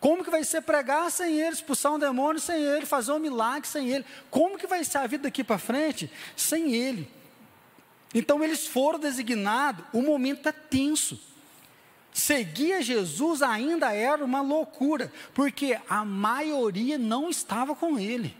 Como 0.00 0.22
que 0.22 0.30
vai 0.30 0.44
ser 0.44 0.60
pregar 0.60 1.10
sem 1.10 1.40
ele, 1.40 1.54
expulsar 1.54 1.92
um 1.92 1.98
demônio 1.98 2.40
sem 2.40 2.62
ele, 2.62 2.84
fazer 2.84 3.12
um 3.12 3.18
milagre 3.18 3.68
sem 3.68 3.90
ele? 3.90 4.04
Como 4.30 4.58
que 4.58 4.66
vai 4.66 4.84
ser 4.84 4.98
a 4.98 5.06
vida 5.06 5.24
daqui 5.24 5.42
para 5.42 5.58
frente 5.58 6.10
sem 6.36 6.74
ele? 6.74 7.10
Então 8.14 8.44
eles 8.44 8.66
foram 8.66 8.98
designados, 8.98 9.84
o 9.92 10.00
momento 10.00 10.48
é 10.48 10.52
tenso. 10.52 11.20
Seguir 12.12 12.74
a 12.74 12.80
Jesus 12.80 13.42
ainda 13.42 13.92
era 13.92 14.24
uma 14.24 14.40
loucura, 14.40 15.12
porque 15.34 15.76
a 15.88 16.04
maioria 16.04 16.96
não 16.96 17.28
estava 17.28 17.74
com 17.74 17.98
ele. 17.98 18.36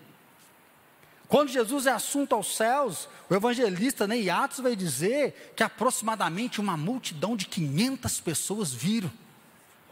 Quando 1.26 1.48
Jesus 1.48 1.86
é 1.86 1.90
assunto 1.90 2.36
aos 2.36 2.54
céus, 2.54 3.08
o 3.28 3.34
evangelista 3.34 4.06
né, 4.06 4.28
Atos 4.28 4.60
vai 4.60 4.76
dizer 4.76 5.52
que 5.56 5.64
aproximadamente 5.64 6.60
uma 6.60 6.76
multidão 6.76 7.34
de 7.34 7.46
500 7.46 8.20
pessoas 8.20 8.72
viram. 8.72 9.10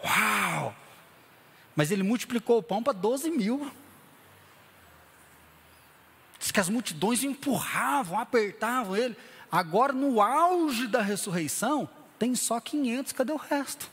Uau! 0.05 0.77
Mas 1.75 1.91
ele 1.91 2.03
multiplicou 2.03 2.59
o 2.59 2.63
pão 2.63 2.83
para 2.83 2.93
12 2.93 3.31
mil. 3.31 3.71
Diz 6.39 6.51
que 6.51 6.61
as 6.61 6.69
multidões 6.69 7.23
empurravam, 7.23 8.19
apertavam 8.19 8.97
ele. 8.97 9.17
Agora, 9.51 9.93
no 9.93 10.21
auge 10.21 10.87
da 10.87 11.01
ressurreição, 11.01 11.89
tem 12.19 12.35
só 12.35 12.59
500, 12.59 13.13
cadê 13.13 13.33
o 13.33 13.37
resto? 13.37 13.91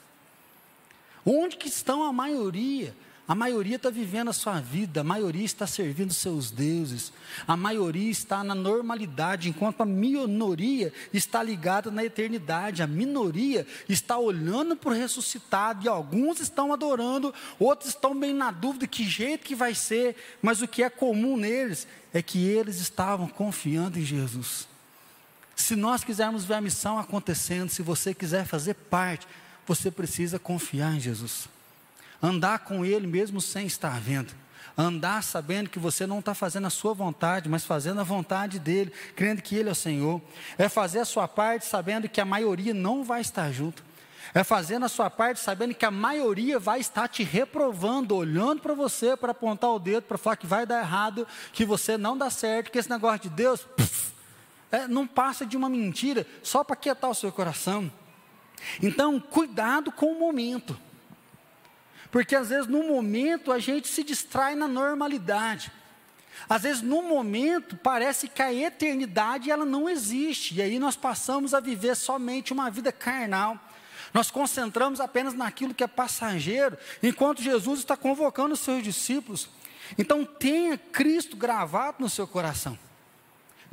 Onde 1.26 1.58
que 1.58 1.68
estão 1.68 2.04
a 2.04 2.14
maioria? 2.14 2.96
A 3.30 3.36
maioria 3.36 3.76
está 3.76 3.92
vivendo 3.92 4.30
a 4.30 4.34
sua 4.34 4.60
vida, 4.60 5.02
a 5.02 5.04
maioria 5.04 5.46
está 5.46 5.68
servindo 5.68 6.12
seus 6.12 6.50
deuses, 6.50 7.14
a 7.48 7.56
maioria 7.56 8.10
está 8.10 8.44
na 8.44 8.56
normalidade, 8.56 9.48
enquanto 9.48 9.82
a 9.82 9.86
minoria 9.86 10.92
está 11.14 11.44
ligada 11.44 11.92
na 11.92 12.04
eternidade, 12.04 12.82
a 12.82 12.88
minoria 12.88 13.68
está 13.88 14.18
olhando 14.18 14.76
para 14.76 14.90
o 14.90 14.94
ressuscitado, 14.94 15.86
e 15.86 15.88
alguns 15.88 16.40
estão 16.40 16.74
adorando, 16.74 17.32
outros 17.60 17.90
estão 17.90 18.20
bem 18.20 18.34
na 18.34 18.50
dúvida 18.50 18.88
que 18.88 19.08
jeito 19.08 19.46
que 19.46 19.54
vai 19.54 19.76
ser, 19.76 20.16
mas 20.42 20.64
o 20.64 20.68
que 20.68 20.82
é 20.82 20.90
comum 20.90 21.38
neles 21.38 21.88
é 22.12 22.24
que 22.24 22.44
eles 22.44 22.80
estavam 22.80 23.28
confiando 23.28 24.00
em 24.00 24.04
Jesus. 24.04 24.68
Se 25.56 25.76
nós 25.76 26.04
quisermos 26.04 26.46
ver 26.46 26.56
a 26.56 26.62
missão 26.62 26.98
acontecendo, 26.98 27.70
se 27.70 27.84
você 27.84 28.12
quiser 28.12 28.48
fazer 28.48 28.74
parte, 28.74 29.28
você 29.68 29.92
precisa 29.92 30.40
confiar 30.40 30.96
em 30.96 31.00
Jesus 31.00 31.48
andar 32.22 32.60
com 32.60 32.86
Ele 32.86 33.08
mesmo 33.08 33.40
sem 33.42 33.66
estar 33.66 34.00
vendo. 34.00 34.34
Andar 34.78 35.24
sabendo 35.24 35.70
que 35.70 35.80
você 35.80 36.08
não 36.08 36.20
está 36.20 36.34
fazendo 36.34 36.68
a 36.68 36.70
sua 36.70 36.94
vontade, 36.94 37.50
mas 37.50 37.66
fazendo 37.66 38.00
a 38.00 38.04
vontade 38.04 38.60
dele, 38.60 38.94
crendo 39.16 39.42
que 39.42 39.56
Ele 39.56 39.70
é 39.70 39.72
o 39.72 39.76
Senhor. 39.76 40.22
É 40.58 40.70
fazer 40.70 41.00
a 41.00 41.06
sua 41.06 41.28
parte 41.28 41.66
sabendo 41.66 42.08
que 42.08 42.22
a 42.22 42.26
maioria 42.26 42.74
não 42.74 43.04
vai 43.04 43.22
estar 43.22 43.52
junto. 43.52 43.84
É 44.34 44.44
fazendo 44.44 44.86
a 44.86 44.90
sua 44.90 45.10
parte 45.10 45.40
sabendo 45.40 45.74
que 45.74 45.86
a 45.86 45.92
maioria 45.92 46.60
vai 46.60 46.80
estar 46.80 47.08
te 47.08 47.24
reprovando, 47.24 48.16
olhando 48.16 48.62
para 48.62 48.74
você 48.74 49.18
para 49.18 49.32
apontar 49.32 49.72
o 49.72 49.80
dedo, 49.80 50.04
para 50.04 50.18
falar 50.18 50.36
que 50.36 50.46
vai 50.46 50.66
dar 50.66 50.82
errado, 50.82 51.28
que 51.52 51.66
você 51.66 51.98
não 51.98 52.18
dá 52.18 52.30
certo, 52.30 52.72
que 52.72 52.78
esse 52.78 52.90
negócio 52.90 53.22
de 53.22 53.30
Deus 53.30 53.62
puf, 53.76 54.14
é, 54.72 54.88
não 54.88 55.08
passa 55.08 55.46
de 55.46 55.58
uma 55.58 55.68
mentira 55.68 56.28
só 56.44 56.64
para 56.64 56.76
quietar 56.76 57.10
o 57.10 57.16
seu 57.16 57.32
coração. 57.32 57.92
Então, 58.82 59.20
cuidado 59.20 59.92
com 59.92 60.12
o 60.12 60.20
momento. 60.20 60.78
Porque 62.12 62.36
às 62.36 62.50
vezes 62.50 62.68
no 62.68 62.84
momento 62.84 63.52
a 63.52 63.60
gente 63.60 63.88
se 63.88 64.04
distrai 64.04 64.56
na 64.56 64.68
normalidade. 64.68 65.72
Às 66.48 66.64
vezes 66.64 66.82
no 66.82 67.02
momento 67.02 67.76
parece 67.78 68.28
que 68.28 68.42
a 68.42 68.54
eternidade 68.54 69.52
ela 69.52 69.66
não 69.66 69.90
existe. 69.90 70.56
E 70.56 70.62
aí 70.62 70.80
nós 70.80 70.96
passamos 70.96 71.54
a 71.54 71.60
viver 71.60 71.96
somente 71.96 72.54
uma 72.54 72.70
vida 72.70 72.92
carnal. 72.92 73.60
Nós 74.14 74.32
concentramos 74.32 75.00
apenas 75.00 75.34
naquilo 75.34 75.74
que 75.74 75.84
é 75.84 75.88
passageiro, 75.88 76.78
enquanto 77.04 77.44
Jesus 77.44 77.80
está 77.80 77.96
convocando 77.96 78.54
os 78.54 78.60
seus 78.60 78.84
discípulos. 78.84 79.50
Então 79.98 80.26
tenha 80.26 80.78
Cristo 80.78 81.36
gravado 81.36 81.98
no 82.00 82.10
seu 82.10 82.28
coração. 82.28 82.78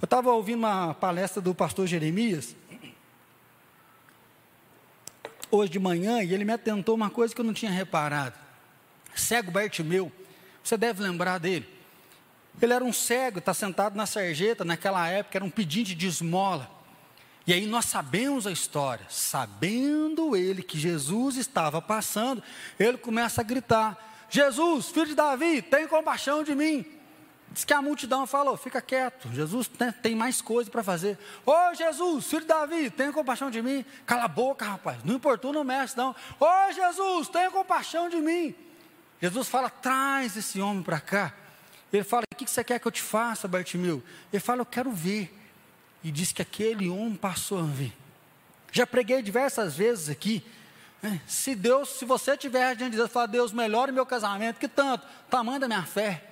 Eu 0.00 0.04
estava 0.04 0.30
ouvindo 0.30 0.58
uma 0.58 0.92
palestra 0.92 1.40
do 1.40 1.54
pastor 1.54 1.86
Jeremias, 1.86 2.54
hoje 5.50 5.70
de 5.70 5.78
manhã 5.78 6.22
e 6.22 6.32
ele 6.32 6.44
me 6.44 6.52
atentou 6.52 6.94
uma 6.94 7.10
coisa 7.10 7.34
que 7.34 7.40
eu 7.40 7.44
não 7.44 7.52
tinha 7.52 7.70
reparado. 7.70 8.34
Cego 9.14 9.50
Bartimeu, 9.50 10.12
você 10.62 10.76
deve 10.76 11.02
lembrar 11.02 11.38
dele. 11.38 11.66
Ele 12.60 12.72
era 12.72 12.84
um 12.84 12.92
cego, 12.92 13.38
está 13.38 13.52
sentado 13.52 13.96
na 13.96 14.06
sarjeta, 14.06 14.64
naquela 14.64 15.06
época 15.08 15.38
era 15.38 15.44
um 15.44 15.50
pedinte 15.50 15.94
de 15.94 16.06
esmola. 16.06 16.70
E 17.46 17.52
aí 17.52 17.66
nós 17.66 17.84
sabemos 17.84 18.46
a 18.46 18.50
história. 18.50 19.06
Sabendo 19.08 20.34
ele 20.34 20.62
que 20.62 20.78
Jesus 20.78 21.36
estava 21.36 21.80
passando, 21.80 22.42
ele 22.78 22.98
começa 22.98 23.40
a 23.40 23.44
gritar: 23.44 24.26
Jesus, 24.28 24.88
filho 24.88 25.06
de 25.06 25.14
Davi, 25.14 25.62
tem 25.62 25.86
compaixão 25.86 26.42
de 26.42 26.54
mim. 26.54 26.84
Diz 27.50 27.64
que 27.64 27.72
a 27.72 27.80
multidão 27.80 28.26
falou: 28.26 28.56
fica 28.56 28.82
quieto, 28.82 29.28
Jesus 29.32 29.70
tem 30.02 30.14
mais 30.14 30.42
coisa 30.42 30.70
para 30.70 30.82
fazer. 30.82 31.18
Ô 31.44 31.74
Jesus, 31.74 32.26
filho 32.26 32.42
de 32.42 32.48
Davi, 32.48 32.90
tenha 32.90 33.12
compaixão 33.12 33.50
de 33.50 33.62
mim. 33.62 33.84
Cala 34.04 34.24
a 34.24 34.28
boca, 34.28 34.64
rapaz, 34.64 34.98
não 35.04 35.14
importuna 35.14 35.60
o 35.60 35.64
mestre, 35.64 36.00
não. 36.00 36.14
Ô 36.38 36.72
Jesus, 36.72 37.28
tenha 37.28 37.50
compaixão 37.50 38.08
de 38.08 38.16
mim. 38.16 38.54
Jesus 39.20 39.48
fala: 39.48 39.70
traz 39.70 40.36
esse 40.36 40.60
homem 40.60 40.82
para 40.82 41.00
cá. 41.00 41.32
Ele 41.92 42.04
fala: 42.04 42.24
o 42.32 42.36
que 42.36 42.50
você 42.50 42.62
quer 42.62 42.78
que 42.78 42.86
eu 42.86 42.92
te 42.92 43.02
faça, 43.02 43.48
Bartimeu? 43.48 44.02
Ele 44.32 44.40
fala: 44.40 44.60
eu 44.60 44.66
quero 44.66 44.90
ver. 44.90 45.32
E 46.04 46.10
diz 46.10 46.30
que 46.30 46.42
aquele 46.42 46.88
homem 46.88 47.16
passou 47.16 47.58
a 47.58 47.62
ver. 47.62 47.92
Já 48.70 48.86
preguei 48.86 49.22
diversas 49.22 49.76
vezes 49.76 50.08
aqui. 50.08 50.44
Né? 51.02 51.20
Se 51.26 51.54
Deus, 51.54 51.88
se 51.98 52.04
você 52.04 52.36
tiver 52.36 52.76
diante 52.76 52.92
de 52.92 52.98
Deus, 52.98 53.10
falar, 53.10 53.26
Deus, 53.26 53.52
melhore 53.52 53.90
meu 53.90 54.04
casamento, 54.04 54.58
que 54.58 54.68
tanto? 54.68 55.06
Tamanho 55.30 55.58
da 55.58 55.66
minha 55.66 55.82
fé. 55.82 56.22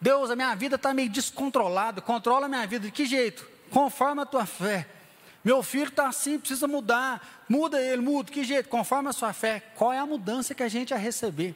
Deus, 0.00 0.30
a 0.30 0.36
minha 0.36 0.54
vida 0.54 0.76
está 0.76 0.94
meio 0.94 1.10
descontrolada, 1.10 2.00
controla 2.00 2.46
a 2.46 2.48
minha 2.48 2.66
vida. 2.66 2.86
De 2.86 2.92
que 2.92 3.04
jeito? 3.04 3.46
Conforme 3.70 4.22
a 4.22 4.26
tua 4.26 4.46
fé. 4.46 4.86
Meu 5.44 5.62
filho 5.62 5.88
está 5.88 6.08
assim, 6.08 6.38
precisa 6.38 6.68
mudar. 6.68 7.44
Muda 7.48 7.80
ele, 7.80 8.02
muda. 8.02 8.30
Que 8.30 8.44
jeito? 8.44 8.68
Conforme 8.68 9.08
a 9.08 9.12
sua 9.12 9.32
fé. 9.32 9.60
Qual 9.74 9.92
é 9.92 9.98
a 9.98 10.06
mudança 10.06 10.54
que 10.54 10.62
a 10.62 10.68
gente 10.68 10.90
vai 10.90 11.02
receber? 11.02 11.54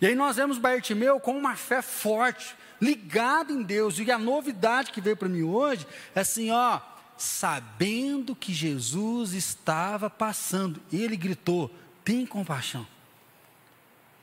E 0.00 0.06
aí 0.06 0.14
nós 0.14 0.36
vemos 0.36 0.58
Bartimeu 0.58 1.20
com 1.20 1.36
uma 1.36 1.56
fé 1.56 1.80
forte, 1.80 2.54
ligado 2.80 3.52
em 3.52 3.62
Deus. 3.62 3.98
E 3.98 4.10
a 4.10 4.18
novidade 4.18 4.90
que 4.90 5.00
veio 5.00 5.16
para 5.16 5.28
mim 5.28 5.42
hoje 5.42 5.86
é 6.14 6.20
assim, 6.20 6.50
ó, 6.50 6.80
sabendo 7.16 8.34
que 8.34 8.52
Jesus 8.52 9.32
estava 9.32 10.10
passando, 10.10 10.80
ele 10.92 11.16
gritou: 11.16 11.70
tem 12.04 12.26
compaixão. 12.26 12.86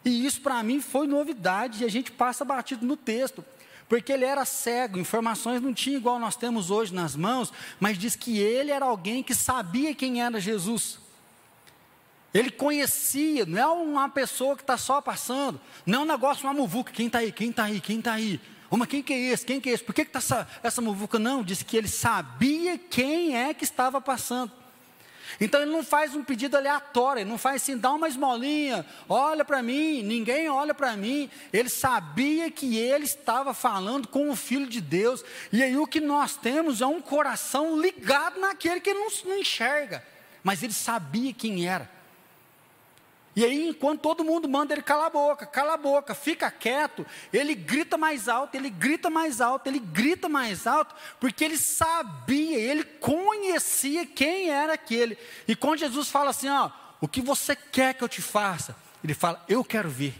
E 0.05 0.25
isso 0.25 0.41
para 0.41 0.61
mim 0.61 0.81
foi 0.81 1.07
novidade 1.07 1.81
e 1.81 1.85
a 1.85 1.89
gente 1.89 2.11
passa 2.11 2.43
batido 2.43 2.85
no 2.85 2.97
texto. 2.97 3.43
Porque 3.87 4.11
ele 4.11 4.25
era 4.25 4.45
cego, 4.45 4.97
informações 4.97 5.61
não 5.61 5.73
tinha 5.73 5.97
igual 5.97 6.17
nós 6.19 6.35
temos 6.35 6.71
hoje 6.71 6.93
nas 6.93 7.15
mãos, 7.15 7.53
mas 7.79 7.97
diz 7.97 8.15
que 8.15 8.39
ele 8.39 8.71
era 8.71 8.85
alguém 8.85 9.21
que 9.21 9.35
sabia 9.35 9.93
quem 9.93 10.21
era 10.21 10.39
Jesus. 10.39 10.99
Ele 12.33 12.49
conhecia, 12.49 13.45
não 13.45 13.59
é 13.59 13.67
uma 13.67 14.09
pessoa 14.09 14.55
que 14.55 14.63
está 14.63 14.77
só 14.77 14.99
passando, 14.99 15.61
não 15.85 15.99
é 15.99 16.01
um 16.03 16.07
negócio, 16.07 16.47
uma 16.47 16.53
muvuca, 16.53 16.91
quem 16.91 17.05
está 17.05 17.19
aí, 17.19 17.31
quem 17.31 17.51
está 17.51 17.65
aí, 17.65 17.79
quem 17.79 17.99
está 17.99 18.13
aí. 18.13 18.41
mas 18.71 18.87
quem 18.87 19.03
que 19.03 19.13
é 19.13 19.19
esse? 19.19 19.45
Quem 19.45 19.61
que 19.61 19.69
é 19.69 19.73
esse? 19.73 19.83
Por 19.83 19.93
que 19.93 20.01
está 20.01 20.17
essa, 20.17 20.47
essa 20.63 20.81
muvuca? 20.81 21.19
Não, 21.19 21.43
disse 21.43 21.63
que 21.63 21.77
ele 21.77 21.87
sabia 21.87 22.77
quem 22.77 23.37
é 23.37 23.53
que 23.53 23.63
estava 23.63 24.01
passando. 24.01 24.51
Então 25.39 25.61
ele 25.61 25.71
não 25.71 25.83
faz 25.83 26.15
um 26.15 26.23
pedido 26.23 26.57
aleatório, 26.57 27.21
ele 27.21 27.29
não 27.29 27.37
faz 27.37 27.61
assim, 27.61 27.77
dá 27.77 27.91
uma 27.91 28.07
esmolinha, 28.07 28.85
olha 29.07 29.43
para 29.43 29.61
mim, 29.61 30.01
ninguém 30.03 30.49
olha 30.49 30.73
para 30.73 30.95
mim. 30.95 31.29
Ele 31.51 31.69
sabia 31.69 32.49
que 32.51 32.77
ele 32.77 33.05
estava 33.05 33.53
falando 33.53 34.07
com 34.07 34.29
o 34.29 34.35
Filho 34.35 34.67
de 34.67 34.81
Deus. 34.81 35.23
E 35.51 35.61
aí 35.63 35.77
o 35.77 35.87
que 35.87 35.99
nós 35.99 36.35
temos 36.35 36.81
é 36.81 36.85
um 36.85 37.01
coração 37.01 37.79
ligado 37.79 38.39
naquele 38.39 38.79
que 38.79 38.89
ele 38.89 38.99
não, 38.99 39.09
não 39.25 39.37
enxerga. 39.37 40.03
Mas 40.43 40.61
ele 40.61 40.73
sabia 40.73 41.33
quem 41.33 41.67
era. 41.67 41.89
E 43.35 43.43
aí, 43.43 43.67
enquanto 43.67 44.01
todo 44.01 44.23
mundo 44.23 44.47
manda 44.47 44.73
ele 44.73 44.83
calar 44.83 45.07
a 45.07 45.09
boca, 45.09 45.45
cala 45.45 45.73
a 45.73 45.77
boca, 45.77 46.13
fica 46.13 46.51
quieto, 46.51 47.05
ele 47.31 47.55
grita 47.55 47.97
mais 47.97 48.29
alto, 48.29 48.55
ele 48.55 48.69
grita 48.69 49.09
mais 49.09 49.41
alto, 49.41 49.67
ele 49.67 49.79
grita 49.79 50.29
mais 50.29 50.67
alto, 50.67 50.93
porque 51.19 51.43
ele 51.43 51.57
sabia, 51.57 52.59
ele 52.59 52.83
conhecia 52.83 54.05
quem 54.05 54.49
era 54.49 54.73
aquele. 54.73 55.17
E 55.47 55.55
quando 55.55 55.79
Jesus 55.79 56.09
fala 56.09 56.29
assim: 56.29 56.47
ó, 56.47 56.69
o 57.01 57.07
que 57.07 57.21
você 57.21 57.55
quer 57.55 57.95
que 57.95 58.03
eu 58.03 58.09
te 58.09 58.21
faça? 58.21 58.75
Ele 59.03 59.15
fala: 59.15 59.43
eu 59.49 59.63
quero 59.63 59.89
ver. 59.89 60.13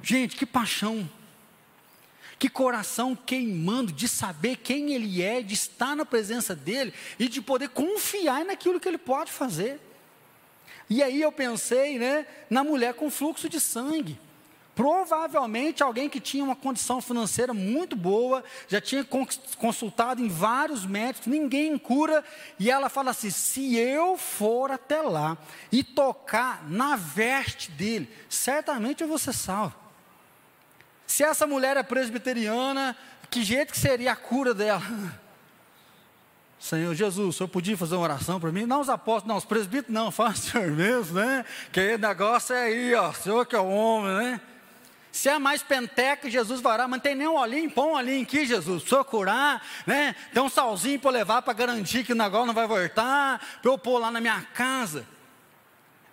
Gente, 0.00 0.36
que 0.36 0.46
paixão, 0.46 1.10
que 2.38 2.48
coração 2.48 3.16
queimando 3.16 3.92
de 3.92 4.06
saber 4.06 4.56
quem 4.56 4.92
ele 4.92 5.20
é, 5.20 5.42
de 5.42 5.54
estar 5.54 5.96
na 5.96 6.06
presença 6.06 6.54
dele 6.54 6.94
e 7.18 7.28
de 7.28 7.42
poder 7.42 7.70
confiar 7.70 8.44
naquilo 8.44 8.78
que 8.78 8.86
ele 8.86 8.96
pode 8.98 9.32
fazer. 9.32 9.80
E 10.90 11.04
aí 11.04 11.22
eu 11.22 11.30
pensei, 11.30 12.00
né, 12.00 12.26
na 12.50 12.64
mulher 12.64 12.94
com 12.94 13.08
fluxo 13.08 13.48
de 13.48 13.60
sangue. 13.60 14.18
Provavelmente 14.74 15.82
alguém 15.82 16.08
que 16.08 16.18
tinha 16.18 16.42
uma 16.42 16.56
condição 16.56 17.00
financeira 17.00 17.54
muito 17.54 17.94
boa, 17.94 18.42
já 18.66 18.80
tinha 18.80 19.06
consultado 19.58 20.20
em 20.20 20.28
vários 20.28 20.84
médicos, 20.84 21.28
ninguém 21.28 21.78
cura, 21.78 22.24
e 22.58 22.70
ela 22.70 22.88
fala 22.88 23.10
assim: 23.10 23.30
se 23.30 23.76
eu 23.76 24.16
for 24.16 24.72
até 24.72 25.00
lá 25.00 25.38
e 25.70 25.84
tocar 25.84 26.68
na 26.68 26.96
veste 26.96 27.70
dele, 27.70 28.08
certamente 28.28 29.02
eu 29.02 29.08
vou 29.08 29.18
ser 29.18 29.34
salvo. 29.34 29.76
Se 31.06 31.22
essa 31.22 31.46
mulher 31.46 31.76
é 31.76 31.82
presbiteriana, 31.82 32.96
que 33.30 33.44
jeito 33.44 33.72
que 33.72 33.78
seria 33.78 34.12
a 34.12 34.16
cura 34.16 34.54
dela? 34.54 34.82
Senhor 36.60 36.94
Jesus, 36.94 37.28
o 37.28 37.32
senhor 37.32 37.48
podia 37.48 37.74
fazer 37.74 37.94
uma 37.94 38.02
oração 38.02 38.38
para 38.38 38.52
mim? 38.52 38.66
Não 38.66 38.82
os 38.82 38.90
apóstolos, 38.90 39.28
não, 39.28 39.36
os 39.38 39.46
presbíteros 39.46 39.94
não, 39.94 40.10
faz 40.12 40.38
o 40.38 40.50
senhor 40.50 40.70
mesmo, 40.70 41.18
né? 41.18 41.42
Que 41.72 41.96
negócio 41.96 42.54
é 42.54 42.64
aí, 42.64 42.94
ó, 42.94 43.08
o 43.08 43.14
senhor 43.14 43.46
que 43.46 43.56
é 43.56 43.58
o 43.58 43.66
homem, 43.66 44.12
né? 44.12 44.40
Se 45.10 45.28
é 45.28 45.38
mais 45.38 45.62
penteca, 45.62 46.30
Jesus 46.30 46.60
vai 46.60 46.74
orar, 46.74 46.88
mas 46.88 46.98
não 46.98 47.02
tem 47.02 47.14
nem 47.16 47.26
um 47.26 47.34
olhinho, 47.34 47.68
põe 47.70 47.86
um 47.86 47.94
olhinho 47.94 48.22
aqui, 48.22 48.46
Jesus, 48.46 48.84
para 48.84 49.02
curar, 49.02 49.66
né? 49.86 50.14
Tem 50.32 50.42
um 50.42 50.50
salzinho 50.50 51.00
para 51.00 51.10
levar 51.10 51.42
para 51.42 51.54
garantir 51.54 52.04
que 52.04 52.12
o 52.12 52.16
negócio 52.16 52.46
não 52.46 52.54
vai 52.54 52.66
voltar, 52.66 53.40
para 53.60 53.70
eu 53.70 53.78
pôr 53.78 53.98
lá 53.98 54.10
na 54.10 54.20
minha 54.20 54.40
casa. 54.54 55.04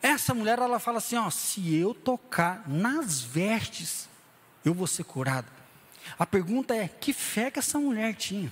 Essa 0.02 0.34
mulher, 0.34 0.58
ela 0.58 0.80
fala 0.80 0.98
assim: 0.98 1.18
ó, 1.18 1.30
se 1.30 1.76
eu 1.76 1.94
tocar 1.94 2.64
nas 2.68 3.22
vestes, 3.22 4.08
eu 4.64 4.74
vou 4.74 4.88
ser 4.88 5.04
curada. 5.04 5.48
A 6.18 6.26
pergunta 6.26 6.74
é: 6.74 6.88
que 6.88 7.14
fé 7.14 7.52
que 7.52 7.60
essa 7.60 7.78
mulher 7.78 8.16
tinha? 8.16 8.52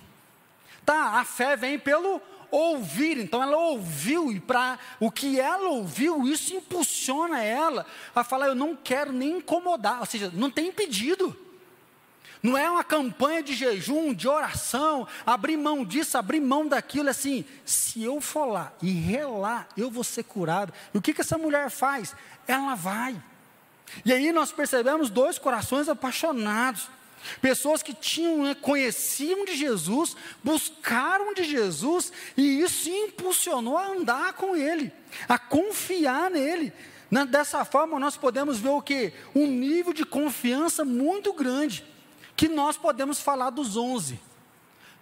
Tá, 0.85 1.19
a 1.19 1.25
fé 1.25 1.55
vem 1.55 1.79
pelo 1.79 2.21
ouvir, 2.51 3.17
então 3.17 3.41
ela 3.41 3.57
ouviu, 3.57 4.31
e 4.31 4.39
para 4.39 4.77
o 4.99 5.11
que 5.11 5.39
ela 5.39 5.69
ouviu, 5.69 6.27
isso 6.27 6.53
impulsiona 6.55 7.43
ela 7.43 7.85
a 8.13 8.23
falar: 8.23 8.47
eu 8.47 8.55
não 8.55 8.75
quero 8.75 9.11
nem 9.11 9.37
incomodar, 9.37 9.99
ou 9.99 10.05
seja, 10.05 10.31
não 10.33 10.49
tem 10.49 10.71
pedido. 10.71 11.35
Não 12.45 12.55
é 12.55 12.69
uma 12.69 12.83
campanha 12.83 13.41
de 13.41 13.55
jejum, 13.55 14.13
de 14.13 14.27
oração, 14.27 15.07
abrir 15.25 15.57
mão 15.57 15.83
disso, 15.83 16.15
abrir 16.15 16.39
mão 16.39 16.67
daquilo, 16.67 17.09
assim, 17.09 17.43
se 17.65 18.03
eu 18.03 18.21
for 18.21 18.45
lá 18.45 18.71
e 18.83 18.91
relar, 18.91 19.67
eu 19.75 19.89
vou 19.89 20.03
ser 20.03 20.23
curado. 20.23 20.71
E 20.93 20.97
o 20.97 21.01
que, 21.01 21.11
que 21.11 21.21
essa 21.21 21.39
mulher 21.39 21.71
faz? 21.71 22.15
Ela 22.47 22.75
vai. 22.75 23.19
E 24.05 24.13
aí 24.13 24.31
nós 24.31 24.51
percebemos 24.51 25.09
dois 25.09 25.39
corações 25.39 25.89
apaixonados. 25.89 26.87
Pessoas 27.41 27.81
que 27.81 27.93
tinham, 27.93 28.43
né, 28.43 28.55
conheciam 28.55 29.45
de 29.45 29.55
Jesus, 29.55 30.15
buscaram 30.43 31.33
de 31.33 31.43
Jesus, 31.43 32.11
e 32.37 32.61
isso 32.61 32.89
impulsionou 32.89 33.77
a 33.77 33.87
andar 33.87 34.33
com 34.33 34.55
Ele, 34.55 34.91
a 35.27 35.37
confiar 35.37 36.29
nele. 36.29 36.73
Dessa 37.29 37.63
forma, 37.63 37.99
nós 37.99 38.17
podemos 38.17 38.59
ver 38.59 38.69
o 38.69 38.81
que? 38.81 39.13
Um 39.33 39.47
nível 39.47 39.93
de 39.93 40.05
confiança 40.05 40.83
muito 40.83 41.31
grande, 41.31 41.85
que 42.35 42.49
nós 42.49 42.75
podemos 42.75 43.21
falar 43.21 43.51
dos 43.51 43.77
onze. 43.77 44.19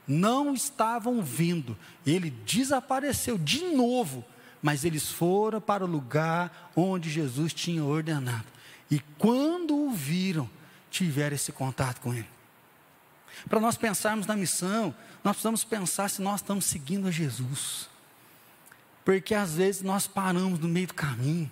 Não 0.07 0.53
estavam 0.53 1.21
vindo, 1.21 1.77
ele 2.05 2.29
desapareceu 2.29 3.37
de 3.37 3.63
novo, 3.63 4.23
mas 4.61 4.85
eles 4.85 5.09
foram 5.09 5.59
para 5.59 5.83
o 5.83 5.87
lugar 5.87 6.71
onde 6.75 7.09
Jesus 7.09 7.53
tinha 7.53 7.83
ordenado. 7.83 8.45
E 8.91 8.99
quando 9.17 9.75
o 9.75 9.89
viram, 9.89 10.49
tiver 10.93 11.33
esse 11.33 11.51
contato 11.51 11.99
com 11.99 12.13
Ele. 12.13 12.29
Para 13.49 13.59
nós 13.59 13.75
pensarmos 13.75 14.27
na 14.27 14.35
missão, 14.35 14.95
nós 15.23 15.33
precisamos 15.33 15.63
pensar 15.63 16.09
se 16.09 16.21
nós 16.21 16.39
estamos 16.39 16.65
seguindo 16.65 17.07
a 17.07 17.11
Jesus. 17.11 17.89
Porque 19.03 19.33
às 19.33 19.55
vezes 19.55 19.81
nós 19.81 20.07
paramos 20.07 20.59
no 20.59 20.67
meio 20.67 20.87
do 20.87 20.93
caminho. 20.93 21.49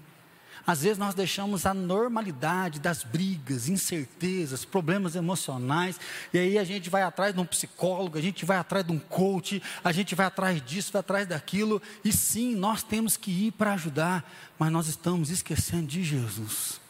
Às 0.65 0.83
vezes 0.83 0.99
nós 0.99 1.15
deixamos 1.15 1.65
a 1.65 1.73
normalidade 1.73 2.79
das 2.79 3.03
brigas, 3.03 3.67
incertezas, 3.67 4.63
problemas 4.63 5.15
emocionais, 5.15 5.99
e 6.31 6.37
aí 6.37 6.57
a 6.59 6.63
gente 6.63 6.87
vai 6.87 7.01
atrás 7.01 7.33
de 7.33 7.39
um 7.39 7.45
psicólogo, 7.45 8.15
a 8.17 8.21
gente 8.21 8.45
vai 8.45 8.57
atrás 8.57 8.85
de 8.85 8.91
um 8.91 8.99
coach, 8.99 9.61
a 9.83 9.91
gente 9.91 10.13
vai 10.13 10.27
atrás 10.27 10.63
disso, 10.63 10.91
vai 10.93 10.99
atrás 10.99 11.27
daquilo, 11.27 11.81
e 12.05 12.13
sim, 12.13 12.53
nós 12.55 12.83
temos 12.83 13.17
que 13.17 13.31
ir 13.31 13.53
para 13.53 13.73
ajudar, 13.73 14.23
mas 14.59 14.71
nós 14.71 14.87
estamos 14.87 15.31
esquecendo 15.31 15.87
de 15.87 16.03
Jesus. 16.03 16.80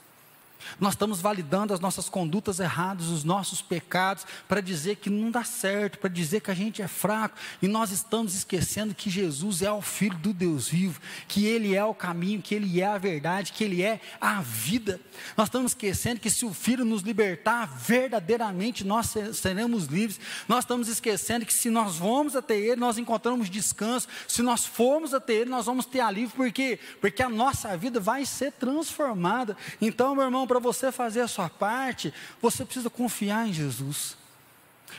Nós 0.79 0.93
estamos 0.93 1.21
validando 1.21 1.73
as 1.73 1.79
nossas 1.79 2.09
condutas 2.09 2.59
erradas, 2.59 3.07
os 3.07 3.23
nossos 3.23 3.61
pecados, 3.61 4.25
para 4.47 4.61
dizer 4.61 4.97
que 4.97 5.09
não 5.09 5.31
dá 5.31 5.43
certo, 5.43 5.99
para 5.99 6.09
dizer 6.09 6.41
que 6.41 6.51
a 6.51 6.55
gente 6.55 6.81
é 6.81 6.87
fraco, 6.87 7.35
e 7.61 7.67
nós 7.67 7.91
estamos 7.91 8.33
esquecendo 8.35 8.93
que 8.95 9.09
Jesus 9.09 9.61
é 9.61 9.71
o 9.71 9.81
Filho 9.81 10.17
do 10.17 10.33
Deus 10.33 10.67
vivo, 10.67 10.99
que 11.27 11.45
Ele 11.45 11.75
é 11.75 11.83
o 11.83 11.93
caminho, 11.93 12.41
que 12.41 12.55
Ele 12.55 12.81
é 12.81 12.87
a 12.87 12.97
verdade, 12.97 13.51
que 13.51 13.63
Ele 13.63 13.81
é 13.81 13.99
a 14.19 14.41
vida. 14.41 14.99
Nós 15.37 15.47
estamos 15.47 15.71
esquecendo 15.71 16.19
que 16.19 16.29
se 16.29 16.45
o 16.45 16.53
Filho 16.53 16.85
nos 16.85 17.01
libertar, 17.01 17.65
verdadeiramente 17.65 18.83
nós 18.83 19.13
seremos 19.33 19.85
livres. 19.85 20.19
Nós 20.47 20.63
estamos 20.63 20.87
esquecendo 20.87 21.45
que 21.45 21.53
se 21.53 21.69
nós 21.69 21.97
vamos 21.97 22.35
até 22.35 22.57
Ele, 22.57 22.75
nós 22.75 22.97
encontramos 22.97 23.49
descanso. 23.49 24.07
Se 24.27 24.41
nós 24.41 24.65
formos 24.65 25.13
até 25.13 25.33
Ele, 25.33 25.49
nós 25.49 25.65
vamos 25.65 25.85
ter 25.85 25.99
alívio, 25.99 26.35
por 26.35 26.51
quê? 26.51 26.79
Porque 26.99 27.21
a 27.21 27.29
nossa 27.29 27.75
vida 27.77 27.99
vai 27.99 28.25
ser 28.25 28.51
transformada. 28.53 29.55
Então, 29.79 30.15
meu 30.15 30.25
irmão, 30.25 30.47
para 30.47 30.59
você 30.61 30.91
fazer 30.91 31.21
a 31.21 31.27
sua 31.27 31.49
parte, 31.49 32.13
você 32.41 32.63
precisa 32.63 32.89
confiar 32.89 33.47
em 33.47 33.53
Jesus. 33.53 34.17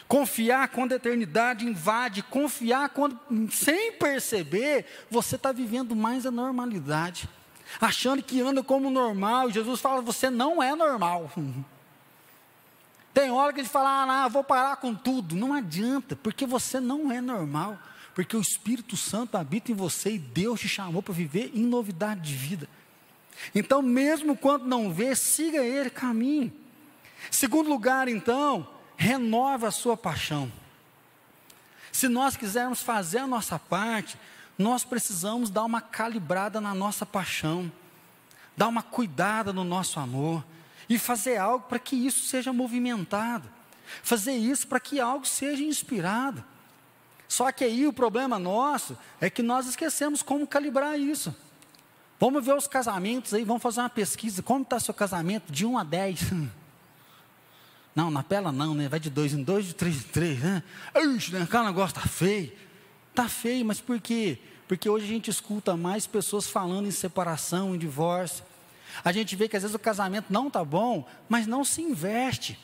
Confiar 0.09 0.69
quando 0.69 0.93
a 0.93 0.97
eternidade 0.97 1.67
invade, 1.67 2.23
confiar 2.23 2.89
quando, 2.91 3.19
sem 3.51 3.93
perceber, 3.93 4.87
você 5.11 5.37
está 5.37 5.53
vivendo 5.53 5.95
mais 5.95 6.27
a 6.27 6.31
normalidade, 6.31 7.29
achando 7.81 8.23
que 8.23 8.41
anda 8.41 8.63
como 8.63 8.91
normal. 8.91 9.51
Jesus 9.51 9.81
fala: 9.81 10.01
você 10.01 10.31
não 10.31 10.63
é 10.63 10.75
normal. 10.75 11.31
Tem 13.13 13.31
hora 13.31 13.53
que 13.53 13.61
gente 13.61 13.71
fala: 13.71 14.03
ah, 14.03 14.07
não, 14.07 14.31
vou 14.31 14.43
parar 14.43 14.77
com 14.77 14.95
tudo. 14.95 15.37
Não 15.37 15.53
adianta, 15.53 16.17
porque 16.17 16.47
você 16.47 16.81
não 16.81 17.13
é 17.13 17.21
normal. 17.21 17.79
Porque 18.15 18.37
o 18.37 18.41
Espírito 18.41 18.97
Santo 18.97 19.37
habita 19.37 19.73
em 19.73 19.75
você 19.75 20.13
e 20.13 20.19
Deus 20.19 20.61
te 20.61 20.69
chamou 20.69 21.03
para 21.03 21.15
viver 21.15 21.51
em 21.55 21.63
novidade 21.63 22.21
de 22.21 22.35
vida. 22.35 22.69
Então, 23.55 23.83
mesmo 23.83 24.37
quando 24.37 24.67
não 24.67 24.93
vê, 24.93 25.15
siga 25.15 25.59
ele, 25.59 25.91
caminhe. 25.91 26.53
Segundo 27.31 27.69
lugar, 27.69 28.09
então, 28.09 28.69
renova 28.97 29.69
a 29.69 29.73
sua 29.73 29.97
paixão. 29.97 30.51
Se 31.91 32.09
nós 32.09 32.37
quisermos 32.37 32.83
fazer 32.83 33.19
a 33.19 33.27
nossa 33.27 33.59
parte, 33.59 34.17
nós 34.59 34.85
precisamos 34.85 35.51
dar 35.51 35.65
uma 35.65 35.81
calibrada 35.81 36.61
na 36.61 36.75
nossa 36.75 37.05
paixão, 37.05 37.71
dar 38.57 38.69
uma 38.69 38.83
cuidada 38.83 39.53
no 39.53 39.65
nosso 39.65 39.99
amor 40.01 40.45
e 40.89 40.99
fazer 40.99 41.37
algo 41.37 41.67
para 41.69 41.79
que 41.79 41.97
isso 41.97 42.27
seja 42.27 42.53
movimentado, 42.53 43.49
fazer 44.03 44.33
isso 44.33 44.67
para 44.67 44.81
que 44.81 45.01
algo 45.01 45.27
seja 45.27 45.63
inspirado. 45.63 46.45
Só 47.29 47.51
que 47.51 47.65
aí 47.65 47.87
o 47.87 47.93
problema 47.93 48.39
nosso 48.39 48.97
é 49.21 49.31
que 49.31 49.43
nós 49.43 49.67
esquecemos 49.67 50.23
como 50.23 50.47
calibrar 50.47 50.99
isso. 50.99 51.35
Vamos 52.23 52.45
ver 52.45 52.55
os 52.55 52.69
casamentos 52.69 53.35
aí, 53.35 53.43
vamos 53.43 53.61
fazer 53.61 53.81
uma 53.81 53.91
pesquisa. 53.91 54.45
Como 54.45 54.63
está 54.63 54.79
seu 54.79 54.95
casamento 54.95 55.51
de 55.51 55.67
1 55.67 55.77
a 55.77 55.83
10? 55.83 56.21
Não, 57.97 58.13
na 58.13 58.23
pela 58.23 58.53
não, 58.53 58.77
né? 58.77 58.89
Vai 58.89 59.01
de 59.01 59.11
2 59.11 59.35
em 59.35 59.43
2, 59.43 59.67
de 59.67 59.75
3 59.75 59.97
em 59.97 60.01
3, 60.03 60.39
né? 60.39 60.63
Ixi, 61.17 61.33
né? 61.33 61.43
Aquele 61.43 61.65
negócio 61.65 61.99
está 61.99 62.09
feio. 62.09 62.53
Está 63.11 63.29
feio, 63.29 63.65
mas 63.65 63.81
por 63.81 64.01
quê? 64.01 64.39
Porque 64.69 64.89
hoje 64.89 65.05
a 65.05 65.09
gente 65.09 65.29
escuta 65.29 65.77
mais 65.77 66.07
pessoas 66.07 66.49
falando 66.49 66.87
em 66.87 66.93
separação, 66.93 67.75
em 67.75 67.79
divórcio. 67.79 68.45
A 69.05 69.11
gente 69.11 69.35
vê 69.35 69.49
que 69.49 69.57
às 69.57 69.65
vezes 69.65 69.75
o 69.75 69.79
casamento 69.81 70.27
não 70.31 70.47
está 70.47 70.65
bom, 70.65 71.05
mas 71.29 71.49
não 71.49 71.65
se 71.65 71.83
investe. 71.83 72.57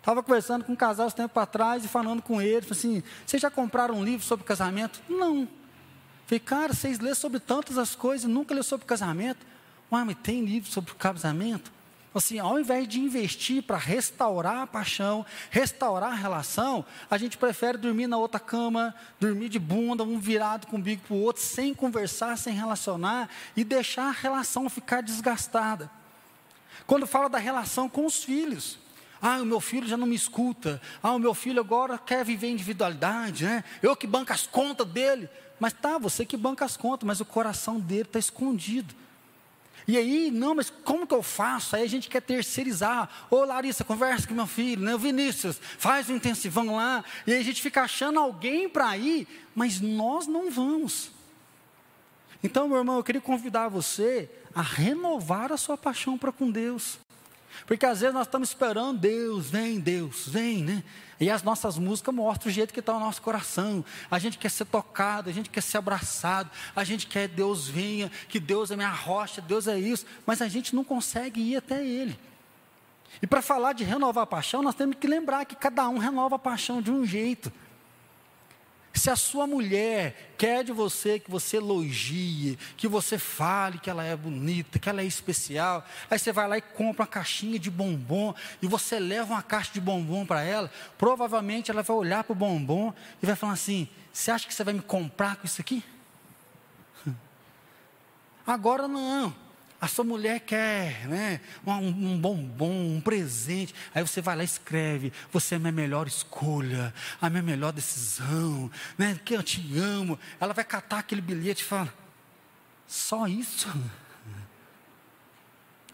Estava 0.00 0.24
conversando 0.24 0.64
com 0.64 0.72
um 0.72 0.76
casal 0.76 1.06
esse 1.06 1.14
tempo 1.14 1.38
atrás 1.38 1.84
e 1.84 1.88
falando 1.88 2.20
com 2.20 2.42
eles, 2.42 2.70
assim, 2.70 3.00
vocês 3.24 3.40
já 3.40 3.48
compraram 3.48 3.94
um 3.94 4.04
livro 4.04 4.26
sobre 4.26 4.44
casamento? 4.44 5.00
Não. 5.08 5.48
Falei, 6.28 6.40
cara, 6.40 6.74
vocês 6.74 6.98
lêem 6.98 7.14
sobre 7.14 7.40
tantas 7.40 7.78
as 7.78 7.94
coisas, 7.94 8.30
nunca 8.30 8.52
lêem 8.52 8.62
sobre 8.62 8.84
casamento. 8.84 9.46
Ué, 9.90 10.04
mas 10.04 10.16
tem 10.22 10.44
livro 10.44 10.70
sobre 10.70 10.92
casamento? 10.92 11.72
Assim, 12.14 12.38
ao 12.38 12.60
invés 12.60 12.86
de 12.86 13.00
investir 13.00 13.62
para 13.62 13.78
restaurar 13.78 14.60
a 14.60 14.66
paixão, 14.66 15.24
restaurar 15.50 16.12
a 16.12 16.14
relação, 16.14 16.84
a 17.10 17.16
gente 17.16 17.38
prefere 17.38 17.78
dormir 17.78 18.06
na 18.06 18.18
outra 18.18 18.38
cama, 18.38 18.94
dormir 19.18 19.48
de 19.48 19.58
bunda, 19.58 20.04
um 20.04 20.18
virado 20.18 20.66
com 20.66 20.76
o 20.76 20.82
bico 20.82 21.02
para 21.06 21.16
o 21.16 21.20
outro, 21.22 21.42
sem 21.42 21.72
conversar, 21.72 22.36
sem 22.36 22.52
relacionar 22.52 23.30
e 23.56 23.64
deixar 23.64 24.08
a 24.08 24.12
relação 24.12 24.68
ficar 24.68 25.02
desgastada. 25.02 25.90
Quando 26.86 27.06
fala 27.06 27.30
da 27.30 27.38
relação 27.38 27.88
com 27.88 28.04
os 28.04 28.22
filhos, 28.22 28.78
ah, 29.22 29.38
o 29.38 29.46
meu 29.46 29.60
filho 29.60 29.88
já 29.88 29.96
não 29.96 30.06
me 30.06 30.14
escuta. 30.14 30.78
Ah, 31.02 31.12
o 31.12 31.18
meu 31.18 31.32
filho 31.32 31.60
agora 31.60 31.96
quer 31.96 32.22
viver 32.22 32.50
individualidade, 32.50 33.44
né? 33.44 33.64
Eu 33.82 33.96
que 33.96 34.06
banco 34.06 34.30
as 34.30 34.46
contas 34.46 34.86
dele. 34.86 35.26
Mas 35.58 35.72
tá, 35.72 35.98
você 35.98 36.24
que 36.24 36.36
banca 36.36 36.64
as 36.64 36.76
contas, 36.76 37.06
mas 37.06 37.20
o 37.20 37.24
coração 37.24 37.80
dele 37.80 38.02
está 38.02 38.18
escondido. 38.18 38.94
E 39.86 39.96
aí, 39.96 40.30
não, 40.30 40.54
mas 40.54 40.68
como 40.68 41.06
que 41.06 41.14
eu 41.14 41.22
faço? 41.22 41.74
Aí 41.74 41.82
a 41.82 41.88
gente 41.88 42.10
quer 42.10 42.20
terceirizar. 42.20 43.08
Ô 43.30 43.42
Larissa, 43.44 43.82
conversa 43.84 44.28
com 44.28 44.34
meu 44.34 44.46
filho, 44.46 44.82
né? 44.82 44.94
O 44.94 44.98
Vinícius, 44.98 45.58
faz 45.78 46.08
o 46.08 46.12
um 46.12 46.16
intensivão 46.16 46.76
lá. 46.76 47.02
E 47.26 47.32
aí 47.32 47.40
a 47.40 47.44
gente 47.44 47.62
fica 47.62 47.82
achando 47.82 48.20
alguém 48.20 48.68
para 48.68 48.94
ir, 48.98 49.26
mas 49.54 49.80
nós 49.80 50.26
não 50.26 50.50
vamos. 50.50 51.10
Então, 52.44 52.68
meu 52.68 52.76
irmão, 52.76 52.96
eu 52.98 53.02
queria 53.02 53.20
convidar 53.20 53.68
você 53.68 54.30
a 54.54 54.60
renovar 54.60 55.52
a 55.52 55.56
sua 55.56 55.78
paixão 55.78 56.18
para 56.18 56.32
com 56.32 56.50
Deus. 56.50 56.98
Porque 57.66 57.86
às 57.86 58.00
vezes 58.00 58.14
nós 58.14 58.26
estamos 58.26 58.50
esperando, 58.50 58.98
Deus, 58.98 59.48
vem, 59.50 59.80
Deus, 59.80 60.28
vem, 60.28 60.62
né? 60.62 60.84
E 61.20 61.30
as 61.30 61.42
nossas 61.42 61.76
músicas 61.76 62.14
mostram 62.14 62.50
o 62.50 62.54
jeito 62.54 62.72
que 62.72 62.80
está 62.80 62.94
o 62.96 63.00
nosso 63.00 63.20
coração. 63.20 63.84
A 64.10 64.18
gente 64.18 64.38
quer 64.38 64.50
ser 64.50 64.64
tocado, 64.66 65.28
a 65.28 65.32
gente 65.32 65.50
quer 65.50 65.62
ser 65.62 65.78
abraçado, 65.78 66.50
a 66.76 66.84
gente 66.84 67.06
quer 67.06 67.28
que 67.28 67.34
Deus 67.34 67.66
venha, 67.66 68.10
que 68.28 68.38
Deus 68.38 68.70
é 68.70 68.76
minha 68.76 68.90
rocha, 68.90 69.40
Deus 69.40 69.66
é 69.66 69.78
isso, 69.78 70.06
mas 70.24 70.40
a 70.40 70.48
gente 70.48 70.76
não 70.76 70.84
consegue 70.84 71.40
ir 71.40 71.56
até 71.56 71.84
Ele. 71.84 72.18
E 73.20 73.26
para 73.26 73.42
falar 73.42 73.72
de 73.72 73.82
renovar 73.82 74.24
a 74.24 74.26
paixão, 74.26 74.62
nós 74.62 74.74
temos 74.74 74.96
que 74.96 75.06
lembrar 75.06 75.44
que 75.44 75.56
cada 75.56 75.88
um 75.88 75.98
renova 75.98 76.36
a 76.36 76.38
paixão 76.38 76.80
de 76.80 76.90
um 76.90 77.04
jeito. 77.04 77.52
Se 78.98 79.10
a 79.10 79.14
sua 79.14 79.46
mulher 79.46 80.34
quer 80.36 80.64
de 80.64 80.72
você 80.72 81.20
que 81.20 81.30
você 81.30 81.58
elogie, 81.58 82.58
que 82.76 82.88
você 82.88 83.16
fale 83.16 83.78
que 83.78 83.88
ela 83.88 84.02
é 84.02 84.16
bonita, 84.16 84.76
que 84.76 84.88
ela 84.88 85.00
é 85.00 85.04
especial, 85.04 85.86
aí 86.10 86.18
você 86.18 86.32
vai 86.32 86.48
lá 86.48 86.58
e 86.58 86.60
compra 86.60 87.02
uma 87.02 87.06
caixinha 87.06 87.60
de 87.60 87.70
bombom 87.70 88.34
e 88.60 88.66
você 88.66 88.98
leva 88.98 89.34
uma 89.34 89.42
caixa 89.42 89.72
de 89.72 89.80
bombom 89.80 90.26
para 90.26 90.42
ela, 90.42 90.68
provavelmente 90.98 91.70
ela 91.70 91.84
vai 91.84 91.96
olhar 91.96 92.24
para 92.24 92.32
o 92.32 92.36
bombom 92.36 92.92
e 93.22 93.26
vai 93.26 93.36
falar 93.36 93.52
assim: 93.52 93.88
Você 94.12 94.32
acha 94.32 94.48
que 94.48 94.52
você 94.52 94.64
vai 94.64 94.74
me 94.74 94.82
comprar 94.82 95.36
com 95.36 95.46
isso 95.46 95.60
aqui? 95.60 95.84
Agora 98.44 98.88
não. 98.88 99.32
A 99.80 99.86
sua 99.86 100.04
mulher 100.04 100.40
quer 100.40 101.06
né, 101.06 101.40
um, 101.64 101.86
um 101.86 102.18
bombom, 102.18 102.96
um 102.96 103.00
presente. 103.00 103.72
Aí 103.94 104.02
você 104.02 104.20
vai 104.20 104.34
lá 104.34 104.42
e 104.42 104.44
escreve: 104.44 105.12
Você 105.30 105.54
é 105.54 105.56
a 105.56 105.60
minha 105.60 105.72
melhor 105.72 106.08
escolha, 106.08 106.92
a 107.20 107.30
minha 107.30 107.42
melhor 107.42 107.72
decisão, 107.72 108.68
né, 108.96 109.18
que 109.24 109.34
eu 109.34 109.42
te 109.42 109.78
amo. 109.78 110.18
Ela 110.40 110.52
vai 110.52 110.64
catar 110.64 110.98
aquele 110.98 111.20
bilhete 111.20 111.62
e 111.62 111.66
fala: 111.66 111.94
Só 112.88 113.28
isso? 113.28 113.68
Um 113.68 113.88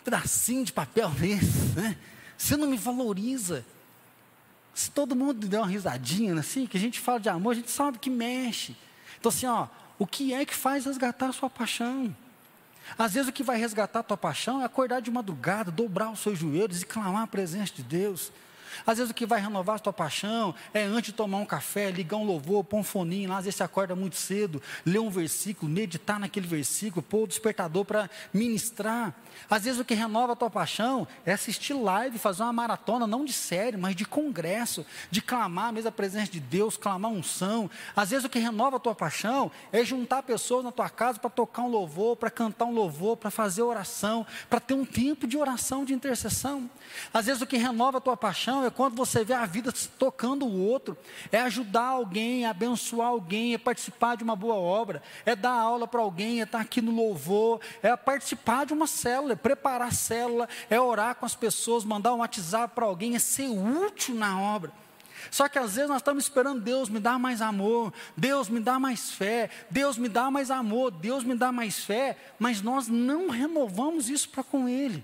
pedacinho 0.03 0.65
de 0.65 0.73
papel 0.73 1.11
desse, 1.13 1.77
né? 1.77 1.99
Você 2.39 2.57
não 2.57 2.69
me 2.69 2.79
valoriza. 2.79 3.67
Se 4.75 4.91
todo 4.91 5.15
mundo 5.15 5.47
der 5.47 5.59
uma 5.59 5.69
risadinha 5.69 6.35
assim, 6.39 6.67
que 6.67 6.77
a 6.77 6.81
gente 6.81 6.99
fala 6.99 7.21
de 7.21 7.29
amor, 7.29 7.53
a 7.53 7.55
gente 7.55 7.71
sabe 7.71 7.99
que 7.99 8.09
mexe. 8.09 8.75
Então, 9.21 9.29
assim, 9.29 9.47
ó, 9.47 9.69
o 9.99 10.07
que 10.07 10.33
é 10.33 10.45
que 10.45 10.55
faz 10.55 10.87
resgatar 10.87 11.29
a 11.29 11.33
sua 11.33 11.51
paixão? 11.51 12.15
Às 12.99 13.15
vezes 13.15 13.29
o 13.29 13.33
que 13.33 13.43
vai 13.43 13.57
resgatar 13.59 14.01
a 14.01 14.03
tua 14.03 14.17
paixão 14.17 14.61
é 14.61 14.65
acordar 14.65 15.01
de 15.01 15.11
madrugada, 15.11 15.71
dobrar 15.71 16.11
os 16.11 16.21
seus 16.21 16.39
joelhos 16.39 16.83
e 16.83 16.87
clamar 16.87 17.23
a 17.23 17.27
presença 17.27 17.73
de 17.75 17.83
Deus. 17.83 18.31
Às 18.87 18.99
vezes 18.99 19.11
o 19.11 19.15
que 19.15 19.27
vai 19.27 19.41
renovar 19.41 19.77
a 19.77 19.79
tua 19.79 19.93
paixão 19.93 20.55
é 20.73 20.83
antes 20.83 21.11
de 21.11 21.13
tomar 21.13 21.39
um 21.39 21.47
café, 21.47 21.91
ligar 21.91 22.17
um 22.17 22.25
louvor, 22.25 22.65
pôr 22.65 22.79
um 22.79 22.85
foninho 22.85 23.31
lá, 23.31 23.39
às 23.39 23.45
vezes 23.45 23.57
você 23.57 23.63
acorda 23.63 23.95
muito 23.95 24.17
cedo, 24.17 24.63
ler 24.85 24.99
um 24.99 25.11
versículo, 25.11 25.71
meditar 25.71 26.19
naquele 26.19 26.47
versículo, 26.47 27.03
pôr 27.03 27.25
o 27.25 27.27
despertador 27.27 27.85
para 27.85 28.11
ministrar. 28.33 29.15
Às 29.49 29.65
vezes 29.65 29.81
o 29.81 29.85
que 29.85 29.95
renova 29.95 30.33
a 30.33 30.37
tua 30.37 30.51
paixão 30.51 31.07
é 31.25 31.33
assistir 31.33 31.75
live, 31.75 32.19
fazer 32.19 32.43
uma 32.43 32.53
maratona, 32.53 33.07
não 33.07 33.25
de 33.25 33.33
série, 33.33 33.77
mas 33.77 33.95
de 33.97 34.05
congresso, 34.05 34.87
de 35.11 35.21
clamar 35.21 35.73
mesmo 35.73 35.89
a 35.89 35.93
presença 35.93 36.31
de 36.31 36.41
Deus, 36.41 36.77
clamar 36.77 37.11
unção. 37.11 37.71
Às 37.95 38.11
vezes 38.11 38.25
o 38.25 38.29
que 38.29 38.39
renova 38.39 38.77
a 38.77 38.81
tua 38.81 38.95
paixão 38.95 39.51
é 39.73 39.85
juntar 39.85 40.23
pessoas 40.23 40.65
na 40.65 40.73
tua 40.73 40.89
casa 40.89 41.19
para 41.19 41.31
tocar 41.31 41.63
um 41.63 41.69
louvor, 41.69 42.17
para 42.17 42.31
cantar 42.31 42.65
um 42.67 42.73
louvor, 42.73 43.17
para 43.17 43.31
fazer 43.31 43.63
oração, 43.63 44.27
para 44.49 44.61
ter 44.61 44.75
um 44.75 44.85
tempo 44.85 45.27
de 45.27 45.37
oração, 45.37 45.85
de 45.85 45.93
intercessão. 45.93 46.71
Às 47.13 47.27
vezes 47.27 47.43
o 47.43 47.47
que 47.47 47.57
renova 47.57 47.99
a 47.99 48.01
tua 48.01 48.17
paixão 48.17 48.64
é 48.67 48.71
quando 48.71 48.95
você 48.97 49.25
vê 49.25 49.35
a 49.35 49.47
vida 49.47 49.73
tocando 49.99 50.47
o 50.47 50.67
outro, 50.67 50.97
é 51.31 51.41
ajudar 51.41 51.87
alguém, 51.87 52.45
é 52.45 52.49
abençoar 52.49 53.09
alguém, 53.09 53.55
é 53.55 53.59
participar 53.59 54.17
de 54.17 54.25
uma 54.25 54.37
boa 54.37 54.55
obra, 54.55 55.03
é 55.25 55.35
dar 55.37 55.53
aula 55.53 55.87
para 55.87 56.01
alguém, 56.01 56.41
é 56.41 56.45
estar 56.45 56.61
aqui 56.61 56.81
no 56.81 56.93
louvor, 56.93 57.61
é 57.83 57.97
participar 57.97 58.67
de 58.67 58.73
uma 58.73 58.87
célula, 58.87 59.33
é 59.33 59.37
preparar 59.37 59.89
a 59.89 59.93
célula, 59.93 60.49
é 60.69 60.81
orar 60.81 61.15
com 61.15 61.27
as 61.27 61.35
pessoas, 61.35 61.85
mandar 61.85 62.15
um 62.15 62.19
WhatsApp 62.19 62.75
para 62.75 62.87
alguém, 62.87 63.15
é 63.15 63.19
ser 63.19 63.49
útil 63.49 64.15
na 64.15 64.41
obra. 64.41 64.73
Só 65.31 65.49
que 65.49 65.59
às 65.59 65.75
vezes 65.75 65.89
nós 65.89 65.99
estamos 65.99 66.25
esperando 66.25 66.61
Deus 66.61 66.89
me 66.89 67.01
dar 67.01 67.19
mais 67.19 67.41
amor, 67.41 67.93
Deus 68.17 68.49
me 68.49 68.61
dá 68.61 68.79
mais 68.79 69.11
fé, 69.11 69.51
Deus 69.71 69.97
me 69.97 70.09
dá 70.09 70.31
mais 70.31 70.51
amor, 70.51 70.91
Deus 70.91 71.25
me 71.25 71.35
dá 71.35 71.51
mais 71.51 71.85
fé, 71.85 72.17
mas 72.39 72.61
nós 72.61 72.89
não 72.89 73.29
renovamos 73.29 74.09
isso 74.09 74.29
para 74.29 74.43
com 74.43 74.69
Ele. 74.69 75.03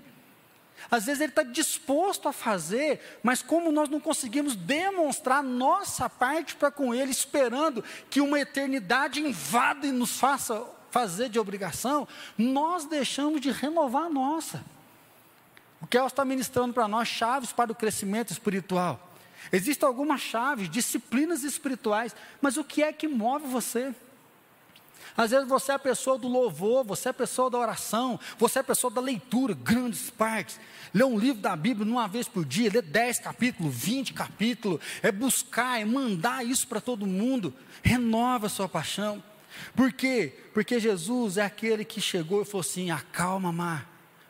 Às 0.89 1.07
vezes 1.07 1.20
ele 1.20 1.33
está 1.33 1.43
disposto 1.43 2.28
a 2.28 2.33
fazer, 2.33 3.18
mas 3.22 3.43
como 3.43 3.72
nós 3.72 3.89
não 3.89 3.99
conseguimos 3.99 4.55
demonstrar 4.55 5.43
nossa 5.43 6.09
parte 6.09 6.55
para 6.55 6.70
com 6.70 6.95
ele, 6.95 7.11
esperando 7.11 7.83
que 8.09 8.20
uma 8.20 8.39
eternidade 8.39 9.20
invada 9.20 9.87
e 9.87 9.93
nos 9.93 10.18
faça 10.18 10.64
fazer 10.91 11.28
de 11.28 11.39
obrigação, 11.39 12.07
nós 12.37 12.85
deixamos 12.85 13.41
de 13.41 13.51
renovar 13.51 14.05
a 14.05 14.11
nossa. 14.11 14.64
O 15.81 15.87
que 15.87 15.97
está 15.97 16.24
ministrando 16.24 16.74
para 16.74 16.87
nós 16.87 17.09
chaves 17.09 17.53
para 17.53 17.72
o 17.72 17.74
crescimento 17.74 18.33
espiritual. 18.33 19.09
Existem 19.51 19.87
algumas 19.87 20.20
chaves, 20.20 20.68
disciplinas 20.68 21.43
espirituais, 21.43 22.14
mas 22.41 22.57
o 22.57 22.64
que 22.64 22.83
é 22.83 22.93
que 22.93 23.09
move 23.09 23.47
você? 23.47 23.95
Às 25.16 25.30
vezes 25.30 25.48
você 25.48 25.72
é 25.72 25.74
a 25.74 25.78
pessoa 25.78 26.18
do 26.18 26.28
louvor, 26.28 26.84
você 26.84 27.08
é 27.08 27.11
a 27.11 27.14
pessoa 27.14 27.50
da 27.50 27.58
oração, 27.58 28.18
você 28.38 28.58
é 28.58 28.62
a 28.62 28.64
pessoa 28.64 28.90
da 28.90 29.00
leitura, 29.00 29.54
grandes 29.54 30.11
partes. 30.11 30.58
Ler 30.92 31.04
um 31.04 31.18
livro 31.18 31.40
da 31.40 31.54
Bíblia 31.54 31.90
uma 31.90 32.08
vez 32.08 32.28
por 32.28 32.44
dia, 32.44 32.70
ler 32.72 32.82
10 32.82 33.20
capítulos, 33.20 33.74
20 33.74 34.12
capítulos, 34.12 34.80
é 35.02 35.12
buscar, 35.12 35.80
é 35.80 35.84
mandar 35.84 36.44
isso 36.44 36.66
para 36.66 36.80
todo 36.80 37.06
mundo. 37.06 37.54
Renova 37.82 38.46
a 38.46 38.50
sua 38.50 38.68
paixão. 38.68 39.22
Por 39.74 39.92
quê? 39.92 40.32
Porque 40.54 40.78
Jesus 40.78 41.36
é 41.36 41.44
aquele 41.44 41.84
que 41.84 42.00
chegou 42.00 42.42
e 42.42 42.44
falou 42.44 42.61
assim: 42.61 42.90
acalma 42.90 43.52
mar, 43.52 43.88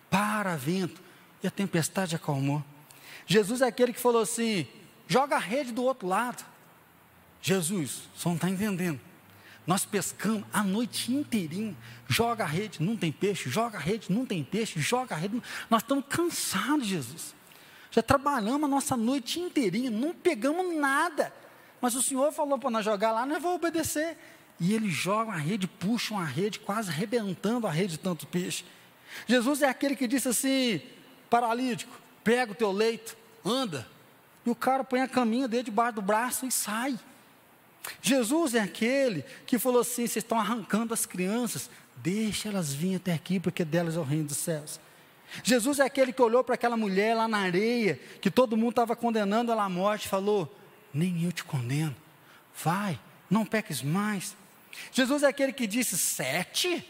para 0.08 0.56
vento, 0.56 1.00
e 1.42 1.46
a 1.46 1.50
tempestade 1.50 2.16
acalmou. 2.16 2.64
Jesus 3.26 3.60
é 3.60 3.66
aquele 3.66 3.92
que 3.92 4.00
falou 4.00 4.22
assim: 4.22 4.66
joga 5.06 5.36
a 5.36 5.38
rede 5.38 5.72
do 5.72 5.82
outro 5.82 6.08
lado. 6.08 6.44
Jesus, 7.42 8.02
você 8.14 8.28
não 8.28 8.36
está 8.36 8.50
entendendo. 8.50 9.00
Nós 9.70 9.84
pescamos 9.84 10.42
a 10.52 10.64
noite 10.64 11.12
inteirinha, 11.12 11.76
joga 12.08 12.42
a 12.42 12.46
rede, 12.48 12.82
não 12.82 12.96
tem 12.96 13.12
peixe, 13.12 13.48
joga 13.48 13.78
a 13.78 13.80
rede, 13.80 14.10
não 14.10 14.26
tem 14.26 14.42
peixe, 14.42 14.80
joga 14.80 15.14
a 15.14 15.16
rede. 15.16 15.40
Nós 15.70 15.80
estamos 15.80 16.06
cansados, 16.08 16.88
Jesus. 16.88 17.36
Já 17.88 18.02
trabalhamos 18.02 18.64
a 18.64 18.66
nossa 18.66 18.96
noite 18.96 19.38
inteirinha, 19.38 19.88
não 19.88 20.12
pegamos 20.12 20.74
nada. 20.74 21.32
Mas 21.80 21.94
o 21.94 22.02
Senhor 22.02 22.32
falou 22.32 22.58
para 22.58 22.68
nós 22.68 22.84
jogar 22.84 23.12
lá, 23.12 23.24
nós 23.24 23.40
vamos 23.40 23.58
obedecer. 23.58 24.18
E 24.58 24.74
ele 24.74 24.90
joga 24.90 25.30
a 25.30 25.36
rede, 25.36 25.68
puxa 25.68 26.14
uma 26.14 26.24
rede, 26.24 26.58
quase 26.58 26.90
arrebentando 26.90 27.64
a 27.64 27.70
rede 27.70 27.92
de 27.92 28.00
tanto 28.00 28.26
peixe. 28.26 28.64
Jesus 29.24 29.62
é 29.62 29.68
aquele 29.68 29.94
que 29.94 30.08
disse 30.08 30.26
assim: 30.26 30.80
paralítico, 31.30 31.96
pega 32.24 32.50
o 32.50 32.56
teu 32.56 32.72
leito, 32.72 33.16
anda. 33.44 33.86
E 34.44 34.50
o 34.50 34.54
cara 34.56 34.82
põe 34.82 35.00
a 35.00 35.06
caminha 35.06 35.46
dele 35.46 35.62
debaixo 35.62 35.94
do 35.94 36.02
braço 36.02 36.44
e 36.44 36.50
sai. 36.50 36.98
Jesus 38.02 38.54
é 38.54 38.60
aquele 38.60 39.24
que 39.46 39.58
falou 39.58 39.80
assim: 39.80 40.06
vocês 40.06 40.16
estão 40.16 40.38
arrancando 40.38 40.94
as 40.94 41.06
crianças, 41.06 41.70
deixa 41.96 42.48
elas 42.48 42.72
virem 42.72 42.96
até 42.96 43.12
aqui, 43.12 43.40
porque 43.40 43.64
delas 43.64 43.96
é 43.96 43.98
o 43.98 44.02
reino 44.02 44.24
dos 44.24 44.36
céus. 44.36 44.80
Jesus 45.44 45.78
é 45.78 45.84
aquele 45.84 46.12
que 46.12 46.20
olhou 46.20 46.42
para 46.42 46.56
aquela 46.56 46.76
mulher 46.76 47.14
lá 47.14 47.28
na 47.28 47.38
areia, 47.38 48.00
que 48.20 48.30
todo 48.30 48.56
mundo 48.56 48.70
estava 48.70 48.96
condenando 48.96 49.52
ela 49.52 49.64
à 49.64 49.68
morte, 49.68 50.08
falou: 50.08 50.54
Nem 50.92 51.24
eu 51.24 51.32
te 51.32 51.44
condeno, 51.44 51.94
vai, 52.62 52.98
não 53.28 53.44
peques 53.46 53.82
mais. 53.82 54.36
Jesus 54.92 55.22
é 55.22 55.26
aquele 55.26 55.52
que 55.52 55.66
disse: 55.66 55.96
Sete? 55.96 56.84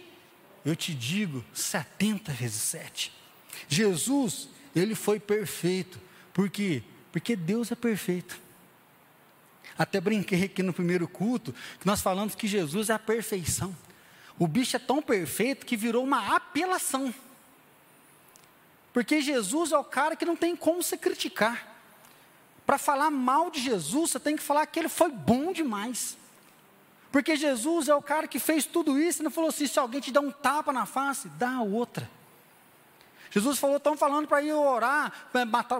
Eu 0.64 0.76
te 0.76 0.94
digo, 0.94 1.42
setenta 1.54 2.32
vezes 2.32 2.60
sete. 2.60 3.12
Jesus, 3.66 4.48
ele 4.76 4.94
foi 4.94 5.18
perfeito, 5.18 5.98
porque 6.34 6.82
Porque 7.12 7.34
Deus 7.34 7.72
é 7.72 7.74
perfeito. 7.74 8.40
Até 9.80 9.98
brinquei 9.98 10.44
aqui 10.44 10.62
no 10.62 10.74
primeiro 10.74 11.08
culto, 11.08 11.54
que 11.80 11.86
nós 11.86 12.02
falamos 12.02 12.34
que 12.34 12.46
Jesus 12.46 12.90
é 12.90 12.92
a 12.92 12.98
perfeição. 12.98 13.74
O 14.38 14.46
bicho 14.46 14.76
é 14.76 14.78
tão 14.78 15.00
perfeito 15.00 15.64
que 15.64 15.74
virou 15.74 16.04
uma 16.04 16.36
apelação. 16.36 17.14
Porque 18.92 19.22
Jesus 19.22 19.72
é 19.72 19.78
o 19.78 19.84
cara 19.84 20.16
que 20.16 20.26
não 20.26 20.36
tem 20.36 20.54
como 20.54 20.82
se 20.82 20.98
criticar. 20.98 21.66
Para 22.66 22.76
falar 22.76 23.10
mal 23.10 23.50
de 23.50 23.58
Jesus, 23.58 24.10
você 24.10 24.20
tem 24.20 24.36
que 24.36 24.42
falar 24.42 24.66
que 24.66 24.78
ele 24.78 24.90
foi 24.90 25.10
bom 25.10 25.50
demais. 25.50 26.14
Porque 27.10 27.34
Jesus 27.34 27.88
é 27.88 27.94
o 27.94 28.02
cara 28.02 28.28
que 28.28 28.38
fez 28.38 28.66
tudo 28.66 29.00
isso 29.00 29.22
e 29.22 29.24
não 29.24 29.30
falou 29.30 29.48
assim: 29.48 29.66
se 29.66 29.78
alguém 29.78 30.02
te 30.02 30.12
dá 30.12 30.20
um 30.20 30.30
tapa 30.30 30.74
na 30.74 30.84
face, 30.84 31.26
dá 31.38 31.62
outra. 31.62 32.06
Jesus 33.30 33.58
falou: 33.58 33.78
estão 33.78 33.96
falando 33.96 34.28
para 34.28 34.42
ir 34.42 34.52
orar, 34.52 35.10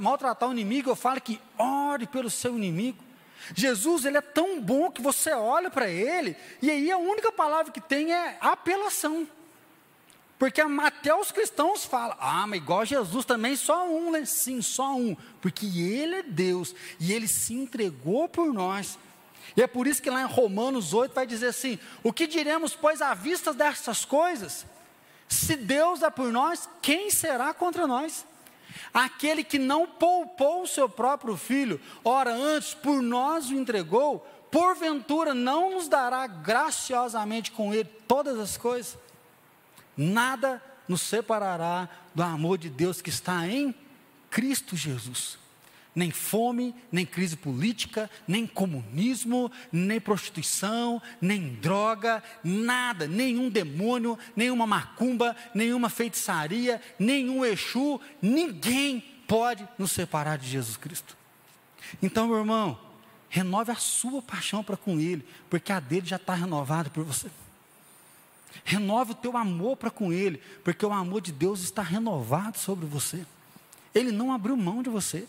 maltratar 0.00 0.48
o 0.48 0.52
inimigo. 0.52 0.88
Eu 0.88 0.96
falo 0.96 1.20
que 1.20 1.38
ore 1.58 2.06
pelo 2.06 2.30
seu 2.30 2.56
inimigo. 2.56 3.09
Jesus, 3.54 4.04
ele 4.04 4.18
é 4.18 4.20
tão 4.20 4.60
bom 4.60 4.90
que 4.90 5.02
você 5.02 5.32
olha 5.32 5.70
para 5.70 5.88
ele, 5.88 6.36
e 6.60 6.70
aí 6.70 6.90
a 6.90 6.98
única 6.98 7.32
palavra 7.32 7.72
que 7.72 7.80
tem 7.80 8.12
é 8.12 8.36
apelação. 8.40 9.26
Porque 10.40 10.62
até 10.62 11.14
os 11.14 11.30
cristãos 11.30 11.84
falam, 11.84 12.16
ah, 12.18 12.46
mas 12.46 12.62
igual 12.62 12.82
Jesus 12.82 13.26
também, 13.26 13.54
só 13.56 13.86
um, 13.86 14.10
né? 14.10 14.24
Sim, 14.24 14.62
só 14.62 14.94
um. 14.94 15.14
Porque 15.38 15.66
Ele 15.66 16.14
é 16.14 16.22
Deus 16.22 16.74
e 16.98 17.12
Ele 17.12 17.28
se 17.28 17.52
entregou 17.52 18.26
por 18.26 18.50
nós. 18.50 18.98
E 19.54 19.62
é 19.62 19.66
por 19.66 19.86
isso 19.86 20.00
que 20.00 20.08
lá 20.08 20.22
em 20.22 20.26
Romanos 20.26 20.94
8 20.94 21.14
vai 21.14 21.26
dizer 21.26 21.48
assim: 21.48 21.78
o 22.02 22.10
que 22.10 22.26
diremos, 22.26 22.74
pois, 22.74 23.02
à 23.02 23.12
vista 23.12 23.52
dessas 23.52 24.06
coisas? 24.06 24.64
Se 25.28 25.56
Deus 25.56 26.02
é 26.02 26.08
por 26.08 26.32
nós, 26.32 26.66
quem 26.80 27.10
será 27.10 27.52
contra 27.52 27.86
nós? 27.86 28.24
Aquele 28.92 29.44
que 29.44 29.58
não 29.58 29.86
poupou 29.86 30.62
o 30.62 30.66
seu 30.66 30.88
próprio 30.88 31.36
filho, 31.36 31.80
ora 32.04 32.32
antes 32.34 32.74
por 32.74 33.02
nós 33.02 33.50
o 33.50 33.54
entregou, 33.54 34.26
porventura 34.50 35.34
não 35.34 35.72
nos 35.72 35.88
dará 35.88 36.26
graciosamente 36.26 37.52
com 37.52 37.72
ele 37.72 37.88
todas 38.06 38.38
as 38.38 38.56
coisas? 38.56 38.98
nada 40.00 40.62
nos 40.88 41.02
separará 41.02 41.88
do 42.14 42.22
amor 42.22 42.58
de 42.58 42.70
Deus 42.70 43.02
que 43.02 43.10
está 43.10 43.46
em 43.46 43.74
Cristo 44.30 44.74
Jesus. 44.74 45.38
Nem 45.94 46.10
fome, 46.10 46.74
nem 46.90 47.04
crise 47.04 47.36
política, 47.36 48.08
nem 48.26 48.46
comunismo, 48.46 49.50
nem 49.72 50.00
prostituição, 50.00 51.02
nem 51.20 51.54
droga, 51.54 52.22
nada, 52.44 53.08
nenhum 53.08 53.50
demônio, 53.50 54.18
nenhuma 54.36 54.66
macumba, 54.66 55.36
nenhuma 55.54 55.88
feitiçaria, 55.88 56.80
nenhum 56.98 57.44
Exu, 57.44 58.00
ninguém 58.22 59.04
pode 59.26 59.66
nos 59.78 59.92
separar 59.92 60.38
de 60.38 60.48
Jesus 60.48 60.76
Cristo. 60.76 61.16
Então, 62.02 62.28
meu 62.28 62.38
irmão, 62.38 62.78
renove 63.28 63.72
a 63.72 63.76
sua 63.76 64.22
paixão 64.22 64.62
para 64.62 64.76
com 64.76 65.00
Ele, 65.00 65.24
porque 65.48 65.72
a 65.72 65.80
dele 65.80 66.06
já 66.06 66.16
está 66.16 66.34
renovada 66.34 66.90
por 66.90 67.04
você. 67.04 67.28
Renove 68.64 69.12
o 69.12 69.14
teu 69.14 69.36
amor 69.36 69.76
para 69.76 69.90
com 69.90 70.12
Ele, 70.12 70.40
porque 70.64 70.84
o 70.84 70.92
amor 70.92 71.20
de 71.20 71.32
Deus 71.32 71.60
está 71.60 71.82
renovado 71.82 72.58
sobre 72.58 72.86
você. 72.86 73.24
Ele 73.94 74.12
não 74.12 74.32
abriu 74.32 74.56
mão 74.56 74.82
de 74.82 74.90
você. 74.90 75.26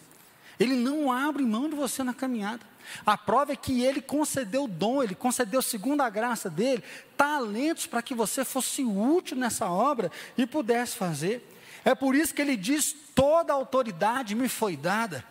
Ele 0.61 0.75
não 0.75 1.11
abre 1.11 1.41
mão 1.41 1.67
de 1.67 1.75
você 1.75 2.03
na 2.03 2.13
caminhada. 2.13 2.61
A 3.03 3.17
prova 3.17 3.51
é 3.51 3.55
que 3.55 3.81
ele 3.81 3.99
concedeu 3.99 4.67
dom, 4.67 5.01
ele 5.01 5.15
concedeu, 5.15 5.59
segundo 5.59 6.01
a 6.01 6.09
graça 6.09 6.51
dele, 6.51 6.83
talentos 7.17 7.87
para 7.87 8.03
que 8.03 8.13
você 8.13 8.45
fosse 8.45 8.83
útil 8.83 9.35
nessa 9.35 9.67
obra 9.67 10.11
e 10.37 10.45
pudesse 10.45 10.95
fazer. 10.95 11.43
É 11.83 11.95
por 11.95 12.13
isso 12.13 12.31
que 12.31 12.43
ele 12.43 12.55
diz: 12.55 12.95
toda 13.15 13.51
autoridade 13.51 14.35
me 14.35 14.47
foi 14.47 14.77
dada. 14.77 15.25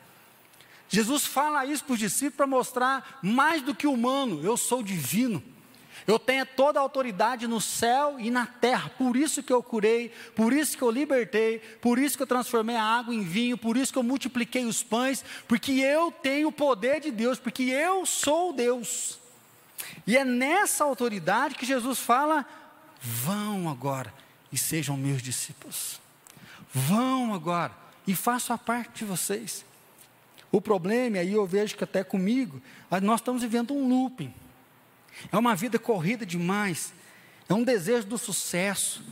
Jesus 0.88 1.24
fala 1.24 1.64
isso 1.64 1.84
para 1.84 1.92
os 1.92 2.00
discípulos 2.00 2.36
para 2.36 2.46
mostrar 2.48 3.20
mais 3.22 3.62
do 3.62 3.72
que 3.72 3.86
humano, 3.86 4.42
eu 4.42 4.56
sou 4.56 4.82
divino. 4.82 5.40
Eu 6.10 6.18
tenho 6.18 6.44
toda 6.44 6.80
a 6.80 6.82
autoridade 6.82 7.46
no 7.46 7.60
céu 7.60 8.16
e 8.18 8.32
na 8.32 8.44
terra, 8.44 8.90
por 8.98 9.16
isso 9.16 9.44
que 9.44 9.52
eu 9.52 9.62
curei, 9.62 10.08
por 10.34 10.52
isso 10.52 10.76
que 10.76 10.82
eu 10.82 10.90
libertei, 10.90 11.60
por 11.80 12.00
isso 12.00 12.16
que 12.16 12.22
eu 12.24 12.26
transformei 12.26 12.74
a 12.74 12.82
água 12.82 13.14
em 13.14 13.22
vinho, 13.22 13.56
por 13.56 13.76
isso 13.76 13.92
que 13.92 13.98
eu 13.98 14.02
multipliquei 14.02 14.64
os 14.64 14.82
pães, 14.82 15.24
porque 15.46 15.70
eu 15.70 16.10
tenho 16.10 16.48
o 16.48 16.52
poder 16.52 17.00
de 17.00 17.12
Deus, 17.12 17.38
porque 17.38 17.62
eu 17.62 18.04
sou 18.04 18.52
Deus. 18.52 19.20
E 20.04 20.16
é 20.16 20.24
nessa 20.24 20.82
autoridade 20.82 21.54
que 21.54 21.64
Jesus 21.64 22.00
fala: 22.00 22.44
vão 23.00 23.68
agora 23.68 24.12
e 24.50 24.58
sejam 24.58 24.96
meus 24.96 25.22
discípulos. 25.22 26.00
Vão 26.74 27.32
agora 27.32 27.72
e 28.04 28.16
façam 28.16 28.56
a 28.56 28.58
parte 28.58 28.98
de 28.98 29.04
vocês. 29.04 29.64
O 30.50 30.60
problema, 30.60 31.18
aí 31.18 31.34
eu 31.34 31.46
vejo 31.46 31.76
que 31.76 31.84
até 31.84 32.02
comigo, 32.02 32.60
nós 33.00 33.20
estamos 33.20 33.42
vivendo 33.42 33.72
um 33.72 33.88
looping. 33.88 34.34
É 35.30 35.38
uma 35.38 35.54
vida 35.54 35.78
corrida 35.78 36.24
demais. 36.24 36.92
É 37.48 37.54
um 37.54 37.64
desejo 37.64 38.06
do 38.06 38.18
sucesso. 38.18 39.02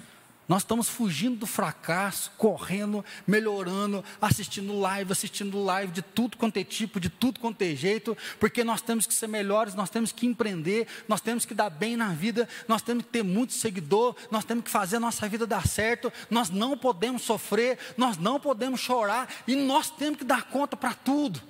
Nós 0.48 0.62
estamos 0.62 0.88
fugindo 0.88 1.36
do 1.36 1.46
fracasso, 1.46 2.32
correndo, 2.38 3.04
melhorando, 3.26 4.02
assistindo 4.18 4.80
live, 4.80 5.12
assistindo 5.12 5.62
live 5.62 5.92
de 5.92 6.00
tudo 6.00 6.38
quanto 6.38 6.56
é 6.56 6.64
tipo, 6.64 6.98
de 6.98 7.10
tudo 7.10 7.38
quanto 7.38 7.60
é 7.60 7.74
jeito, 7.74 8.16
porque 8.40 8.64
nós 8.64 8.80
temos 8.80 9.06
que 9.06 9.12
ser 9.12 9.26
melhores, 9.26 9.74
nós 9.74 9.90
temos 9.90 10.10
que 10.10 10.24
empreender, 10.24 10.86
nós 11.06 11.20
temos 11.20 11.44
que 11.44 11.52
dar 11.52 11.68
bem 11.68 11.98
na 11.98 12.14
vida, 12.14 12.48
nós 12.66 12.80
temos 12.80 13.04
que 13.04 13.10
ter 13.10 13.22
muito 13.22 13.52
seguidor, 13.52 14.16
nós 14.30 14.42
temos 14.42 14.64
que 14.64 14.70
fazer 14.70 14.96
a 14.96 15.00
nossa 15.00 15.28
vida 15.28 15.46
dar 15.46 15.68
certo, 15.68 16.10
nós 16.30 16.48
não 16.48 16.78
podemos 16.78 17.20
sofrer, 17.20 17.78
nós 17.94 18.16
não 18.16 18.40
podemos 18.40 18.80
chorar 18.80 19.28
e 19.46 19.54
nós 19.54 19.90
temos 19.90 20.18
que 20.18 20.24
dar 20.24 20.44
conta 20.44 20.78
para 20.78 20.94
tudo. 20.94 21.42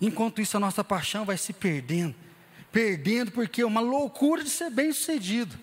Enquanto 0.00 0.40
isso, 0.40 0.56
a 0.56 0.60
nossa 0.60 0.84
paixão 0.84 1.24
vai 1.24 1.36
se 1.36 1.52
perdendo 1.52 2.25
perdendo, 2.76 3.32
porque 3.32 3.62
é 3.62 3.66
uma 3.66 3.80
loucura 3.80 4.44
de 4.44 4.50
ser 4.50 4.68
bem 4.68 4.92
sucedido. 4.92 5.56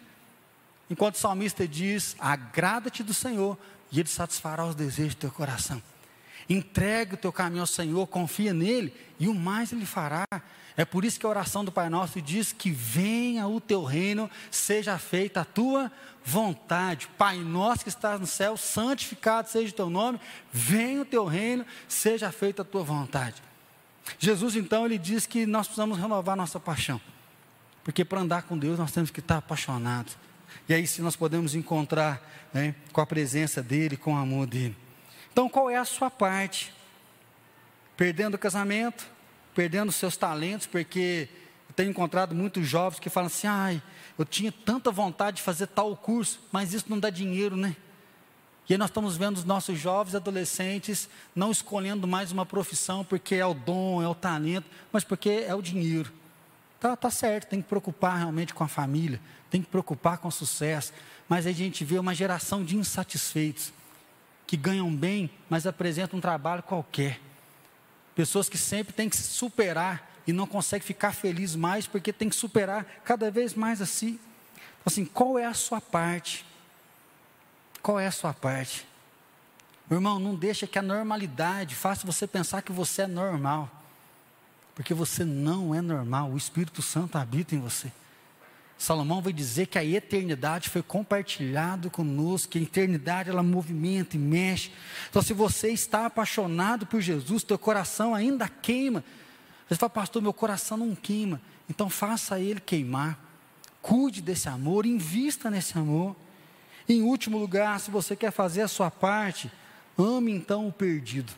Enquanto 0.90 1.14
o 1.14 1.20
salmista 1.20 1.68
diz: 1.68 2.16
agrada-te 2.18 3.04
do 3.04 3.14
Senhor, 3.14 3.56
e 3.92 4.00
Ele 4.00 4.10
satisfará 4.10 4.66
os 4.66 4.74
desejos 4.74 5.14
do 5.14 5.20
teu 5.20 5.30
coração. 5.30 5.80
Entregue 6.50 7.14
o 7.14 7.18
teu 7.18 7.32
caminho 7.32 7.62
ao 7.62 7.68
Senhor, 7.68 8.08
confia 8.08 8.52
nele, 8.52 8.92
e 9.20 9.28
o 9.28 9.36
mais 9.36 9.72
Ele 9.72 9.86
fará. 9.86 10.26
É 10.76 10.84
por 10.84 11.06
isso 11.06 11.20
que 11.20 11.26
a 11.28 11.30
oração 11.30 11.64
do 11.64 11.72
Pai 11.72 11.88
Nosso 11.88 12.20
diz 12.20 12.52
que 12.52 12.72
venha 12.72 13.48
o 13.48 13.62
teu 13.62 13.84
reino, 13.84 14.28
seja 14.50 14.98
feita 14.98 15.42
a 15.42 15.46
tua 15.46 15.92
vontade. 16.26 17.08
Pai 17.16 17.38
nosso 17.38 17.84
que 17.84 17.90
estás 17.90 18.20
no 18.20 18.26
céu, 18.26 18.58
santificado 18.58 19.48
seja 19.50 19.72
o 19.72 19.76
teu 19.76 19.90
nome, 19.92 20.20
venha 20.52 21.04
o 21.04 21.06
teu 21.06 21.26
reino, 21.26 21.64
seja 21.88 22.32
feita 22.32 22.64
a 22.64 22.66
tua 22.66 22.82
vontade. 22.82 23.40
Jesus 24.20 24.56
então 24.56 24.86
ele 24.86 24.98
diz 24.98 25.26
que 25.26 25.46
nós 25.46 25.68
precisamos 25.68 25.98
renovar 25.98 26.36
nossa 26.36 26.60
paixão. 26.60 27.00
Porque 27.84 28.06
para 28.06 28.22
andar 28.22 28.44
com 28.44 28.58
Deus 28.58 28.80
nós 28.80 28.92
temos 28.92 29.12
que 29.12 29.20
estar 29.20 29.38
apaixonados. 29.38 30.18
E 30.68 30.74
aí 30.74 30.86
se 30.86 31.02
nós 31.02 31.16
podemos 31.16 31.56
encontrar 31.56 32.22
né, 32.54 32.76
com 32.92 33.02
a 33.02 33.06
presença 33.06 33.62
dEle, 33.62 33.98
com 33.98 34.14
o 34.14 34.18
amor 34.18 34.48
dEle. 34.48 34.76
Então 35.32 35.50
qual 35.50 35.70
é 35.70 35.78
a 35.78 35.86
sua 35.86 36.10
parte? 36.10 36.74
Perdendo 37.98 38.36
o 38.36 38.40
casamento, 38.40 39.06
perdendo 39.54 39.90
os 39.90 39.96
seus 39.96 40.18
talentos, 40.18 40.68
porque 40.68 41.28
eu 41.70 41.74
tenho 41.76 41.90
encontrado 41.90 42.34
muitos 42.36 42.68
jovens 42.68 43.00
que 43.00 43.10
falam 43.10 43.28
assim, 43.28 43.48
ai, 43.48 43.82
eu 44.18 44.26
tinha 44.26 44.52
tanta 44.52 44.92
vontade 44.92 45.38
de 45.38 45.44
fazer 45.44 45.68
tal 45.68 45.96
curso, 45.96 46.40
mas 46.52 46.74
isso 46.74 46.86
não 46.88 47.00
dá 47.00 47.10
dinheiro, 47.10 47.56
né? 47.56 47.76
E 48.70 48.74
aí 48.74 48.78
nós 48.78 48.90
estamos 48.90 49.18
vendo 49.18 49.38
os 49.38 49.44
nossos 49.44 49.78
jovens 49.78 50.16
adolescentes 50.16 51.10
não 51.36 51.52
escolhendo 51.52 52.08
mais 52.08 52.32
uma 52.32 52.46
profissão 52.46 53.04
porque 53.04 53.36
é 53.36 53.46
o 53.46 53.54
dom, 53.54 54.02
é 54.02 54.08
o 54.08 54.16
talento, 54.16 54.70
mas 54.92 55.04
porque 55.04 55.44
é 55.48 55.54
o 55.54 55.62
dinheiro. 55.62 56.12
Tá, 56.80 56.96
tá 56.96 57.10
certo, 57.10 57.50
tem 57.50 57.62
que 57.62 57.68
preocupar 57.68 58.18
realmente 58.18 58.54
com 58.54 58.64
a 58.64 58.68
família, 58.68 59.20
tem 59.50 59.62
que 59.62 59.70
preocupar 59.70 60.18
com 60.18 60.30
o 60.30 60.32
sucesso. 60.32 60.94
Mas 61.28 61.46
aí 61.46 61.54
a 61.54 61.56
gente 61.56 61.84
vê 61.84 62.00
uma 62.00 62.16
geração 62.16 62.64
de 62.64 62.78
insatisfeitos, 62.78 63.74
que 64.48 64.56
ganham 64.56 64.94
bem, 64.94 65.30
mas 65.50 65.66
apresentam 65.66 66.18
um 66.18 66.22
trabalho 66.22 66.64
qualquer. 66.64 67.20
Pessoas 68.16 68.48
que 68.48 68.58
sempre 68.58 68.94
têm 68.94 69.10
que 69.10 69.18
se 69.18 69.24
superar 69.24 70.12
e 70.28 70.32
não 70.32 70.48
conseguem 70.48 70.86
ficar 70.86 71.14
felizes 71.14 71.56
mais 71.56 71.88
porque 71.88 72.14
tem 72.14 72.30
que 72.30 72.36
superar 72.36 72.86
cada 73.04 73.30
vez 73.32 73.54
mais 73.54 73.82
a 73.82 73.86
si. 73.86 74.20
Assim, 74.86 75.06
qual 75.06 75.40
é 75.40 75.46
a 75.46 75.54
sua 75.54 75.82
parte? 75.82 76.46
Qual 77.84 78.00
é 78.00 78.08
a 78.08 78.12
sua 78.12 78.34
parte? 78.34 78.88
Meu 79.90 79.98
irmão, 79.98 80.18
não 80.18 80.34
deixa 80.34 80.66
que 80.66 80.80
a 80.80 80.82
normalidade 80.82 81.76
faça 81.76 82.08
você 82.08 82.26
pensar 82.26 82.62
que 82.62 82.72
você 82.72 83.02
é 83.02 83.08
normal. 83.08 83.70
Porque 84.74 84.94
você 84.94 85.26
não 85.26 85.76
é 85.76 85.82
normal, 85.82 86.32
o 86.32 86.38
Espírito 86.38 86.82
Santo 86.82 87.18
habita 87.18 87.54
em 87.54 87.60
você. 87.60 87.92
Salomão 88.78 89.22
vai 89.22 89.32
dizer 89.32 89.68
que 89.68 89.78
a 89.78 89.84
eternidade 89.84 90.70
foi 90.70 90.82
compartilhado 90.82 91.92
conosco, 91.92 92.54
que 92.54 92.58
a 92.58 92.62
eternidade 92.62 93.30
ela 93.30 93.44
movimenta 93.44 94.16
e 94.16 94.20
mexe. 94.20 94.72
Então, 95.10 95.22
se 95.22 95.34
você 95.34 95.70
está 95.70 96.06
apaixonado 96.06 96.86
por 96.86 97.02
Jesus, 97.02 97.44
teu 97.44 97.60
coração 97.60 98.16
ainda 98.16 98.48
queima. 98.48 99.04
Você 99.70 99.76
fala, 99.76 99.90
pastor, 99.90 100.22
meu 100.22 100.34
coração 100.34 100.78
não 100.78 100.96
queima. 100.96 101.40
Então, 101.70 101.90
faça 101.90 102.40
ele 102.40 102.60
queimar. 102.60 103.20
Cuide 103.82 104.22
desse 104.22 104.50
amor, 104.50 104.86
invista 104.86 105.52
nesse 105.52 105.78
amor. 105.78 106.16
Em 106.88 107.02
último 107.02 107.38
lugar, 107.38 107.80
se 107.80 107.90
você 107.90 108.16
quer 108.16 108.32
fazer 108.32 108.62
a 108.62 108.68
sua 108.68 108.92
parte, 108.92 109.52
ame 109.98 110.32
então 110.32 110.68
o 110.68 110.72
perdido. 110.72 111.32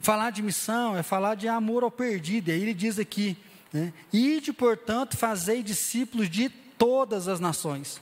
Falar 0.00 0.30
de 0.30 0.42
missão 0.42 0.96
é 0.96 1.02
falar 1.02 1.34
de 1.34 1.48
amor 1.48 1.82
ao 1.82 1.90
perdido. 1.90 2.48
E 2.48 2.52
aí 2.52 2.62
ele 2.62 2.74
diz 2.74 2.98
aqui: 2.98 3.36
né, 3.72 3.92
Ide, 4.12 4.52
portanto, 4.52 5.16
fazei 5.16 5.62
discípulos 5.62 6.28
de 6.28 6.48
todas 6.48 7.28
as 7.28 7.40
nações. 7.40 8.00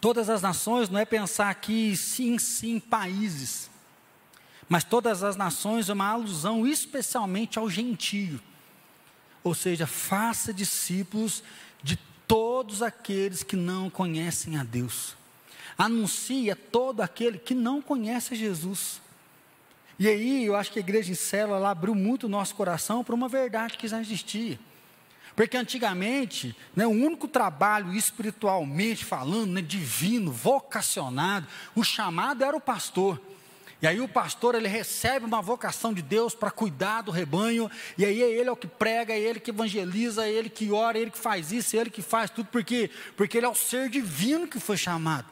Todas 0.00 0.30
as 0.30 0.40
nações 0.40 0.88
não 0.88 0.98
é 0.98 1.04
pensar 1.04 1.50
aqui 1.50 1.94
sim, 1.94 2.38
sim, 2.38 2.80
países. 2.80 3.70
Mas 4.68 4.82
todas 4.82 5.22
as 5.22 5.36
nações 5.36 5.88
é 5.88 5.92
uma 5.92 6.08
alusão 6.08 6.66
especialmente 6.66 7.58
ao 7.58 7.68
gentio. 7.68 8.40
Ou 9.42 9.54
seja, 9.54 9.86
faça 9.86 10.54
discípulos 10.54 11.42
todos 12.30 12.80
aqueles 12.80 13.42
que 13.42 13.56
não 13.56 13.90
conhecem 13.90 14.56
a 14.56 14.62
Deus. 14.62 15.16
Anuncie 15.76 16.48
a 16.48 16.54
todo 16.54 17.00
aquele 17.00 17.38
que 17.38 17.54
não 17.54 17.82
conhece 17.82 18.36
Jesus. 18.36 19.02
E 19.98 20.06
aí, 20.06 20.44
eu 20.44 20.54
acho 20.54 20.70
que 20.70 20.78
a 20.78 20.80
igreja 20.80 21.10
em 21.10 21.16
célula 21.16 21.68
abriu 21.68 21.92
muito 21.92 22.26
o 22.26 22.28
nosso 22.28 22.54
coração 22.54 23.02
para 23.02 23.16
uma 23.16 23.28
verdade 23.28 23.76
que 23.76 23.88
já 23.88 24.00
existia. 24.00 24.60
Porque 25.34 25.56
antigamente, 25.56 26.54
né, 26.76 26.86
o 26.86 26.90
único 26.90 27.26
trabalho 27.26 27.92
espiritualmente 27.94 29.04
falando, 29.04 29.50
né, 29.50 29.60
divino, 29.60 30.30
vocacionado, 30.30 31.48
o 31.74 31.82
chamado 31.82 32.44
era 32.44 32.56
o 32.56 32.60
pastor. 32.60 33.20
E 33.82 33.86
aí 33.86 34.00
o 34.00 34.08
pastor 34.08 34.54
ele 34.54 34.68
recebe 34.68 35.24
uma 35.24 35.40
vocação 35.40 35.94
de 35.94 36.02
Deus 36.02 36.34
para 36.34 36.50
cuidar 36.50 37.00
do 37.00 37.10
rebanho, 37.10 37.70
e 37.96 38.04
aí 38.04 38.22
é 38.22 38.30
ele 38.30 38.48
é 38.48 38.52
o 38.52 38.56
que 38.56 38.66
prega, 38.66 39.14
é 39.14 39.18
ele 39.18 39.40
que 39.40 39.50
evangeliza, 39.50 40.26
é 40.26 40.30
ele 40.30 40.50
que 40.50 40.70
ora, 40.70 40.98
é 40.98 41.00
ele 41.00 41.10
que 41.10 41.18
faz 41.18 41.50
isso, 41.50 41.76
é 41.76 41.80
ele 41.80 41.90
que 41.90 42.02
faz 42.02 42.28
tudo, 42.28 42.46
por 42.48 42.62
quê? 42.62 42.90
Porque 43.16 43.38
ele 43.38 43.46
é 43.46 43.48
o 43.48 43.54
ser 43.54 43.88
divino 43.88 44.46
que 44.46 44.60
foi 44.60 44.76
chamado. 44.76 45.26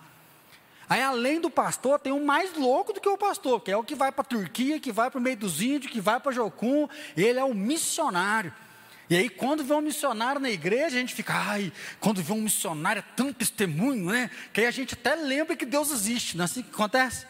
Aí 0.89 1.03
além 1.03 1.39
do 1.39 1.51
pastor, 1.51 1.99
tem 1.99 2.13
um 2.13 2.25
mais 2.25 2.57
louco 2.57 2.95
do 2.95 3.01
que 3.01 3.09
o 3.09 3.19
pastor, 3.19 3.61
que 3.61 3.71
é 3.71 3.77
o 3.77 3.85
que 3.85 3.95
vai 3.95 4.11
para 4.11 4.23
a 4.23 4.25
Turquia, 4.25 4.81
que 4.81 4.91
vai 4.91 5.11
para 5.11 5.19
o 5.19 5.23
meio 5.23 5.37
dos 5.37 5.61
índios, 5.61 5.93
que 5.93 6.01
vai 6.01 6.19
para 6.19 6.33
Jocum, 6.33 6.89
ele 7.15 7.39
é 7.39 7.45
o 7.45 7.53
missionário. 7.55 8.51
E 9.11 9.17
aí, 9.17 9.29
quando 9.29 9.65
vê 9.65 9.75
um 9.75 9.81
missionário 9.81 10.41
na 10.41 10.51
igreja, 10.51 10.97
a 10.97 11.01
gente 11.01 11.15
fica, 11.15 11.35
ai, 11.35 11.73
quando 12.01 12.23
vê 12.23 12.33
um 12.33 12.43
missionário 12.43 13.01
é 13.01 13.05
tanto 13.17 13.35
testemunho, 13.35 14.11
né? 14.11 14.31
Que 14.53 14.63
aí 14.63 14.67
a 14.67 14.71
gente 14.71 14.95
até 14.95 15.15
lembra 15.15 15.57
que 15.57 15.65
Deus 15.65 15.91
existe, 15.91 16.37
não 16.37 16.45
é 16.45 16.47
assim 16.47 16.63
que 16.63 16.71
acontece? 16.71 17.27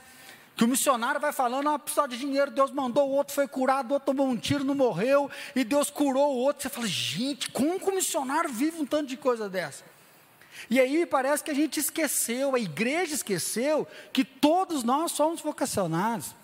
Que 0.59 0.65
o 0.65 0.69
missionário 0.69 1.21
vai 1.21 1.33
falando, 1.33 1.69
ah, 1.69 1.79
precisa 1.79 2.09
de 2.09 2.19
dinheiro, 2.19 2.51
Deus 2.51 2.73
mandou, 2.73 3.09
o 3.09 3.13
outro 3.13 3.33
foi 3.33 3.47
curado, 3.47 3.91
o 3.91 3.95
outro 3.95 4.07
tomou 4.07 4.27
um 4.27 4.37
tiro, 4.37 4.65
não 4.65 4.75
morreu, 4.75 5.31
e 5.55 5.63
Deus 5.63 5.89
curou 5.89 6.35
o 6.35 6.39
outro. 6.39 6.65
Você 6.65 6.69
fala, 6.69 6.89
gente, 6.89 7.49
como 7.51 7.79
que 7.79 7.89
o 7.89 7.95
missionário 7.95 8.51
vive 8.51 8.81
um 8.81 8.85
tanto 8.85 9.07
de 9.07 9.17
coisa 9.17 9.49
dessa? 9.49 9.85
E 10.69 10.81
aí 10.81 11.07
parece 11.07 11.45
que 11.45 11.53
a 11.53 11.55
gente 11.55 11.79
esqueceu, 11.79 12.57
a 12.57 12.59
igreja 12.59 13.15
esqueceu, 13.15 13.87
que 14.13 14.25
todos 14.25 14.83
nós 14.83 15.13
somos 15.13 15.41
vocacionados. 15.41 16.35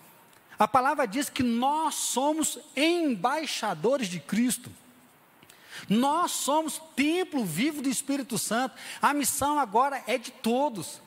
A 0.57 0.69
palavra 0.69 1.09
diz 1.09 1.29
que 1.29 1.43
nós 1.43 1.97
somos 1.97 2.61
embaixadores 2.77 4.07
de 4.07 4.21
Cristo. 4.21 4.71
Nós 5.89 6.31
somos 6.31 6.81
templo 6.95 7.45
vivo 7.45 7.83
do 7.83 7.89
Espírito 7.89 8.39
Santo. 8.39 8.77
A 9.03 9.13
missão 9.13 9.59
agora 9.59 10.05
é 10.07 10.17
de 10.17 10.31
todos. 10.31 11.03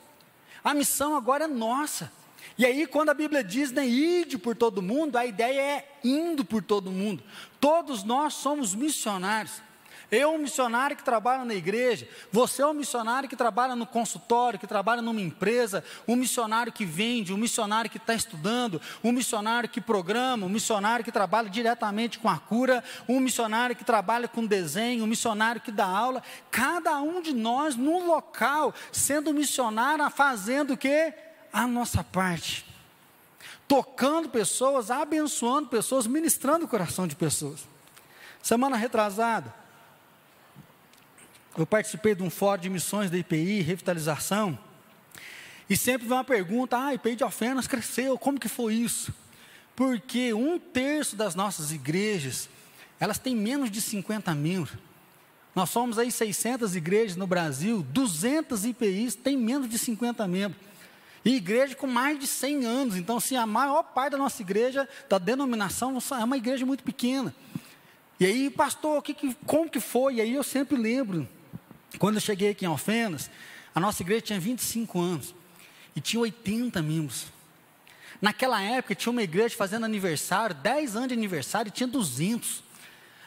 A 0.62 0.74
missão 0.74 1.16
agora 1.16 1.44
é 1.44 1.48
nossa. 1.48 2.12
E 2.56 2.64
aí, 2.64 2.86
quando 2.86 3.10
a 3.10 3.14
Bíblia 3.14 3.44
diz, 3.44 3.70
né, 3.70 3.86
ide 3.86 4.38
por 4.38 4.56
todo 4.56 4.82
mundo, 4.82 5.16
a 5.16 5.26
ideia 5.26 5.60
é 5.60 5.98
indo 6.02 6.44
por 6.44 6.62
todo 6.62 6.90
mundo. 6.90 7.22
Todos 7.60 8.02
nós 8.02 8.34
somos 8.34 8.74
missionários. 8.74 9.62
Eu, 10.10 10.32
um 10.32 10.38
missionário 10.38 10.96
que 10.96 11.04
trabalha 11.04 11.44
na 11.44 11.54
igreja, 11.54 12.08
você 12.32 12.62
é 12.62 12.66
um 12.66 12.72
missionário 12.72 13.28
que 13.28 13.36
trabalha 13.36 13.76
no 13.76 13.86
consultório, 13.86 14.58
que 14.58 14.66
trabalha 14.66 15.02
numa 15.02 15.20
empresa, 15.20 15.84
um 16.06 16.16
missionário 16.16 16.72
que 16.72 16.86
vende, 16.86 17.34
um 17.34 17.36
missionário 17.36 17.90
que 17.90 17.98
está 17.98 18.14
estudando, 18.14 18.80
um 19.04 19.12
missionário 19.12 19.68
que 19.68 19.82
programa, 19.82 20.46
um 20.46 20.48
missionário 20.48 21.04
que 21.04 21.12
trabalha 21.12 21.50
diretamente 21.50 22.18
com 22.18 22.28
a 22.28 22.38
cura, 22.38 22.82
um 23.06 23.20
missionário 23.20 23.76
que 23.76 23.84
trabalha 23.84 24.26
com 24.26 24.46
desenho, 24.46 25.04
um 25.04 25.06
missionário 25.06 25.60
que 25.60 25.70
dá 25.70 25.86
aula. 25.86 26.22
Cada 26.50 26.98
um 27.02 27.20
de 27.20 27.34
nós 27.34 27.76
num 27.76 28.06
local, 28.06 28.74
sendo 28.90 29.34
missionário, 29.34 30.08
fazendo 30.08 30.72
o 30.72 30.76
quê? 30.76 31.12
A 31.52 31.66
nossa 31.66 32.02
parte. 32.04 32.64
Tocando 33.66 34.28
pessoas, 34.28 34.90
abençoando 34.90 35.68
pessoas, 35.68 36.06
ministrando 36.06 36.64
o 36.64 36.68
coração 36.68 37.06
de 37.06 37.14
pessoas. 37.14 37.66
Semana 38.42 38.76
retrasada, 38.76 39.54
eu 41.56 41.66
participei 41.66 42.14
de 42.14 42.22
um 42.22 42.30
fórum 42.30 42.62
de 42.62 42.70
missões 42.70 43.10
da 43.10 43.18
IPI, 43.18 43.60
revitalização, 43.60 44.58
e 45.68 45.76
sempre 45.76 46.08
vem 46.08 46.16
uma 46.16 46.24
pergunta: 46.24 46.78
ah, 46.78 46.94
IPI 46.94 47.16
de 47.16 47.24
Alfenas 47.24 47.66
cresceu, 47.66 48.16
como 48.18 48.40
que 48.40 48.48
foi 48.48 48.74
isso? 48.74 49.12
Porque 49.76 50.32
um 50.32 50.58
terço 50.58 51.14
das 51.14 51.34
nossas 51.34 51.70
igrejas, 51.70 52.48
elas 52.98 53.18
têm 53.18 53.36
menos 53.36 53.70
de 53.70 53.80
50 53.80 54.34
membros. 54.34 54.76
Nós 55.54 55.70
somos 55.70 55.98
aí 55.98 56.10
600 56.10 56.76
igrejas 56.76 57.16
no 57.16 57.26
Brasil, 57.26 57.82
200 57.90 58.64
IPIs 58.64 59.14
têm 59.14 59.36
menos 59.36 59.68
de 59.68 59.78
50 59.78 60.26
membros. 60.26 60.67
E 61.24 61.36
igreja 61.36 61.74
com 61.74 61.86
mais 61.86 62.18
de 62.18 62.26
100 62.26 62.64
anos. 62.64 62.96
Então, 62.96 63.16
assim, 63.16 63.36
a 63.36 63.46
maior 63.46 63.82
parte 63.82 64.12
da 64.12 64.18
nossa 64.18 64.40
igreja, 64.42 64.88
da 65.08 65.18
denominação, 65.18 65.98
é 66.12 66.24
uma 66.24 66.36
igreja 66.36 66.64
muito 66.64 66.82
pequena. 66.84 67.34
E 68.20 68.26
aí, 68.26 68.50
pastor, 68.50 69.02
que, 69.02 69.14
que, 69.14 69.34
como 69.46 69.70
que 69.70 69.80
foi? 69.80 70.16
E 70.16 70.20
aí 70.20 70.34
eu 70.34 70.42
sempre 70.42 70.76
lembro 70.76 71.28
quando 71.98 72.16
eu 72.16 72.20
cheguei 72.20 72.50
aqui 72.50 72.64
em 72.64 72.68
Alfenas, 72.68 73.30
a 73.74 73.80
nossa 73.80 74.02
igreja 74.02 74.22
tinha 74.22 74.40
25 74.40 75.00
anos 75.00 75.34
e 75.94 76.00
tinha 76.00 76.20
80 76.20 76.82
membros. 76.82 77.26
Naquela 78.20 78.60
época 78.60 78.94
tinha 78.94 79.12
uma 79.12 79.22
igreja 79.22 79.56
fazendo 79.56 79.84
aniversário, 79.84 80.54
10 80.56 80.96
anos 80.96 81.08
de 81.08 81.14
aniversário, 81.14 81.68
e 81.68 81.72
tinha 81.72 81.86
200. 81.86 82.64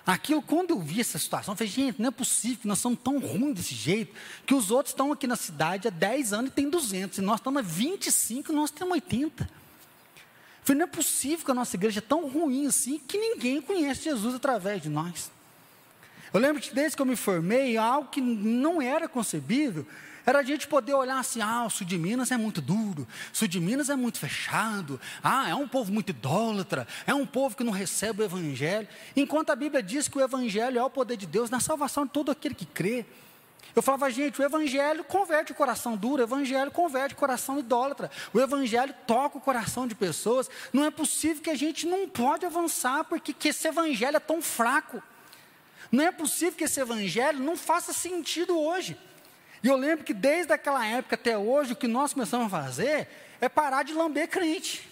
Aquilo, 0.06 0.41
quando 0.41 0.72
eu 0.72 0.80
vi 0.80 0.99
essa 0.99 1.19
situação, 1.19 1.53
eu 1.53 1.57
falei, 1.57 1.72
gente, 1.72 2.02
não 2.02 2.07
é 2.07 2.11
possível 2.11 2.60
nós 2.64 2.80
somos 2.80 2.99
tão 3.03 3.19
ruins 3.19 3.56
desse 3.56 3.76
jeito, 3.76 4.14
que 4.45 4.53
os 4.53 4.72
outros 4.72 4.94
estão 4.94 5.11
aqui 5.11 5.28
na 5.28 5.36
cidade 5.36 5.88
há 5.88 5.91
10 5.91 6.34
anos 6.34 6.52
e 6.52 6.53
tem 6.53 6.69
200, 6.69 7.19
e 7.19 7.22
nós 7.22 7.40
estamos 7.40 7.60
há 7.60 7.64
25 7.64 8.52
e 8.52 8.56
nós 8.56 8.72
temos 8.72 8.94
80. 8.94 9.44
Eu 9.44 9.49
falei, 10.64 10.80
não 10.80 10.86
é 10.86 10.88
possível 10.88 11.45
que 11.45 11.52
a 11.52 11.56
nossa 11.56 11.76
igreja 11.76 11.99
é 11.99 12.02
tão 12.02 12.28
ruim 12.28 12.65
assim, 12.65 12.99
que 12.99 13.18
ninguém 13.18 13.61
conhece 13.61 14.03
Jesus 14.03 14.34
através 14.34 14.82
de 14.82 14.90
nós. 14.90 15.32
Eu 16.34 16.40
lembro 16.40 16.61
que 16.61 16.73
desde 16.73 16.95
que 16.95 17.02
eu 17.02 17.06
me 17.06 17.15
formei, 17.15 17.78
algo 17.78 18.10
que 18.10 18.22
não 18.22 18.82
era 18.82 19.07
concebível, 19.07 19.86
era 20.26 20.39
a 20.39 20.43
gente 20.43 20.68
poder 20.68 20.93
olhar 20.93 21.19
assim, 21.19 21.41
ah, 21.41 21.65
o 21.65 21.69
sul 21.69 21.85
de 21.85 21.98
Minas 21.98 22.31
é 22.31 22.38
muito 22.38 22.61
duro, 22.61 23.07
o 23.34 23.38
sul 23.38 23.48
de 23.48 23.60
Minas 23.60 23.89
é 23.89 23.95
muito 23.95 24.19
fechado, 24.19 24.99
ah, 25.23 25.49
é 25.49 25.56
um 25.56 25.68
povo 25.68 25.91
muito 25.91 26.10
idólatra, 26.10 26.88
é 27.06 27.14
um 27.14 27.26
povo 27.26 27.56
que 27.56 27.64
não 27.64 27.72
recebe 27.72 28.22
o 28.22 28.26
Evangelho, 28.26 28.88
enquanto 29.15 29.49
a 29.49 29.56
Bíblia 29.56 29.81
diz 29.81 30.07
que 30.07 30.18
o 30.18 30.22
Evangelho 30.22 30.80
é 30.80 30.84
o 30.84 30.89
poder 30.89 31.18
de 31.18 31.26
Deus 31.26 31.49
na 31.49 31.60
salvação 31.60 32.06
de 32.06 32.11
todo 32.11 32.31
aquele 32.31 32.56
que 32.56 32.65
crê. 32.65 33.06
Eu 33.76 33.81
falava, 33.81 34.10
gente, 34.11 34.41
o 34.41 34.43
Evangelho 34.43 35.03
converte 35.03 35.53
o 35.53 35.56
coração 35.56 35.95
duro, 35.95 36.22
o 36.22 36.26
Evangelho 36.26 36.72
converte 36.72 37.14
o 37.14 37.18
coração 37.18 37.57
idólatra, 37.57 38.11
o 38.34 38.39
Evangelho 38.39 38.93
toca 39.07 39.38
o 39.38 39.41
coração 39.41 39.88
de 39.88 39.95
pessoas. 39.95 40.49
Não 40.73 40.84
é 40.84 40.91
possível 40.91 41.41
que 41.41 41.49
a 41.49 41.56
gente 41.56 41.88
não 41.88 42.10
pode 42.10 42.45
avançar, 42.45 43.06
porque 43.06 43.48
esse 43.48 43.68
Evangelho 43.68 44.18
é 44.18 44.19
tão 44.19 44.41
fraco. 44.41 45.02
Não 45.91 46.06
é 46.06 46.11
possível 46.11 46.53
que 46.53 46.64
esse 46.64 46.80
evangelho 46.80 47.39
não 47.39 47.57
faça 47.57 47.91
sentido 47.91 48.57
hoje. 48.57 48.98
E 49.63 49.67
eu 49.67 49.75
lembro 49.75 50.03
que 50.03 50.13
desde 50.13 50.51
aquela 50.53 50.85
época 50.85 51.15
até 51.15 51.38
hoje, 51.38 51.73
o 51.73 51.75
que 51.75 51.88
nós 51.88 52.13
começamos 52.13 52.47
a 52.47 52.49
fazer 52.49 53.07
é 53.39 53.47
parar 53.47 53.83
de 53.83 53.93
lamber 53.93 54.27
crente. 54.27 54.89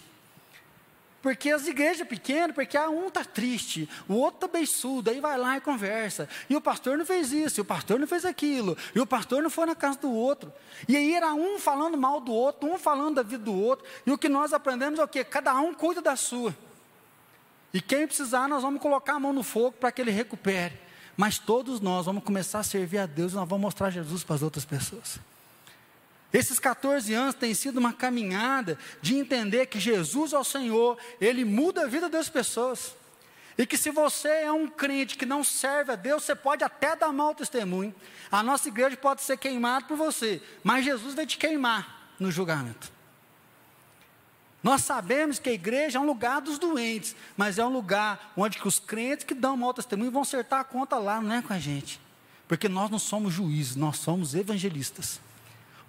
Porque 1.21 1.51
as 1.51 1.67
igrejas 1.67 2.07
pequenas, 2.07 2.55
porque 2.55 2.77
ah, 2.77 2.89
um 2.89 3.07
está 3.07 3.25
triste, 3.25 3.89
o 4.07 4.13
outro 4.13 4.45
está 4.45 4.47
beiçudo, 4.47 5.09
aí 5.09 5.19
vai 5.19 5.37
lá 5.37 5.57
e 5.57 5.61
conversa. 5.61 6.29
E 6.49 6.55
o 6.55 6.61
pastor 6.61 6.97
não 6.97 7.05
fez 7.05 7.33
isso, 7.33 7.59
e 7.59 7.61
o 7.61 7.65
pastor 7.65 7.99
não 7.99 8.07
fez 8.07 8.23
aquilo, 8.23 8.77
e 8.95 8.99
o 9.01 9.05
pastor 9.05 9.43
não 9.43 9.49
foi 9.49 9.65
na 9.65 9.75
casa 9.75 9.99
do 9.99 10.11
outro. 10.11 10.53
E 10.87 10.95
aí 10.95 11.13
era 11.13 11.33
um 11.33 11.59
falando 11.59 11.97
mal 11.97 12.21
do 12.21 12.31
outro, 12.31 12.71
um 12.71 12.77
falando 12.77 13.15
da 13.15 13.23
vida 13.23 13.43
do 13.43 13.53
outro. 13.53 13.85
E 14.05 14.11
o 14.11 14.17
que 14.17 14.29
nós 14.29 14.53
aprendemos 14.53 14.97
é 14.97 15.03
o 15.03 15.07
quê? 15.07 15.23
Cada 15.25 15.53
um 15.59 15.73
cuida 15.73 16.01
da 16.01 16.15
sua. 16.15 16.55
E 17.73 17.81
quem 17.81 18.07
precisar, 18.07 18.47
nós 18.47 18.63
vamos 18.63 18.81
colocar 18.81 19.15
a 19.15 19.19
mão 19.19 19.33
no 19.33 19.43
fogo 19.43 19.73
para 19.73 19.91
que 19.91 20.01
ele 20.01 20.11
recupere. 20.11 20.88
Mas 21.19 21.37
todos 21.37 21.81
nós 21.81 22.05
vamos 22.05 22.23
começar 22.23 22.59
a 22.59 22.63
servir 22.63 22.99
a 22.99 23.05
Deus 23.05 23.33
e 23.33 23.35
nós 23.35 23.45
vamos 23.45 23.61
mostrar 23.63 23.89
Jesus 23.89 24.23
para 24.23 24.37
as 24.37 24.41
outras 24.41 24.63
pessoas. 24.63 25.19
Esses 26.31 26.59
14 26.59 27.13
anos 27.13 27.35
tem 27.35 27.53
sido 27.53 27.75
uma 27.75 27.91
caminhada 27.91 28.77
de 29.01 29.17
entender 29.17 29.65
que 29.65 29.81
Jesus 29.81 30.31
é 30.31 30.39
o 30.39 30.45
Senhor, 30.45 30.97
Ele 31.19 31.43
muda 31.43 31.81
a 31.81 31.87
vida 31.87 32.07
das 32.07 32.29
pessoas. 32.29 32.95
E 33.57 33.65
que 33.65 33.75
se 33.75 33.91
você 33.91 34.29
é 34.29 34.51
um 34.53 34.65
crente 34.65 35.17
que 35.17 35.25
não 35.25 35.43
serve 35.43 35.91
a 35.91 35.97
Deus, 35.97 36.23
você 36.23 36.33
pode 36.33 36.63
até 36.63 36.95
dar 36.95 37.11
mau 37.11 37.35
testemunho. 37.35 37.93
A 38.31 38.41
nossa 38.41 38.69
igreja 38.69 38.95
pode 38.95 39.21
ser 39.21 39.35
queimada 39.35 39.85
por 39.87 39.97
você, 39.97 40.41
mas 40.63 40.85
Jesus 40.85 41.15
vai 41.15 41.25
te 41.25 41.37
queimar 41.37 42.13
no 42.17 42.31
julgamento. 42.31 42.89
Nós 44.61 44.81
sabemos 44.81 45.39
que 45.39 45.49
a 45.49 45.53
igreja 45.53 45.97
é 45.97 46.01
um 46.01 46.05
lugar 46.05 46.41
dos 46.41 46.59
doentes, 46.59 47.15
mas 47.37 47.57
é 47.57 47.65
um 47.65 47.71
lugar 47.71 48.33
onde 48.35 48.59
os 48.65 48.79
crentes 48.79 49.25
que 49.25 49.33
dão 49.33 49.55
mau 49.55 49.73
testemunho 49.73 50.11
vão 50.11 50.21
acertar 50.21 50.59
a 50.59 50.63
conta 50.65 50.97
lá, 50.97 51.21
não 51.21 51.33
é 51.33 51.41
com 51.41 51.53
a 51.53 51.59
gente. 51.59 51.99
Porque 52.47 52.67
nós 52.67 52.89
não 52.89 52.99
somos 52.99 53.33
juízes, 53.33 53.75
nós 53.75 53.97
somos 53.97 54.35
evangelistas. 54.35 55.21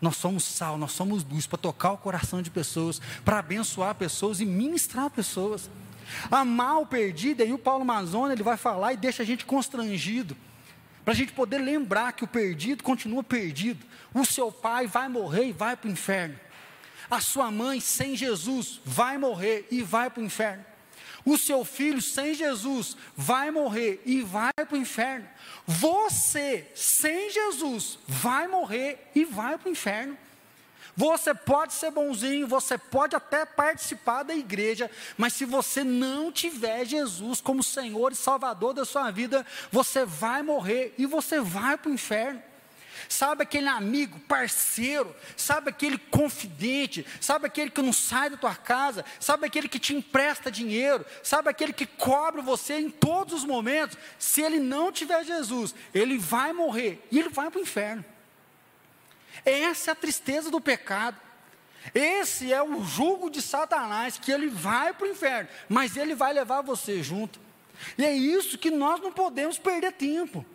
Nós 0.01 0.17
somos 0.17 0.45
sal, 0.45 0.79
nós 0.79 0.93
somos 0.93 1.25
luz 1.25 1.47
para 1.47 1.59
tocar 1.59 1.93
o 1.93 1.99
coração 1.99 2.41
de 2.41 2.51
pessoas, 2.51 3.01
para 3.25 3.39
abençoar 3.39 3.95
pessoas 3.95 4.41
e 4.41 4.47
ministrar 4.47 5.11
pessoas. 5.11 5.69
Amar 6.31 6.81
o 6.81 6.87
perdido, 6.87 7.43
aí 7.43 7.53
o 7.53 7.59
Paulo 7.59 7.85
Mazona 7.85 8.33
ele 8.33 8.43
vai 8.43 8.57
falar 8.57 8.93
e 8.93 8.97
deixa 8.97 9.23
a 9.23 9.27
gente 9.27 9.45
constrangido, 9.45 10.37
para 11.05 11.13
a 11.13 11.17
gente 11.17 11.33
poder 11.33 11.59
lembrar 11.59 12.13
que 12.13 12.25
o 12.25 12.29
perdido 12.29 12.83
continua 12.83 13.23
perdido. 13.23 13.85
O 14.15 14.25
seu 14.25 14.51
pai 14.51 14.87
vai 14.87 15.09
morrer 15.09 15.49
e 15.49 15.53
vai 15.53 15.77
para 15.77 15.89
o 15.89 15.93
inferno. 15.93 16.39
A 17.11 17.21
sua 17.21 17.51
mãe 17.51 17.81
sem 17.81 18.17
Jesus 18.17 18.81
vai 18.85 19.19
morrer 19.19 19.67
e 19.71 19.83
vai 19.83 20.09
para 20.09 20.21
o 20.21 20.25
inferno. 20.25 20.65
O 21.25 21.37
seu 21.37 21.65
filho 21.65 22.01
sem 22.01 22.35
Jesus 22.35 22.97
vai 23.17 23.51
morrer 23.51 24.01
e 24.07 24.23
vai 24.23 24.53
para 24.55 24.75
o 24.75 24.79
inferno. 24.79 25.29
Você 25.67 26.71
sem 26.75 27.31
Jesus 27.31 27.99
vai 28.07 28.47
morrer 28.47 29.11
e 29.15 29.25
vai 29.25 29.59
para 29.59 29.69
o 29.69 29.73
inferno. 29.73 30.17
Você 30.97 31.35
pode 31.35 31.73
ser 31.73 31.91
bonzinho, 31.91 32.47
você 32.47 32.77
pode 32.77 33.17
até 33.17 33.45
participar 33.45 34.23
da 34.23 34.35
igreja, 34.35 34.91
mas 35.17 35.33
se 35.33 35.45
você 35.45 35.83
não 35.83 36.31
tiver 36.31 36.85
Jesus 36.85 37.41
como 37.41 37.63
Senhor 37.63 38.13
e 38.13 38.17
Salvador 38.17 38.75
da 38.75 38.85
sua 38.85 39.11
vida, 39.11 39.47
você 39.71 40.05
vai 40.05 40.43
morrer 40.43 40.95
e 40.99 41.07
você 41.07 41.41
vai 41.41 41.77
para 41.77 41.91
o 41.91 41.95
inferno 41.95 42.43
sabe 43.11 43.43
aquele 43.43 43.69
amigo, 43.69 44.21
parceiro, 44.21 45.15
sabe 45.37 45.69
aquele 45.69 45.99
confidente, 45.99 47.05
sabe 47.21 47.47
aquele 47.47 47.69
que 47.69 47.83
não 47.83 47.93
sai 47.93 48.31
da 48.31 48.37
tua 48.37 48.55
casa, 48.55 49.05
sabe 49.19 49.47
aquele 49.47 49.69
que 49.69 49.81
te 49.81 49.95
empresta 49.95 50.51
dinheiro, 50.51 51.05
sabe 51.23 51.51
aquele 51.51 51.73
que 51.73 51.87
cobre 51.87 52.41
você 52.41 52.79
em 52.79 52.89
todos 52.89 53.35
os 53.35 53.45
momentos. 53.45 53.99
Se 54.17 54.41
ele 54.41 54.61
não 54.61 54.93
tiver 54.93 55.25
Jesus, 55.25 55.75
ele 55.93 56.19
vai 56.19 56.53
morrer 56.53 57.05
e 57.11 57.19
ele 57.19 57.29
vai 57.29 57.51
para 57.51 57.59
o 57.59 57.63
inferno. 57.63 58.05
Essa 59.45 59.91
é 59.91 59.93
a 59.93 59.97
tristeza 59.97 60.49
do 60.49 60.61
pecado. 60.61 61.17
Esse 61.93 62.53
é 62.53 62.63
o 62.63 62.85
jugo 62.85 63.29
de 63.29 63.43
Satanás, 63.43 64.19
que 64.19 64.31
ele 64.31 64.49
vai 64.49 64.93
para 64.93 65.07
o 65.09 65.11
inferno, 65.11 65.49
mas 65.69 65.97
ele 65.97 66.15
vai 66.15 66.33
levar 66.33 66.63
você 66.63 67.03
junto. 67.03 67.41
E 67.99 68.05
é 68.05 68.13
isso 68.13 68.57
que 68.57 68.71
nós 68.71 69.01
não 69.01 69.11
podemos 69.11 69.59
perder 69.59 69.93
tempo. 69.93 70.47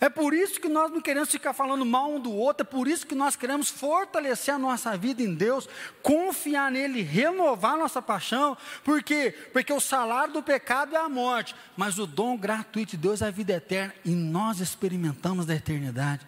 É 0.00 0.08
por 0.08 0.34
isso 0.34 0.60
que 0.60 0.68
nós 0.68 0.90
não 0.90 1.00
queremos 1.00 1.30
ficar 1.30 1.52
falando 1.52 1.84
mal 1.84 2.10
um 2.12 2.20
do 2.20 2.32
outro, 2.32 2.66
é 2.66 2.70
por 2.70 2.88
isso 2.88 3.06
que 3.06 3.14
nós 3.14 3.36
queremos 3.36 3.70
fortalecer 3.70 4.54
a 4.54 4.58
nossa 4.58 4.96
vida 4.96 5.22
em 5.22 5.34
Deus, 5.34 5.68
confiar 6.02 6.70
nele, 6.70 7.02
renovar 7.02 7.76
nossa 7.76 8.02
paixão, 8.02 8.56
por 8.82 9.02
quê? 9.02 9.34
Porque 9.52 9.72
o 9.72 9.80
salário 9.80 10.34
do 10.34 10.42
pecado 10.42 10.94
é 10.94 10.98
a 10.98 11.08
morte, 11.08 11.54
mas 11.76 11.98
o 11.98 12.06
dom 12.06 12.36
gratuito 12.36 12.92
de 12.92 12.96
Deus 12.96 13.22
é 13.22 13.26
a 13.26 13.30
vida 13.30 13.52
eterna, 13.52 13.94
e 14.04 14.10
nós 14.10 14.60
experimentamos 14.60 15.46
da 15.46 15.54
eternidade. 15.54 16.26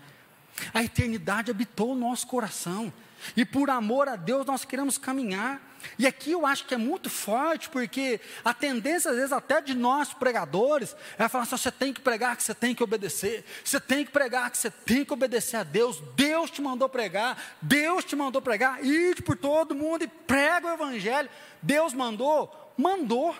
A 0.72 0.82
eternidade 0.82 1.50
habitou 1.50 1.92
o 1.92 1.96
nosso 1.96 2.26
coração, 2.26 2.92
e 3.36 3.44
por 3.44 3.70
amor 3.70 4.08
a 4.08 4.16
Deus 4.16 4.46
nós 4.46 4.64
queremos 4.64 4.96
caminhar. 4.98 5.60
E 5.98 6.06
aqui 6.06 6.32
eu 6.32 6.46
acho 6.46 6.66
que 6.66 6.74
é 6.74 6.76
muito 6.76 7.08
forte, 7.08 7.68
porque 7.68 8.20
a 8.44 8.52
tendência, 8.52 9.10
às 9.10 9.16
vezes, 9.16 9.32
até 9.32 9.60
de 9.60 9.74
nós 9.74 10.12
pregadores, 10.12 10.96
é 11.18 11.28
falar 11.28 11.44
assim: 11.44 11.56
você 11.56 11.70
tem 11.70 11.92
que 11.92 12.00
pregar 12.00 12.36
que 12.36 12.42
você 12.42 12.54
tem 12.54 12.74
que 12.74 12.82
obedecer, 12.82 13.44
você 13.64 13.80
tem 13.80 14.04
que 14.04 14.10
pregar 14.10 14.50
que 14.50 14.58
você 14.58 14.70
tem 14.70 15.04
que 15.04 15.12
obedecer 15.12 15.56
a 15.56 15.62
Deus, 15.62 16.00
Deus 16.14 16.50
te 16.50 16.60
mandou 16.60 16.88
pregar, 16.88 17.56
Deus 17.60 18.04
te 18.04 18.16
mandou 18.16 18.42
pregar, 18.42 18.84
ide 18.84 19.22
por 19.22 19.36
todo 19.36 19.74
mundo 19.74 20.02
e 20.02 20.08
prega 20.08 20.68
o 20.68 20.72
Evangelho. 20.72 21.30
Deus 21.62 21.92
mandou? 21.92 22.72
Mandou. 22.76 23.34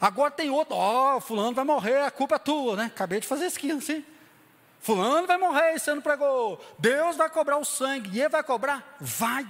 Agora 0.00 0.30
tem 0.30 0.50
outro, 0.50 0.76
ó, 0.76 1.16
oh, 1.16 1.20
fulano 1.20 1.54
vai 1.54 1.64
morrer, 1.64 2.02
a 2.02 2.10
culpa 2.10 2.36
é 2.36 2.38
tua, 2.38 2.76
né? 2.76 2.84
Acabei 2.84 3.20
de 3.20 3.26
fazer 3.26 3.46
aqui 3.46 3.70
assim. 3.72 4.04
Fulano 4.80 5.26
vai 5.26 5.36
morrer, 5.36 5.78
você 5.78 5.92
não 5.92 6.00
pregou. 6.00 6.64
Deus 6.78 7.16
vai 7.16 7.28
cobrar 7.28 7.58
o 7.58 7.64
sangue, 7.64 8.10
e 8.16 8.20
ele 8.20 8.28
vai 8.28 8.42
cobrar? 8.44 8.96
Vai. 9.00 9.46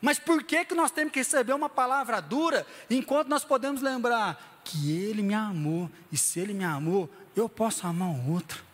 Mas 0.00 0.18
por 0.18 0.42
que, 0.42 0.64
que 0.64 0.74
nós 0.74 0.90
temos 0.90 1.12
que 1.12 1.18
receber 1.18 1.52
uma 1.52 1.68
palavra 1.68 2.20
dura, 2.20 2.66
enquanto 2.88 3.28
nós 3.28 3.44
podemos 3.44 3.82
lembrar 3.82 4.60
que 4.64 4.90
Ele 4.92 5.22
me 5.22 5.34
amou, 5.34 5.90
e 6.10 6.16
se 6.16 6.40
Ele 6.40 6.54
me 6.54 6.64
amou, 6.64 7.10
eu 7.36 7.48
posso 7.48 7.86
amar 7.86 8.08
um 8.08 8.32
outro. 8.32 8.64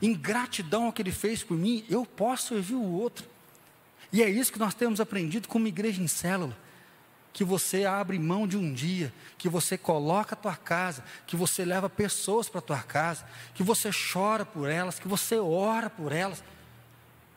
Em 0.00 0.14
gratidão 0.14 0.86
ao 0.86 0.92
que 0.92 1.02
Ele 1.02 1.12
fez 1.12 1.42
por 1.42 1.56
mim, 1.56 1.84
eu 1.88 2.06
posso 2.06 2.48
servir 2.48 2.74
o 2.74 2.82
outro. 2.82 3.26
E 4.12 4.22
é 4.22 4.30
isso 4.30 4.52
que 4.52 4.58
nós 4.58 4.74
temos 4.74 5.00
aprendido 5.00 5.48
como 5.48 5.66
igreja 5.66 6.02
em 6.02 6.08
célula. 6.08 6.56
Que 7.32 7.44
você 7.44 7.84
abre 7.84 8.18
mão 8.18 8.46
de 8.46 8.56
um 8.56 8.72
dia, 8.72 9.12
que 9.36 9.48
você 9.48 9.76
coloca 9.76 10.34
a 10.34 10.38
tua 10.38 10.56
casa, 10.56 11.04
que 11.26 11.36
você 11.36 11.64
leva 11.64 11.90
pessoas 11.90 12.48
para 12.48 12.60
a 12.60 12.62
tua 12.62 12.82
casa, 12.82 13.26
que 13.54 13.62
você 13.62 13.90
chora 13.90 14.46
por 14.46 14.70
elas, 14.70 15.00
que 15.00 15.08
você 15.08 15.36
ora 15.36 15.90
por 15.90 16.12
elas 16.12 16.44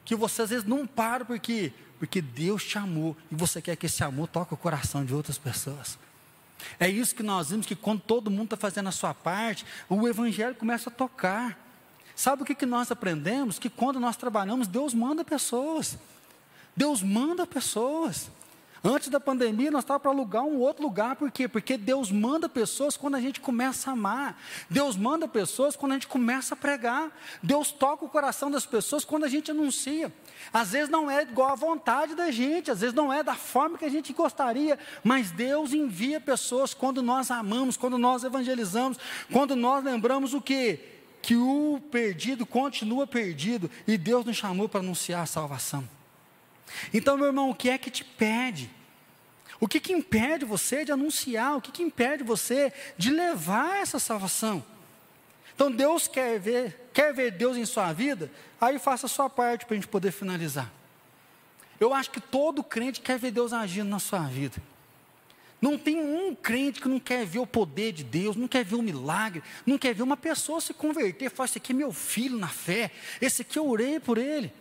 que 0.07 0.15
você 0.15 0.41
às 0.41 0.49
vezes 0.49 0.65
não 0.65 0.87
para 0.87 1.25
porque 1.25 1.73
porque 1.99 2.21
Deus 2.21 2.63
te 2.63 2.77
amou 2.77 3.17
e 3.29 3.35
você 3.35 3.61
quer 3.61 3.75
que 3.75 3.87
esse 3.87 4.03
amor 4.03 4.27
toque 4.27 4.53
o 4.53 4.57
coração 4.57 5.03
de 5.03 5.13
outras 5.13 5.37
pessoas. 5.37 5.97
É 6.79 6.87
isso 6.87 7.13
que 7.13 7.23
nós 7.23 7.49
vimos 7.49 7.65
que 7.65 7.75
quando 7.75 8.01
todo 8.01 8.31
mundo 8.31 8.45
está 8.45 8.57
fazendo 8.57 8.87
a 8.87 8.91
sua 8.91 9.13
parte, 9.13 9.65
o 9.89 10.07
evangelho 10.07 10.55
começa 10.55 10.89
a 10.89 10.93
tocar. 10.93 11.57
Sabe 12.15 12.43
o 12.43 12.45
que, 12.45 12.55
que 12.55 12.65
nós 12.65 12.91
aprendemos? 12.91 13.59
Que 13.59 13.69
quando 13.69 13.99
nós 13.99 14.15
trabalhamos, 14.15 14.67
Deus 14.67 14.93
manda 14.93 15.25
pessoas. 15.25 15.97
Deus 16.75 17.01
manda 17.01 17.45
pessoas. 17.45 18.29
Antes 18.83 19.09
da 19.09 19.19
pandemia, 19.19 19.71
nós 19.71 19.83
estávamos 19.83 20.03
para 20.03 20.11
alugar 20.11 20.43
um 20.43 20.59
outro 20.59 20.83
lugar, 20.83 21.15
por 21.15 21.31
quê? 21.31 21.47
Porque 21.47 21.77
Deus 21.77 22.11
manda 22.11 22.47
pessoas 22.47 22.95
quando 22.95 23.15
a 23.15 23.21
gente 23.21 23.41
começa 23.41 23.89
a 23.89 23.93
amar, 23.93 24.39
Deus 24.69 24.95
manda 24.95 25.27
pessoas 25.27 25.75
quando 25.75 25.93
a 25.93 25.95
gente 25.95 26.07
começa 26.07 26.53
a 26.53 26.57
pregar, 26.57 27.11
Deus 27.41 27.71
toca 27.71 28.05
o 28.05 28.09
coração 28.09 28.51
das 28.51 28.65
pessoas 28.65 29.03
quando 29.03 29.23
a 29.23 29.27
gente 29.27 29.49
anuncia. 29.49 30.13
Às 30.53 30.71
vezes 30.71 30.89
não 30.89 31.09
é 31.09 31.23
igual 31.23 31.51
à 31.51 31.55
vontade 31.55 32.13
da 32.13 32.29
gente, 32.29 32.69
às 32.69 32.81
vezes 32.81 32.95
não 32.95 33.11
é 33.11 33.23
da 33.23 33.35
forma 33.35 33.77
que 33.77 33.85
a 33.85 33.89
gente 33.89 34.13
gostaria, 34.13 34.77
mas 35.03 35.31
Deus 35.31 35.73
envia 35.73 36.21
pessoas 36.21 36.73
quando 36.73 37.01
nós 37.01 37.31
amamos, 37.31 37.77
quando 37.77 37.97
nós 37.97 38.23
evangelizamos, 38.23 38.97
quando 39.31 39.55
nós 39.55 39.83
lembramos 39.83 40.33
o 40.33 40.41
que? 40.41 40.79
Que 41.21 41.35
o 41.35 41.81
perdido 41.91 42.45
continua 42.45 43.07
perdido 43.07 43.69
e 43.87 43.97
Deus 43.97 44.23
nos 44.23 44.37
chamou 44.37 44.69
para 44.69 44.81
anunciar 44.81 45.23
a 45.23 45.25
salvação. 45.25 45.96
Então, 46.93 47.17
meu 47.17 47.27
irmão, 47.27 47.49
o 47.49 47.55
que 47.55 47.69
é 47.69 47.77
que 47.77 47.89
te 47.89 48.03
pede? 48.03 48.69
O 49.59 49.67
que, 49.67 49.79
que 49.79 49.93
impede 49.93 50.45
você 50.45 50.85
de 50.85 50.91
anunciar? 50.91 51.57
O 51.57 51.61
que, 51.61 51.71
que 51.71 51.83
impede 51.83 52.23
você 52.23 52.71
de 52.97 53.09
levar 53.09 53.77
essa 53.77 53.99
salvação? 53.99 54.63
Então, 55.55 55.71
Deus 55.71 56.07
quer 56.07 56.39
ver, 56.39 56.89
quer 56.93 57.13
ver 57.13 57.31
Deus 57.31 57.57
em 57.57 57.65
sua 57.65 57.91
vida? 57.91 58.31
Aí 58.61 58.77
faça 58.77 59.07
a 59.07 59.09
sua 59.09 59.29
parte 59.29 59.65
para 59.65 59.73
a 59.73 59.77
gente 59.77 59.87
poder 59.87 60.11
finalizar. 60.11 60.71
Eu 61.79 61.93
acho 61.93 62.11
que 62.11 62.21
todo 62.21 62.63
crente 62.63 63.01
quer 63.01 63.17
ver 63.17 63.31
Deus 63.31 63.53
agindo 63.53 63.89
na 63.89 63.99
sua 63.99 64.21
vida. 64.21 64.61
Não 65.59 65.77
tem 65.77 65.97
um 65.97 66.35
crente 66.35 66.79
que 66.79 66.87
não 66.87 66.99
quer 66.99 67.25
ver 67.25 67.39
o 67.39 67.47
poder 67.47 67.91
de 67.91 68.03
Deus, 68.03 68.35
não 68.35 68.47
quer 68.47 68.63
ver 68.63 68.75
um 68.75 68.81
milagre, 68.81 69.41
não 69.65 69.77
quer 69.77 69.93
ver 69.93 70.03
uma 70.03 70.17
pessoa 70.17 70.61
se 70.61 70.73
converter, 70.73 71.31
falar, 71.31 71.45
esse 71.45 71.57
aqui 71.57 71.71
é 71.71 71.75
meu 71.75 71.91
filho 71.91 72.37
na 72.37 72.47
fé, 72.47 72.91
esse 73.19 73.41
aqui 73.41 73.57
eu 73.57 73.67
orei 73.67 73.99
por 73.99 74.19
ele. 74.19 74.53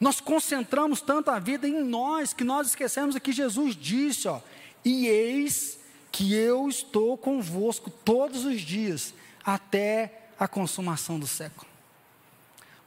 Nós 0.00 0.20
concentramos 0.20 1.00
tanto 1.00 1.30
a 1.30 1.38
vida 1.38 1.66
em 1.66 1.82
nós 1.82 2.32
que 2.32 2.44
nós 2.44 2.68
esquecemos 2.68 3.18
que 3.18 3.32
Jesus 3.32 3.74
disse, 3.74 4.28
ó, 4.28 4.40
e 4.84 5.06
eis 5.06 5.78
que 6.12 6.34
eu 6.34 6.68
estou 6.68 7.16
convosco 7.16 7.90
todos 7.90 8.44
os 8.44 8.60
dias 8.60 9.12
até 9.44 10.28
a 10.38 10.46
consumação 10.46 11.18
do 11.18 11.26
século. 11.26 11.66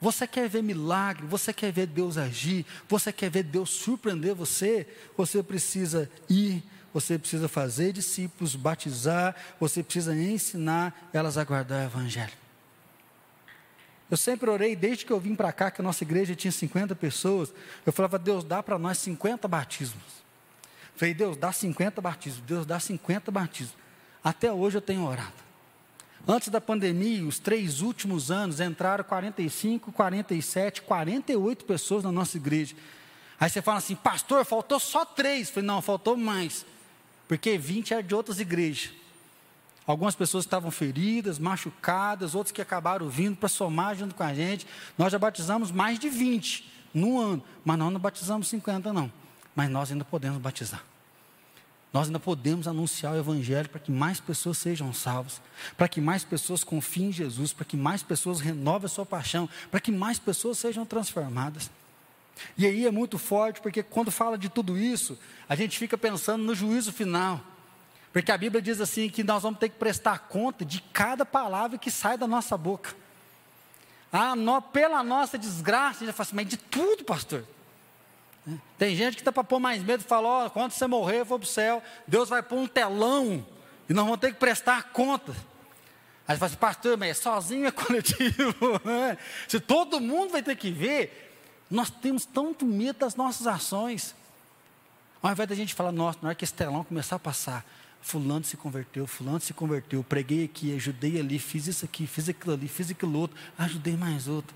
Você 0.01 0.26
quer 0.26 0.47
ver 0.47 0.63
milagre, 0.63 1.26
você 1.27 1.51
quer 1.51 1.71
ver 1.71 1.88
Deus 1.88 2.17
agir, 2.17 2.65
você 2.88 3.11
quer 3.11 3.30
ver 3.30 3.43
Deus 3.43 3.69
surpreender 3.69 4.34
você, 4.34 4.88
você 5.17 5.43
precisa 5.43 6.09
ir, 6.30 6.63
você 6.93 7.19
precisa 7.19 7.47
fazer 7.47 7.91
discípulos, 7.91 8.55
batizar, 8.55 9.35
você 9.59 9.84
precisa 9.84 10.15
ensinar 10.15 11.09
elas 11.11 11.38
a 11.38 11.43
guardar 11.43 11.81
o 11.81 11.85
Evangelho. 11.85 12.48
Eu 14.10 14.18
sempre 14.18 14.49
orei, 14.49 14.76
desde 14.76 15.06
que 15.06 15.11
eu 15.11 15.19
vim 15.19 15.36
para 15.36 15.52
cá, 15.52 15.69
que 15.69 15.81
a 15.81 15.84
nossa 15.84 16.03
igreja 16.03 16.36
tinha 16.36 16.52
50 16.52 16.95
pessoas, 16.95 17.53
eu 17.86 17.94
falava, 17.94 18.18
Deus, 18.18 18.44
dá 18.44 18.64
para 18.64 18.80
nós 18.80 18.98
50 18.98 19.48
batismos. 19.48 20.03
Falei, 20.95 21.14
Deus, 21.14 21.38
dá 21.38 21.52
50 21.52 22.02
batismos, 22.02 22.41
Deus, 22.45 22.65
dá 22.65 22.80
50 22.80 23.31
batismos. 23.31 23.76
Até 24.23 24.52
hoje 24.52 24.77
eu 24.77 24.81
tenho 24.81 25.06
orado. 25.06 25.49
Antes 26.27 26.49
da 26.49 26.60
pandemia, 26.60 27.26
os 27.26 27.40
três 27.40 27.81
últimos 27.81 28.30
anos, 28.30 28.60
entraram 28.60 29.03
45, 29.03 29.91
47, 29.91 30.81
48 30.81 31.65
pessoas 31.65 32.03
na 32.03 32.11
nossa 32.11 32.38
igreja. 32.38 32.76
Aí 33.40 33.49
você 33.49 33.61
fala 33.61 33.77
assim, 33.77 33.95
pastor, 33.95 34.44
faltou 34.44 34.80
só 34.80 35.06
três. 35.06 35.49
falei, 35.49 35.65
não, 35.65 35.81
faltou 35.81 36.18
mais. 36.18 36.65
Porque 37.27 37.57
20 37.57 37.94
era 37.94 38.03
de 38.03 38.14
outras 38.14 38.40
igrejas. 38.40 38.91
Algumas 39.90 40.14
pessoas 40.14 40.45
estavam 40.45 40.70
feridas, 40.70 41.40
machucadas, 41.40 42.36
outros 42.36 42.52
que 42.52 42.61
acabaram 42.61 43.10
vindo 43.10 43.36
para 43.36 43.49
somar 43.49 43.95
junto 43.95 44.14
com 44.14 44.22
a 44.22 44.32
gente. 44.36 44.68
Nós 44.95 45.11
já 45.11 45.18
batizamos 45.18 45.72
mais 45.72 45.98
de 45.98 46.07
20 46.10 46.64
no 46.94 47.20
ano, 47.20 47.44
mas 47.66 47.80
nós 47.80 47.91
não 47.91 47.99
batizamos 47.99 48.48
50 48.49 48.94
não. 48.94 49.11
Mas 49.56 49.68
nós 49.68 49.91
ainda 49.91 50.06
podemos 50.06 50.40
batizar. 50.40 50.84
Nós 51.91 52.06
ainda 52.06 52.20
podemos 52.20 52.68
anunciar 52.68 53.14
o 53.14 53.18
Evangelho 53.18 53.68
para 53.68 53.80
que 53.80 53.91
mais 53.91 54.20
pessoas 54.20 54.60
sejam 54.60 54.94
salvas, 54.94 55.41
para 55.76 55.88
que 55.88 55.99
mais 55.99 56.24
pessoas 56.24 56.64
confiem 56.64 57.07
em 57.07 57.11
Jesus, 57.11 57.52
para 57.52 57.66
que 57.66 57.76
mais 57.76 58.03
pessoas 58.03 58.40
renovem 58.40 58.86
a 58.86 58.90
sua 58.90 59.07
paixão, 59.07 59.49
para 59.72 59.80
que 59.80 59.91
mais 59.91 60.20
pessoas 60.20 60.60
sejam 60.60 60.86
transformadas. 60.86 61.72
E 62.56 62.68
aí 62.68 62.86
é 62.86 62.91
muito 62.91 63.18
forte, 63.18 63.60
porque 63.60 63.82
quando 63.82 64.11
fala 64.11 64.38
de 64.38 64.49
tudo 64.49 64.78
isso, 64.78 65.18
a 65.49 65.56
gente 65.56 65.80
fica 65.80 65.98
pensando 65.98 66.44
no 66.44 66.53
juízo 66.53 66.94
final. 66.94 67.44
Porque 68.11 68.31
a 68.31 68.38
Bíblia 68.38 68.61
diz 68.61 68.81
assim 68.81 69.10
que 69.10 69.23
nós 69.23 69.44
vamos 69.44 69.60
ter 69.60 69.69
que 69.69 69.77
prestar 69.77 70.19
conta 70.19 70.65
de 70.65 70.81
cada 70.81 71.26
palavra 71.26 71.77
que 71.77 71.91
sai 71.91 72.18
da 72.18 72.27
nossa 72.27 72.57
boca. 72.57 72.95
Ah, 74.11 74.34
pela 74.73 75.03
nossa 75.03 75.38
desgraça, 75.38 76.03
a 76.03 76.07
gente 76.07 76.15
fala 76.15 76.27
assim, 76.27 76.36
mas 76.36 76.48
de 76.48 76.57
tudo, 76.57 77.03
pastor. 77.03 77.45
Tem 78.77 78.95
gente 78.95 79.15
que 79.15 79.22
está 79.22 79.31
para 79.31 79.44
pôr 79.44 79.60
mais 79.60 79.84
medo 79.84 80.02
e 80.02 80.07
fala: 80.07 80.45
oh, 80.45 80.49
quando 80.49 80.72
você 80.72 80.88
morrer, 80.88 81.19
eu 81.19 81.26
vou 81.26 81.38
para 81.38 81.45
o 81.45 81.48
céu, 81.48 81.84
Deus 82.07 82.30
vai 82.30 82.41
pôr 82.41 82.57
um 82.57 82.68
telão 82.68 83.45
e 83.88 83.94
nós 83.94 84.06
vamos 84.06 84.19
ter 84.19 84.34
que 84.34 84.40
prestar 84.40 84.91
conta. 84.91 85.36
Aí 86.27 86.36
você 86.36 86.40
fala 86.40 86.45
assim, 86.45 86.57
pastor, 86.57 86.98
mas 86.98 87.18
sozinho 87.18 87.68
é 87.68 87.72
coletivo. 87.72 88.53
Né? 88.86 89.18
Se 89.48 89.60
todo 89.60 89.99
mundo 89.99 90.31
vai 90.31 90.44
ter 90.44 90.56
que 90.56 90.72
ver, 90.72 91.36
nós 91.69 91.90
temos 91.90 92.26
tanto 92.26 92.65
medo 92.65 92.99
das 92.99 93.15
nossas 93.15 93.48
ações. 93.48 94.15
Ao 95.22 95.31
invés 95.31 95.49
da 95.49 95.56
gente 95.56 95.73
falar, 95.73 95.91
nossa, 95.91 96.19
na 96.22 96.30
hora 96.30 96.36
que 96.36 96.44
esse 96.44 96.53
telão 96.53 96.84
começar 96.84 97.15
a 97.15 97.19
passar, 97.19 97.65
fulano 98.01 98.43
se 98.43 98.57
converteu, 98.57 99.05
fulano 99.05 99.39
se 99.39 99.53
converteu, 99.53 100.03
preguei 100.03 100.45
aqui, 100.45 100.76
ajudei 100.76 101.19
ali, 101.19 101.38
fiz 101.38 101.67
isso 101.67 101.85
aqui, 101.85 102.07
fiz 102.07 102.30
aquilo 102.30 102.53
ali, 102.53 102.67
fiz 102.67 102.89
aquilo 102.89 103.17
outro, 103.17 103.38
ajudei 103.57 103.95
mais 103.95 104.27
outro. 104.27 104.55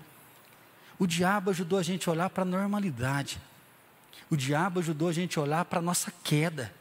O 0.98 1.06
diabo 1.06 1.50
ajudou 1.50 1.78
a 1.78 1.82
gente 1.82 2.08
a 2.08 2.12
olhar 2.12 2.30
para 2.30 2.42
a 2.42 2.46
normalidade. 2.46 3.40
O 4.30 4.36
diabo 4.36 4.80
ajudou 4.80 5.08
a 5.08 5.12
gente 5.12 5.38
a 5.38 5.42
olhar 5.42 5.64
para 5.64 5.78
a 5.78 5.82
nossa 5.82 6.12
queda. 6.22 6.72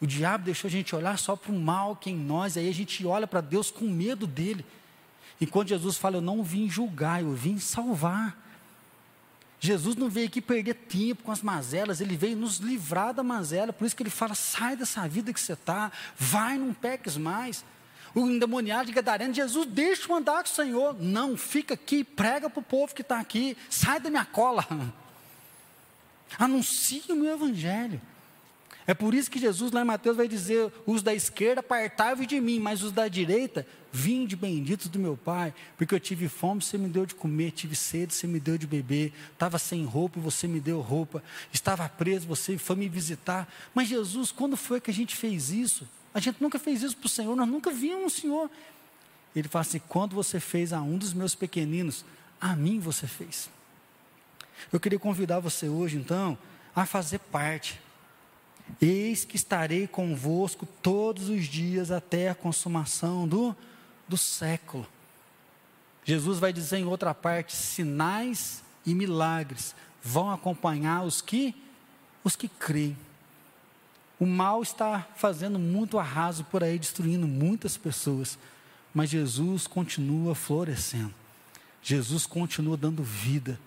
O 0.00 0.06
diabo 0.06 0.44
deixou 0.44 0.68
a 0.68 0.70
gente 0.70 0.94
olhar 0.96 1.18
só 1.18 1.36
para 1.36 1.52
o 1.52 1.58
mal 1.58 1.94
que 1.94 2.10
é 2.10 2.12
em 2.12 2.16
nós, 2.16 2.56
aí 2.56 2.68
a 2.68 2.74
gente 2.74 3.06
olha 3.06 3.26
para 3.26 3.40
Deus 3.40 3.70
com 3.70 3.84
medo 3.84 4.26
dele. 4.26 4.64
E 5.40 5.46
quando 5.46 5.68
Jesus 5.68 5.96
fala, 5.96 6.16
eu 6.16 6.20
não 6.20 6.42
vim 6.42 6.68
julgar, 6.68 7.22
eu 7.22 7.34
vim 7.34 7.58
salvar. 7.58 8.36
Jesus 9.64 9.94
não 9.94 10.10
veio 10.10 10.26
aqui 10.26 10.40
perder 10.40 10.74
tempo 10.74 11.22
com 11.22 11.30
as 11.30 11.40
mazelas, 11.40 12.00
ele 12.00 12.16
veio 12.16 12.36
nos 12.36 12.56
livrar 12.56 13.14
da 13.14 13.22
mazela, 13.22 13.72
por 13.72 13.86
isso 13.86 13.94
que 13.94 14.02
ele 14.02 14.10
fala: 14.10 14.34
sai 14.34 14.74
dessa 14.74 15.06
vida 15.06 15.32
que 15.32 15.40
você 15.40 15.52
está, 15.52 15.92
vai, 16.16 16.58
não 16.58 16.74
peques 16.74 17.16
mais. 17.16 17.64
O 18.12 18.26
endemoniado 18.26 18.86
de 18.86 18.92
Gadareno, 18.92 19.32
Jesus, 19.32 19.68
deixa 19.68 20.10
eu 20.10 20.16
andar 20.16 20.42
com 20.42 20.50
o 20.50 20.52
Senhor. 20.52 21.00
Não, 21.00 21.36
fica 21.36 21.74
aqui, 21.74 22.02
prega 22.02 22.50
para 22.50 22.58
o 22.58 22.62
povo 22.62 22.92
que 22.92 23.02
está 23.02 23.20
aqui, 23.20 23.56
sai 23.70 24.00
da 24.00 24.10
minha 24.10 24.24
cola. 24.24 24.66
Anuncie 26.36 27.04
o 27.10 27.14
meu 27.14 27.32
evangelho. 27.32 28.02
É 28.86 28.94
por 28.94 29.14
isso 29.14 29.30
que 29.30 29.38
Jesus 29.38 29.70
lá 29.70 29.82
em 29.82 29.84
Mateus 29.84 30.16
vai 30.16 30.26
dizer: 30.26 30.72
os 30.86 31.02
da 31.02 31.14
esquerda 31.14 31.60
apartai-vos 31.60 32.26
de 32.26 32.40
mim, 32.40 32.58
mas 32.58 32.82
os 32.82 32.90
da 32.90 33.06
direita, 33.06 33.66
vinde 33.92 34.34
benditos 34.34 34.88
do 34.88 34.98
meu 34.98 35.16
Pai, 35.16 35.54
porque 35.76 35.94
eu 35.94 36.00
tive 36.00 36.28
fome, 36.28 36.62
você 36.62 36.76
me 36.76 36.88
deu 36.88 37.06
de 37.06 37.14
comer, 37.14 37.52
tive 37.52 37.76
sede, 37.76 38.14
você 38.14 38.26
me 38.26 38.40
deu 38.40 38.58
de 38.58 38.66
beber, 38.66 39.12
estava 39.32 39.58
sem 39.58 39.84
roupa, 39.84 40.18
você 40.18 40.48
me 40.48 40.58
deu 40.58 40.80
roupa, 40.80 41.22
estava 41.52 41.88
preso, 41.88 42.26
você 42.26 42.58
foi 42.58 42.76
me 42.76 42.88
visitar. 42.88 43.48
Mas 43.74 43.88
Jesus, 43.88 44.32
quando 44.32 44.56
foi 44.56 44.80
que 44.80 44.90
a 44.90 44.94
gente 44.94 45.14
fez 45.14 45.50
isso? 45.50 45.88
A 46.14 46.20
gente 46.20 46.42
nunca 46.42 46.58
fez 46.58 46.82
isso 46.82 46.96
para 46.96 47.06
o 47.06 47.10
Senhor, 47.10 47.36
nós 47.36 47.48
nunca 47.48 47.70
vimos 47.70 48.16
o 48.16 48.20
Senhor. 48.20 48.50
Ele 49.34 49.48
fala 49.48 49.62
assim: 49.62 49.80
quando 49.88 50.14
você 50.14 50.40
fez 50.40 50.72
a 50.72 50.80
um 50.80 50.98
dos 50.98 51.12
meus 51.12 51.34
pequeninos, 51.34 52.04
a 52.40 52.56
mim 52.56 52.80
você 52.80 53.06
fez. 53.06 53.48
Eu 54.72 54.80
queria 54.80 54.98
convidar 54.98 55.38
você 55.38 55.68
hoje, 55.68 55.96
então, 55.96 56.36
a 56.74 56.84
fazer 56.84 57.18
parte. 57.18 57.80
Eis 58.80 59.24
que 59.24 59.36
estarei 59.36 59.86
convosco 59.86 60.66
todos 60.82 61.28
os 61.28 61.44
dias 61.46 61.90
até 61.90 62.28
a 62.28 62.34
consumação 62.34 63.28
do, 63.28 63.54
do 64.08 64.16
século. 64.16 64.86
Jesus 66.04 66.38
vai 66.38 66.52
dizer 66.52 66.78
em 66.78 66.84
outra 66.84 67.14
parte: 67.14 67.54
sinais 67.54 68.62
e 68.84 68.94
milagres 68.94 69.74
vão 70.02 70.30
acompanhar 70.30 71.04
os 71.04 71.20
que 71.20 71.54
os 72.24 72.36
que 72.36 72.48
creem. 72.48 72.96
O 74.18 74.26
mal 74.26 74.62
está 74.62 75.08
fazendo 75.16 75.58
muito 75.58 75.98
arraso 75.98 76.44
por 76.44 76.62
aí, 76.62 76.78
destruindo 76.78 77.26
muitas 77.26 77.76
pessoas, 77.76 78.38
mas 78.94 79.10
Jesus 79.10 79.66
continua 79.66 80.34
florescendo. 80.34 81.12
Jesus 81.82 82.24
continua 82.24 82.76
dando 82.76 83.02
vida. 83.02 83.58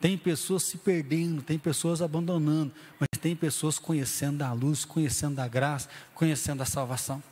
Tem 0.00 0.16
pessoas 0.16 0.62
se 0.62 0.78
perdendo, 0.78 1.42
tem 1.42 1.58
pessoas 1.58 2.00
abandonando, 2.00 2.72
mas 3.00 3.08
tem 3.24 3.34
pessoas 3.34 3.78
conhecendo 3.78 4.42
a 4.42 4.52
luz, 4.52 4.84
conhecendo 4.84 5.38
a 5.38 5.48
graça, 5.48 5.88
conhecendo 6.14 6.62
a 6.62 6.66
salvação, 6.66 7.22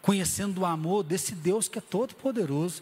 conhecendo 0.00 0.60
o 0.60 0.64
amor 0.64 1.02
desse 1.02 1.34
Deus 1.34 1.66
que 1.66 1.80
é 1.80 1.82
todo 1.82 2.14
poderoso. 2.14 2.80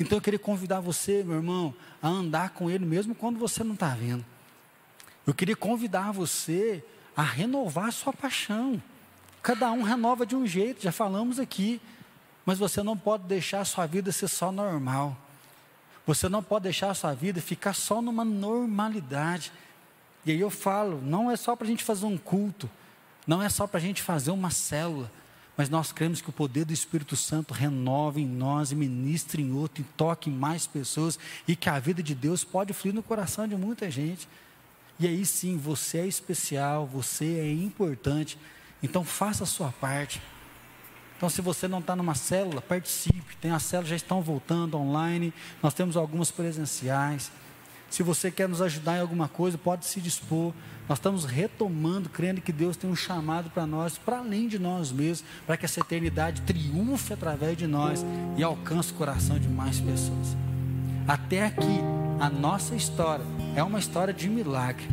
Então 0.00 0.16
eu 0.16 0.22
queria 0.22 0.38
convidar 0.38 0.80
você, 0.80 1.22
meu 1.22 1.36
irmão, 1.36 1.74
a 2.02 2.08
andar 2.08 2.54
com 2.54 2.70
Ele 2.70 2.86
mesmo 2.86 3.14
quando 3.14 3.38
você 3.38 3.62
não 3.62 3.74
está 3.74 3.90
vendo. 3.90 4.24
Eu 5.26 5.34
queria 5.34 5.54
convidar 5.54 6.10
você 6.10 6.82
a 7.14 7.22
renovar 7.22 7.88
a 7.88 7.92
sua 7.92 8.14
paixão. 8.14 8.82
Cada 9.42 9.70
um 9.70 9.82
renova 9.82 10.24
de 10.24 10.34
um 10.34 10.46
jeito, 10.46 10.80
já 10.82 10.92
falamos 10.92 11.38
aqui. 11.38 11.82
Mas 12.46 12.58
você 12.58 12.82
não 12.82 12.96
pode 12.96 13.24
deixar 13.24 13.60
a 13.60 13.64
sua 13.66 13.84
vida 13.84 14.10
ser 14.10 14.28
só 14.28 14.50
normal. 14.50 15.14
Você 16.06 16.30
não 16.30 16.42
pode 16.42 16.62
deixar 16.62 16.92
a 16.92 16.94
sua 16.94 17.12
vida 17.12 17.42
ficar 17.42 17.74
só 17.74 18.00
numa 18.00 18.24
normalidade. 18.24 19.52
E 20.24 20.32
aí 20.32 20.40
eu 20.40 20.50
falo, 20.50 21.00
não 21.02 21.30
é 21.30 21.36
só 21.36 21.56
para 21.56 21.66
a 21.66 21.70
gente 21.70 21.82
fazer 21.82 22.06
um 22.06 22.18
culto, 22.18 22.68
não 23.26 23.42
é 23.42 23.48
só 23.48 23.66
para 23.66 23.78
a 23.78 23.80
gente 23.80 24.02
fazer 24.02 24.30
uma 24.30 24.50
célula, 24.50 25.10
mas 25.56 25.68
nós 25.68 25.92
cremos 25.92 26.20
que 26.20 26.30
o 26.30 26.32
poder 26.32 26.64
do 26.64 26.72
Espírito 26.72 27.16
Santo 27.16 27.52
renova 27.52 28.20
em 28.20 28.26
nós 28.26 28.72
e 28.72 28.74
ministre 28.74 29.42
em 29.42 29.52
outro, 29.52 29.82
e 29.82 29.84
toque 29.96 30.30
em 30.30 30.32
mais 30.32 30.66
pessoas, 30.66 31.18
e 31.46 31.54
que 31.54 31.68
a 31.68 31.78
vida 31.78 32.02
de 32.02 32.14
Deus 32.14 32.44
pode 32.44 32.72
fluir 32.72 32.94
no 32.94 33.02
coração 33.02 33.46
de 33.46 33.56
muita 33.56 33.90
gente. 33.90 34.28
E 34.98 35.06
aí 35.06 35.24
sim, 35.24 35.56
você 35.56 35.98
é 35.98 36.06
especial, 36.06 36.86
você 36.86 37.38
é 37.40 37.52
importante, 37.52 38.38
então 38.82 39.04
faça 39.04 39.44
a 39.44 39.46
sua 39.46 39.72
parte. 39.72 40.20
Então, 41.20 41.28
se 41.28 41.42
você 41.42 41.68
não 41.68 41.80
está 41.80 41.94
numa 41.94 42.14
célula, 42.14 42.62
participe. 42.62 43.36
Tem 43.42 43.50
as 43.50 43.62
células 43.64 43.90
já 43.90 43.96
estão 43.96 44.22
voltando 44.22 44.78
online. 44.78 45.34
Nós 45.62 45.74
temos 45.74 45.94
algumas 45.94 46.30
presenciais. 46.30 47.30
Se 47.90 48.04
você 48.04 48.30
quer 48.30 48.48
nos 48.48 48.62
ajudar 48.62 48.98
em 48.98 49.00
alguma 49.00 49.26
coisa, 49.26 49.58
pode 49.58 49.84
se 49.84 50.00
dispor. 50.00 50.52
Nós 50.88 50.98
estamos 50.98 51.24
retomando, 51.24 52.08
crendo 52.08 52.40
que 52.40 52.52
Deus 52.52 52.76
tem 52.76 52.88
um 52.88 52.94
chamado 52.94 53.50
para 53.50 53.66
nós, 53.66 53.98
para 53.98 54.18
além 54.18 54.46
de 54.46 54.60
nós 54.60 54.92
mesmos, 54.92 55.28
para 55.44 55.56
que 55.56 55.64
essa 55.64 55.80
eternidade 55.80 56.40
triunfe 56.42 57.12
através 57.12 57.56
de 57.56 57.66
nós 57.66 58.04
e 58.36 58.44
alcance 58.44 58.92
o 58.92 58.94
coração 58.94 59.38
de 59.40 59.48
mais 59.48 59.80
pessoas. 59.80 60.36
Até 61.06 61.44
aqui, 61.44 61.80
a 62.20 62.30
nossa 62.30 62.76
história 62.76 63.24
é 63.56 63.62
uma 63.62 63.80
história 63.80 64.14
de 64.14 64.28
milagre. 64.28 64.86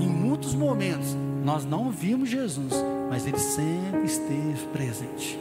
Em 0.00 0.08
muitos 0.08 0.52
momentos, 0.54 1.14
nós 1.44 1.64
não 1.64 1.90
vimos 1.92 2.28
Jesus, 2.28 2.74
mas 3.08 3.24
ele 3.24 3.38
sempre 3.38 4.04
esteve 4.04 4.66
presente. 4.72 5.38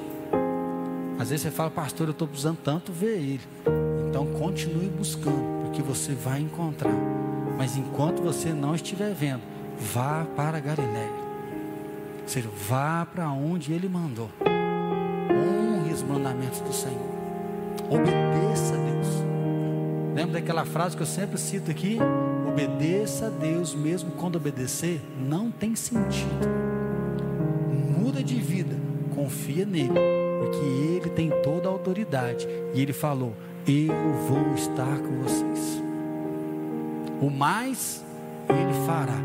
Às 1.18 1.30
vezes 1.30 1.42
você 1.42 1.52
fala, 1.52 1.72
pastor, 1.72 2.08
eu 2.08 2.12
estou 2.12 2.28
precisando 2.28 2.58
tanto 2.64 2.94
ver 2.94 3.18
ele. 3.18 3.99
Então 4.10 4.26
continue 4.26 4.88
buscando, 4.88 5.64
porque 5.64 5.84
você 5.84 6.14
vai 6.14 6.42
encontrar. 6.42 6.94
Mas 7.58 7.78
enquanto 7.78 8.22
você 8.22 8.52
não 8.52 8.74
estiver 8.74 9.14
vendo, 9.14 9.42
vá 9.94 10.26
para 10.36 10.60
Galiléia. 10.60 11.12
Ou 12.24 12.28
seja, 12.28 12.50
vá 12.68 13.06
para 13.06 13.30
onde 13.32 13.72
ele 13.72 13.88
mandou. 13.88 14.30
Honre 14.42 15.94
os 15.94 16.02
mandamentos 16.02 16.60
do 16.62 16.74
Senhor. 16.74 17.10
Obedeça 17.90 18.74
a 18.74 18.78
Deus. 18.78 19.08
Lembra 20.16 20.40
daquela 20.40 20.66
frase 20.66 20.96
que 20.96 21.04
eu 21.04 21.08
sempre 21.08 21.38
cito 21.38 21.70
aqui? 21.70 21.98
Obedeça 22.48 23.28
a 23.28 23.30
Deus, 23.30 23.76
mesmo 23.76 24.12
quando 24.12 24.38
obedecer 24.38 25.02
não 25.20 25.52
tem 25.52 25.76
sentido. 25.76 26.48
Muda 27.98 28.24
de 28.24 28.36
vida, 28.36 28.76
confia 29.14 29.66
nele, 29.66 29.94
porque 30.40 30.66
ele 30.66 31.10
tem 31.10 31.30
toda 31.44 31.68
a 31.68 31.72
autoridade. 31.72 32.48
E 32.74 32.82
ele 32.82 32.94
falou: 32.94 33.34
Eu 33.72 34.14
vou 34.28 34.56
estar 34.56 34.98
com 34.98 35.22
vocês. 35.22 35.80
O 37.22 37.30
mais 37.30 38.04
ele 38.50 38.88
fará. 38.88 39.20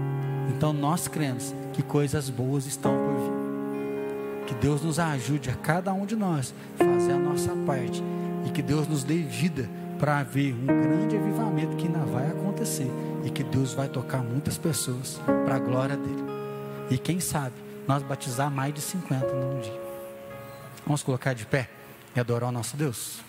Então 0.51 0.71
nós 0.71 1.09
cremos 1.09 1.55
que 1.73 1.83
coisas 1.83 2.29
boas 2.29 2.67
estão 2.67 2.93
por 2.95 3.15
vir. 3.23 4.47
Que 4.47 4.55
Deus 4.57 4.83
nos 4.83 4.99
ajude 4.99 5.49
a 5.49 5.55
cada 5.55 5.95
um 5.95 6.05
de 6.05 6.15
nós 6.15 6.53
fazer 6.77 7.13
a 7.13 7.19
nossa 7.19 7.57
parte 7.65 8.03
e 8.47 8.51
que 8.51 8.61
Deus 8.61 8.87
nos 8.87 9.03
dê 9.03 9.17
vida 9.17 9.67
para 9.99 10.23
ver 10.23 10.53
um 10.53 10.67
grande 10.67 11.17
avivamento 11.17 11.75
que 11.77 11.87
ainda 11.87 12.01
vai 12.01 12.29
acontecer 12.29 12.91
e 13.25 13.31
que 13.31 13.43
Deus 13.43 13.73
vai 13.73 13.89
tocar 13.89 14.23
muitas 14.23 14.59
pessoas 14.59 15.19
para 15.47 15.55
a 15.55 15.59
glória 15.59 15.97
dele. 15.97 16.23
E 16.91 16.99
quem 16.99 17.19
sabe 17.19 17.55
nós 17.89 18.03
batizar 18.03 18.51
mais 18.51 18.75
de 18.75 18.83
50 18.83 19.27
num 19.27 19.61
dia. 19.63 19.81
Vamos 20.85 21.03
colocar 21.03 21.33
de 21.33 21.47
pé 21.47 21.71
e 22.15 22.21
adorar 22.21 22.51
o 22.51 22.53
nosso 22.53 22.77
Deus. 22.77 23.25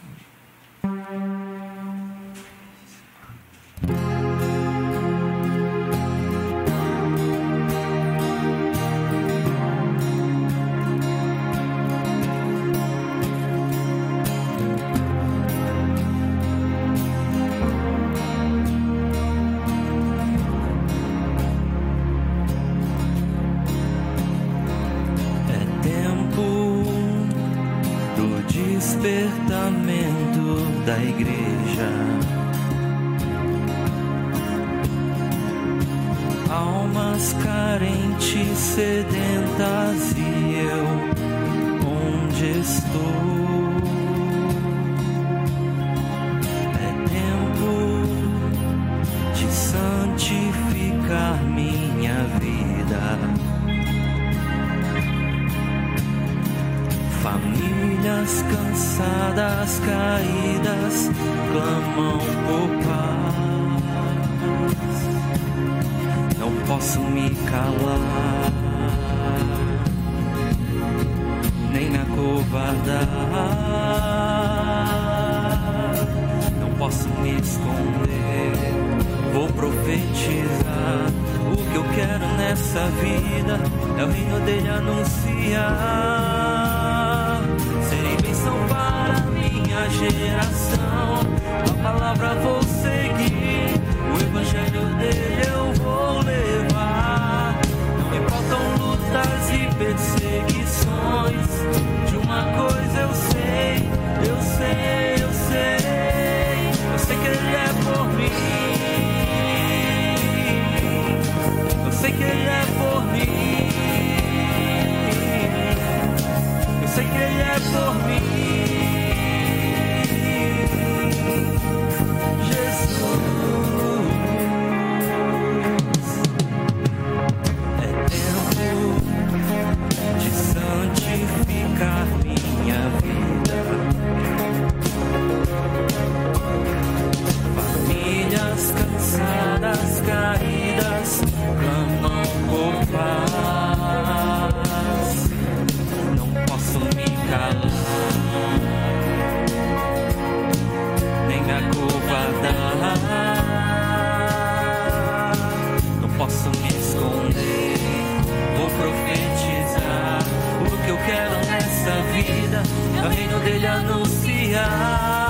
camino 162.94 163.40
de 163.40 163.60
la 163.60 163.84
Lucía. 163.84 165.25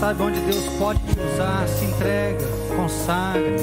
Sabe 0.00 0.22
onde 0.22 0.40
Deus 0.40 0.64
pode 0.78 0.98
te 1.00 1.18
usar, 1.20 1.68
se 1.68 1.84
entrega, 1.84 2.46
consagra. 2.76 3.58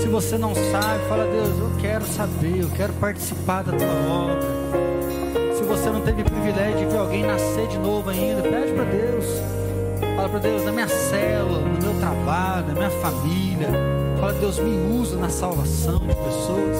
Se 0.00 0.08
você 0.08 0.36
não 0.36 0.54
sabe, 0.54 1.08
fala, 1.08 1.24
Deus, 1.24 1.58
eu 1.58 1.70
quero 1.80 2.04
saber, 2.04 2.62
eu 2.62 2.70
quero 2.70 2.92
participar 2.94 3.62
da 3.62 3.72
tua 3.72 3.86
obra. 3.86 5.54
Se 5.56 5.62
você 5.62 5.90
não 5.90 6.00
teve 6.00 6.24
privilégio 6.24 6.78
de 6.78 6.86
ver 6.86 6.98
alguém 6.98 7.24
nascer 7.24 7.68
de 7.68 7.78
novo 7.78 8.10
ainda, 8.10 8.42
pede 8.42 8.72
para 8.72 8.84
Deus. 8.84 9.24
Fala 10.16 10.28
para 10.28 10.38
Deus, 10.40 10.64
na 10.64 10.72
minha 10.72 10.88
célula, 10.88 11.60
no 11.60 11.82
meu 11.82 12.00
trabalho, 12.00 12.66
na 12.66 12.74
minha 12.74 12.90
família. 12.90 13.68
Fala, 14.18 14.32
Deus, 14.34 14.58
me 14.58 15.00
usa 15.00 15.16
na 15.16 15.28
salvação 15.28 15.98
de 15.98 16.14
pessoas. 16.14 16.76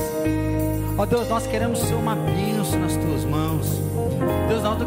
Ó 0.99 1.07
Deus, 1.07 1.29
nós 1.29 1.47
queremos 1.47 1.79
ser 1.79 1.95
uma 1.95 2.15
bênção 2.15 2.79
nas 2.79 2.97
tuas 2.97 3.20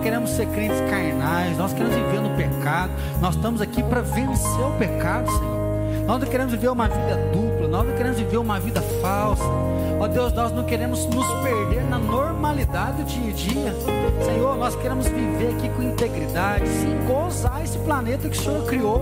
queremos 0.03 0.31
ser 0.31 0.45
crentes 0.47 0.79
carnais, 0.81 1.57
nós 1.57 1.71
queremos 1.71 1.95
viver 1.95 2.19
no 2.19 2.29
pecado. 2.31 2.91
Nós 3.21 3.35
estamos 3.35 3.61
aqui 3.61 3.81
para 3.81 4.01
vencer 4.01 4.61
o 4.61 4.71
pecado, 4.77 5.31
Senhor. 5.31 5.53
Nós 6.05 6.19
não 6.19 6.27
queremos 6.27 6.51
viver 6.51 6.67
uma 6.67 6.89
vida 6.89 7.15
dupla, 7.31 7.67
nós 7.69 7.87
não 7.87 7.95
queremos 7.95 8.19
viver 8.19 8.37
uma 8.37 8.59
vida 8.59 8.81
falsa. 9.01 9.43
Ó 9.99 10.07
Deus, 10.07 10.33
nós 10.33 10.51
não 10.51 10.65
queremos 10.65 11.05
nos 11.05 11.25
perder 11.41 11.83
na 11.85 11.97
normalidade 11.97 13.01
do 13.01 13.05
dia 13.05 13.29
a 13.29 13.33
dia. 13.33 13.73
Senhor, 14.25 14.57
nós 14.57 14.75
queremos 14.75 15.07
viver 15.07 15.55
aqui 15.55 15.69
com 15.69 15.81
integridade, 15.81 16.67
sim, 16.67 16.99
gozar 17.07 17.63
esse 17.63 17.77
planeta 17.79 18.27
que 18.27 18.37
o 18.37 18.41
Senhor 18.41 18.65
criou. 18.65 19.01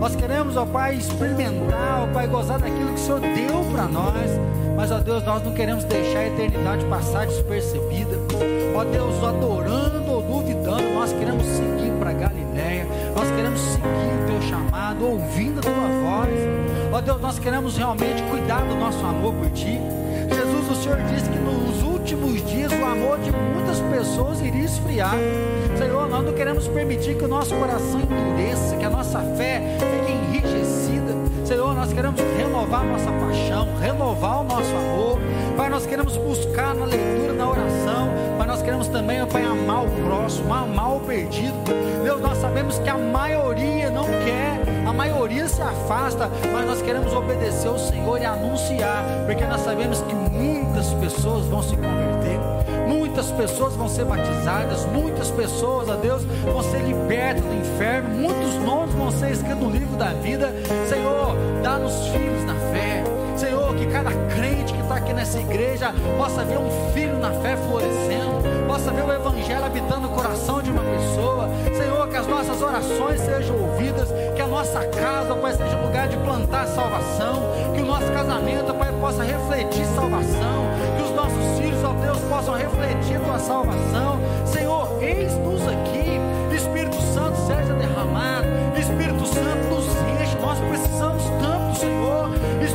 Nós 0.00 0.16
queremos, 0.16 0.56
ó 0.56 0.66
Pai, 0.66 0.96
experimentar, 0.96 2.02
ó 2.02 2.12
Pai, 2.12 2.26
gozar 2.26 2.58
daquilo 2.58 2.88
que 2.88 2.94
o 2.94 2.98
Senhor 2.98 3.20
deu 3.20 3.64
para 3.70 3.84
nós. 3.84 4.30
Mas, 4.76 4.90
ó 4.90 4.98
Deus, 4.98 5.22
nós 5.22 5.44
não 5.44 5.54
queremos 5.54 5.84
deixar 5.84 6.18
a 6.18 6.26
eternidade 6.26 6.84
passar 6.86 7.26
despercebida. 7.26 8.23
Ó 8.74 8.84
Deus, 8.84 9.22
adorando 9.22 10.10
ou 10.10 10.22
duvidando, 10.22 10.82
nós 10.94 11.12
queremos 11.12 11.46
seguir 11.46 11.92
para 11.98 12.12
Galiléia. 12.12 12.86
Nós 13.14 13.30
queremos 13.30 13.60
seguir 13.60 13.84
o 13.84 14.26
teu 14.26 14.42
chamado, 14.48 15.06
ouvindo 15.06 15.60
a 15.60 15.62
tua 15.62 15.72
voz. 15.72 16.30
Ó 16.92 17.00
Deus, 17.00 17.20
nós 17.20 17.38
queremos 17.38 17.76
realmente 17.76 18.22
cuidar 18.24 18.62
do 18.64 18.74
nosso 18.74 19.04
amor 19.04 19.34
por 19.34 19.50
ti. 19.50 19.78
Jesus, 20.28 20.70
o 20.70 20.74
Senhor 20.82 20.98
disse 21.02 21.28
que 21.28 21.38
nos 21.38 21.82
últimos 21.82 22.44
dias 22.50 22.72
o 22.72 22.84
amor 22.84 23.18
de 23.18 23.30
muitas 23.30 23.80
pessoas 23.80 24.40
iria 24.40 24.64
esfriar. 24.64 25.16
Senhor, 25.78 26.08
nós 26.08 26.24
não 26.24 26.32
queremos 26.32 26.68
permitir 26.68 27.16
que 27.16 27.24
o 27.24 27.28
nosso 27.28 27.54
coração 27.54 28.00
endureça, 28.00 28.76
que 28.76 28.84
a 28.84 28.90
nossa 28.90 29.20
fé 29.36 29.60
fique 29.78 30.12
enrijecida. 30.12 31.14
Senhor, 31.44 31.74
nós 31.74 31.92
queremos 31.92 32.20
renovar 32.36 32.84
nossa 32.84 33.10
paixão, 33.10 33.68
renovar 33.80 34.40
o 34.40 34.44
nosso 34.44 34.70
amor. 34.74 35.18
Pai, 35.56 35.68
nós 35.68 35.86
queremos 35.86 36.16
buscar 36.16 36.74
na 36.74 36.84
leitura, 36.84 37.32
na 37.32 37.50
oração, 37.50 38.08
nós 38.54 38.62
queremos 38.62 38.86
também, 38.86 39.26
Pai, 39.26 39.42
amar 39.42 39.84
o 39.84 39.90
próximo, 40.06 40.54
amar 40.54 40.94
o 40.94 41.00
perdido. 41.00 41.56
Deus, 42.04 42.20
nós 42.20 42.38
sabemos 42.38 42.78
que 42.78 42.88
a 42.88 42.96
maioria 42.96 43.90
não 43.90 44.04
quer, 44.04 44.60
a 44.86 44.92
maioria 44.92 45.48
se 45.48 45.60
afasta, 45.60 46.30
mas 46.52 46.64
nós 46.64 46.80
queremos 46.80 47.12
obedecer 47.12 47.66
ao 47.66 47.76
Senhor 47.76 48.20
e 48.20 48.24
anunciar, 48.24 49.04
porque 49.26 49.44
nós 49.44 49.60
sabemos 49.60 50.02
que 50.02 50.14
muitas 50.14 50.86
pessoas 50.94 51.46
vão 51.46 51.64
se 51.64 51.74
converter, 51.74 52.38
muitas 52.86 53.28
pessoas 53.32 53.74
vão 53.74 53.88
ser 53.88 54.04
batizadas, 54.04 54.86
muitas 54.86 55.32
pessoas, 55.32 55.90
a 55.90 55.96
Deus, 55.96 56.22
vão 56.44 56.62
ser 56.62 56.78
libertas 56.82 57.42
do 57.42 57.54
inferno, 57.54 58.08
muitos 58.10 58.54
nomes 58.64 58.94
vão 58.94 59.10
ser 59.10 59.32
escritos 59.32 59.64
no 59.64 59.70
livro 59.70 59.96
da 59.96 60.12
vida. 60.12 60.54
Senhor, 60.88 61.34
dá-nos 61.60 62.06
filhos 62.06 62.44
na 62.44 62.54
fé. 62.54 62.73
Que 65.04 65.12
nessa 65.12 65.38
igreja 65.38 65.92
possa 66.16 66.44
ver 66.44 66.58
um 66.58 66.92
filho 66.92 67.18
na 67.18 67.30
fé 67.30 67.56
florescendo, 67.56 68.42
possa 68.66 68.90
ver 68.90 69.04
o 69.04 69.12
Evangelho 69.12 69.64
habitando 69.64 70.08
o 70.08 70.10
coração 70.10 70.62
de 70.62 70.70
uma 70.70 70.82
pessoa. 70.82 71.48
Senhor, 71.76 72.08
que 72.08 72.16
as 72.16 72.26
nossas 72.26 72.60
orações 72.62 73.20
sejam 73.20 73.56
ouvidas, 73.56 74.08
que 74.34 74.40
a 74.40 74.46
nossa 74.46 74.80
casa, 74.86 75.34
Pai, 75.34 75.52
seja 75.52 75.76
um 75.76 75.86
lugar 75.86 76.08
de 76.08 76.16
plantar 76.18 76.66
salvação, 76.66 77.42
que 77.74 77.82
o 77.82 77.86
nosso 77.86 78.10
casamento, 78.12 78.74
Pai, 78.74 78.92
possa 79.00 79.22
refletir 79.22 79.84
salvação, 79.86 80.64
que 80.96 81.02
os 81.02 81.10
nossos 81.10 81.58
filhos, 81.58 81.84
ó 81.84 81.92
Deus, 81.92 82.18
possam 82.28 82.54
refletir 82.54 83.20
tua 83.20 83.38
salvação. 83.38 84.18
Senhor, 84.46 85.02
eis-nos 85.02 85.62
aqui, 85.68 86.20
Espírito 86.54 87.00
Santo 87.12 87.36
seja 87.46 87.74
derramado, 87.74 88.46
Espírito 88.78 89.26
Santo 89.26 89.68
nos 89.70 89.86
enche, 89.86 90.36
nós 90.40 90.58
precisamos 90.60 91.22
tanto. 91.40 91.53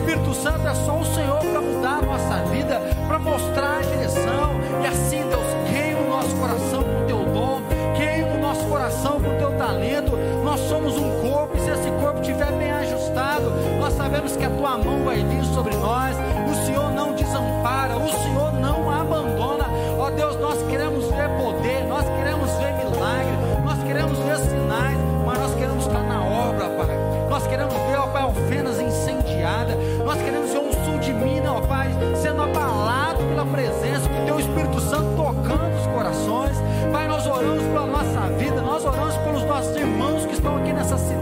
Espírito 0.10 0.34
Santo 0.34 0.68
é 0.68 0.73
só 0.73 0.98
o 0.98 1.06
Senhor 1.06 1.38
para 1.38 1.61
mudar 1.61 1.99
a 1.99 2.02
nossa 2.02 2.44
vida, 2.49 2.81
para 3.07 3.19
mostrar 3.19 3.77
a 3.77 3.81
direção, 3.81 4.60
e 4.84 4.88
assim, 4.88 5.22
Deus, 5.30 5.45
queima 5.69 6.02
o 6.02 6.10
nosso 6.10 6.36
coração 6.36 6.84
com 6.84 7.03
o 7.03 7.06
teu 7.06 7.26
dom, 7.26 7.61
queima 7.95 8.34
o 8.34 8.40
nosso 8.40 8.65
coração 8.65 9.22
com 9.22 9.30
o 9.30 9.38
teu 9.38 9.52
talento. 9.52 10.18
Nós 10.44 10.61
somos 10.61 10.98
um 10.98 11.22
corpo, 11.22 11.56
e 11.56 11.60
se 11.60 11.69
esse 11.69 11.91
corpo 12.02 12.22
estiver 12.22 12.52
bem 12.53 12.72
ajustado, 12.72 13.52
nós 13.80 13.94
sabemos 13.94 14.36
que 14.36 14.45
a 14.45 14.49
tua 14.49 14.80
mão 14.80 15.03
vai 15.06 15.23
vir 15.23 15.45
sobre 15.45 15.76
nós, 15.76 16.18
o 16.18 16.65
Senhor 16.65 16.91
não 16.91 17.14
desampara, 17.14 17.95
o 17.95 18.10
Senhor 18.10 18.49
cidade, 40.98 41.19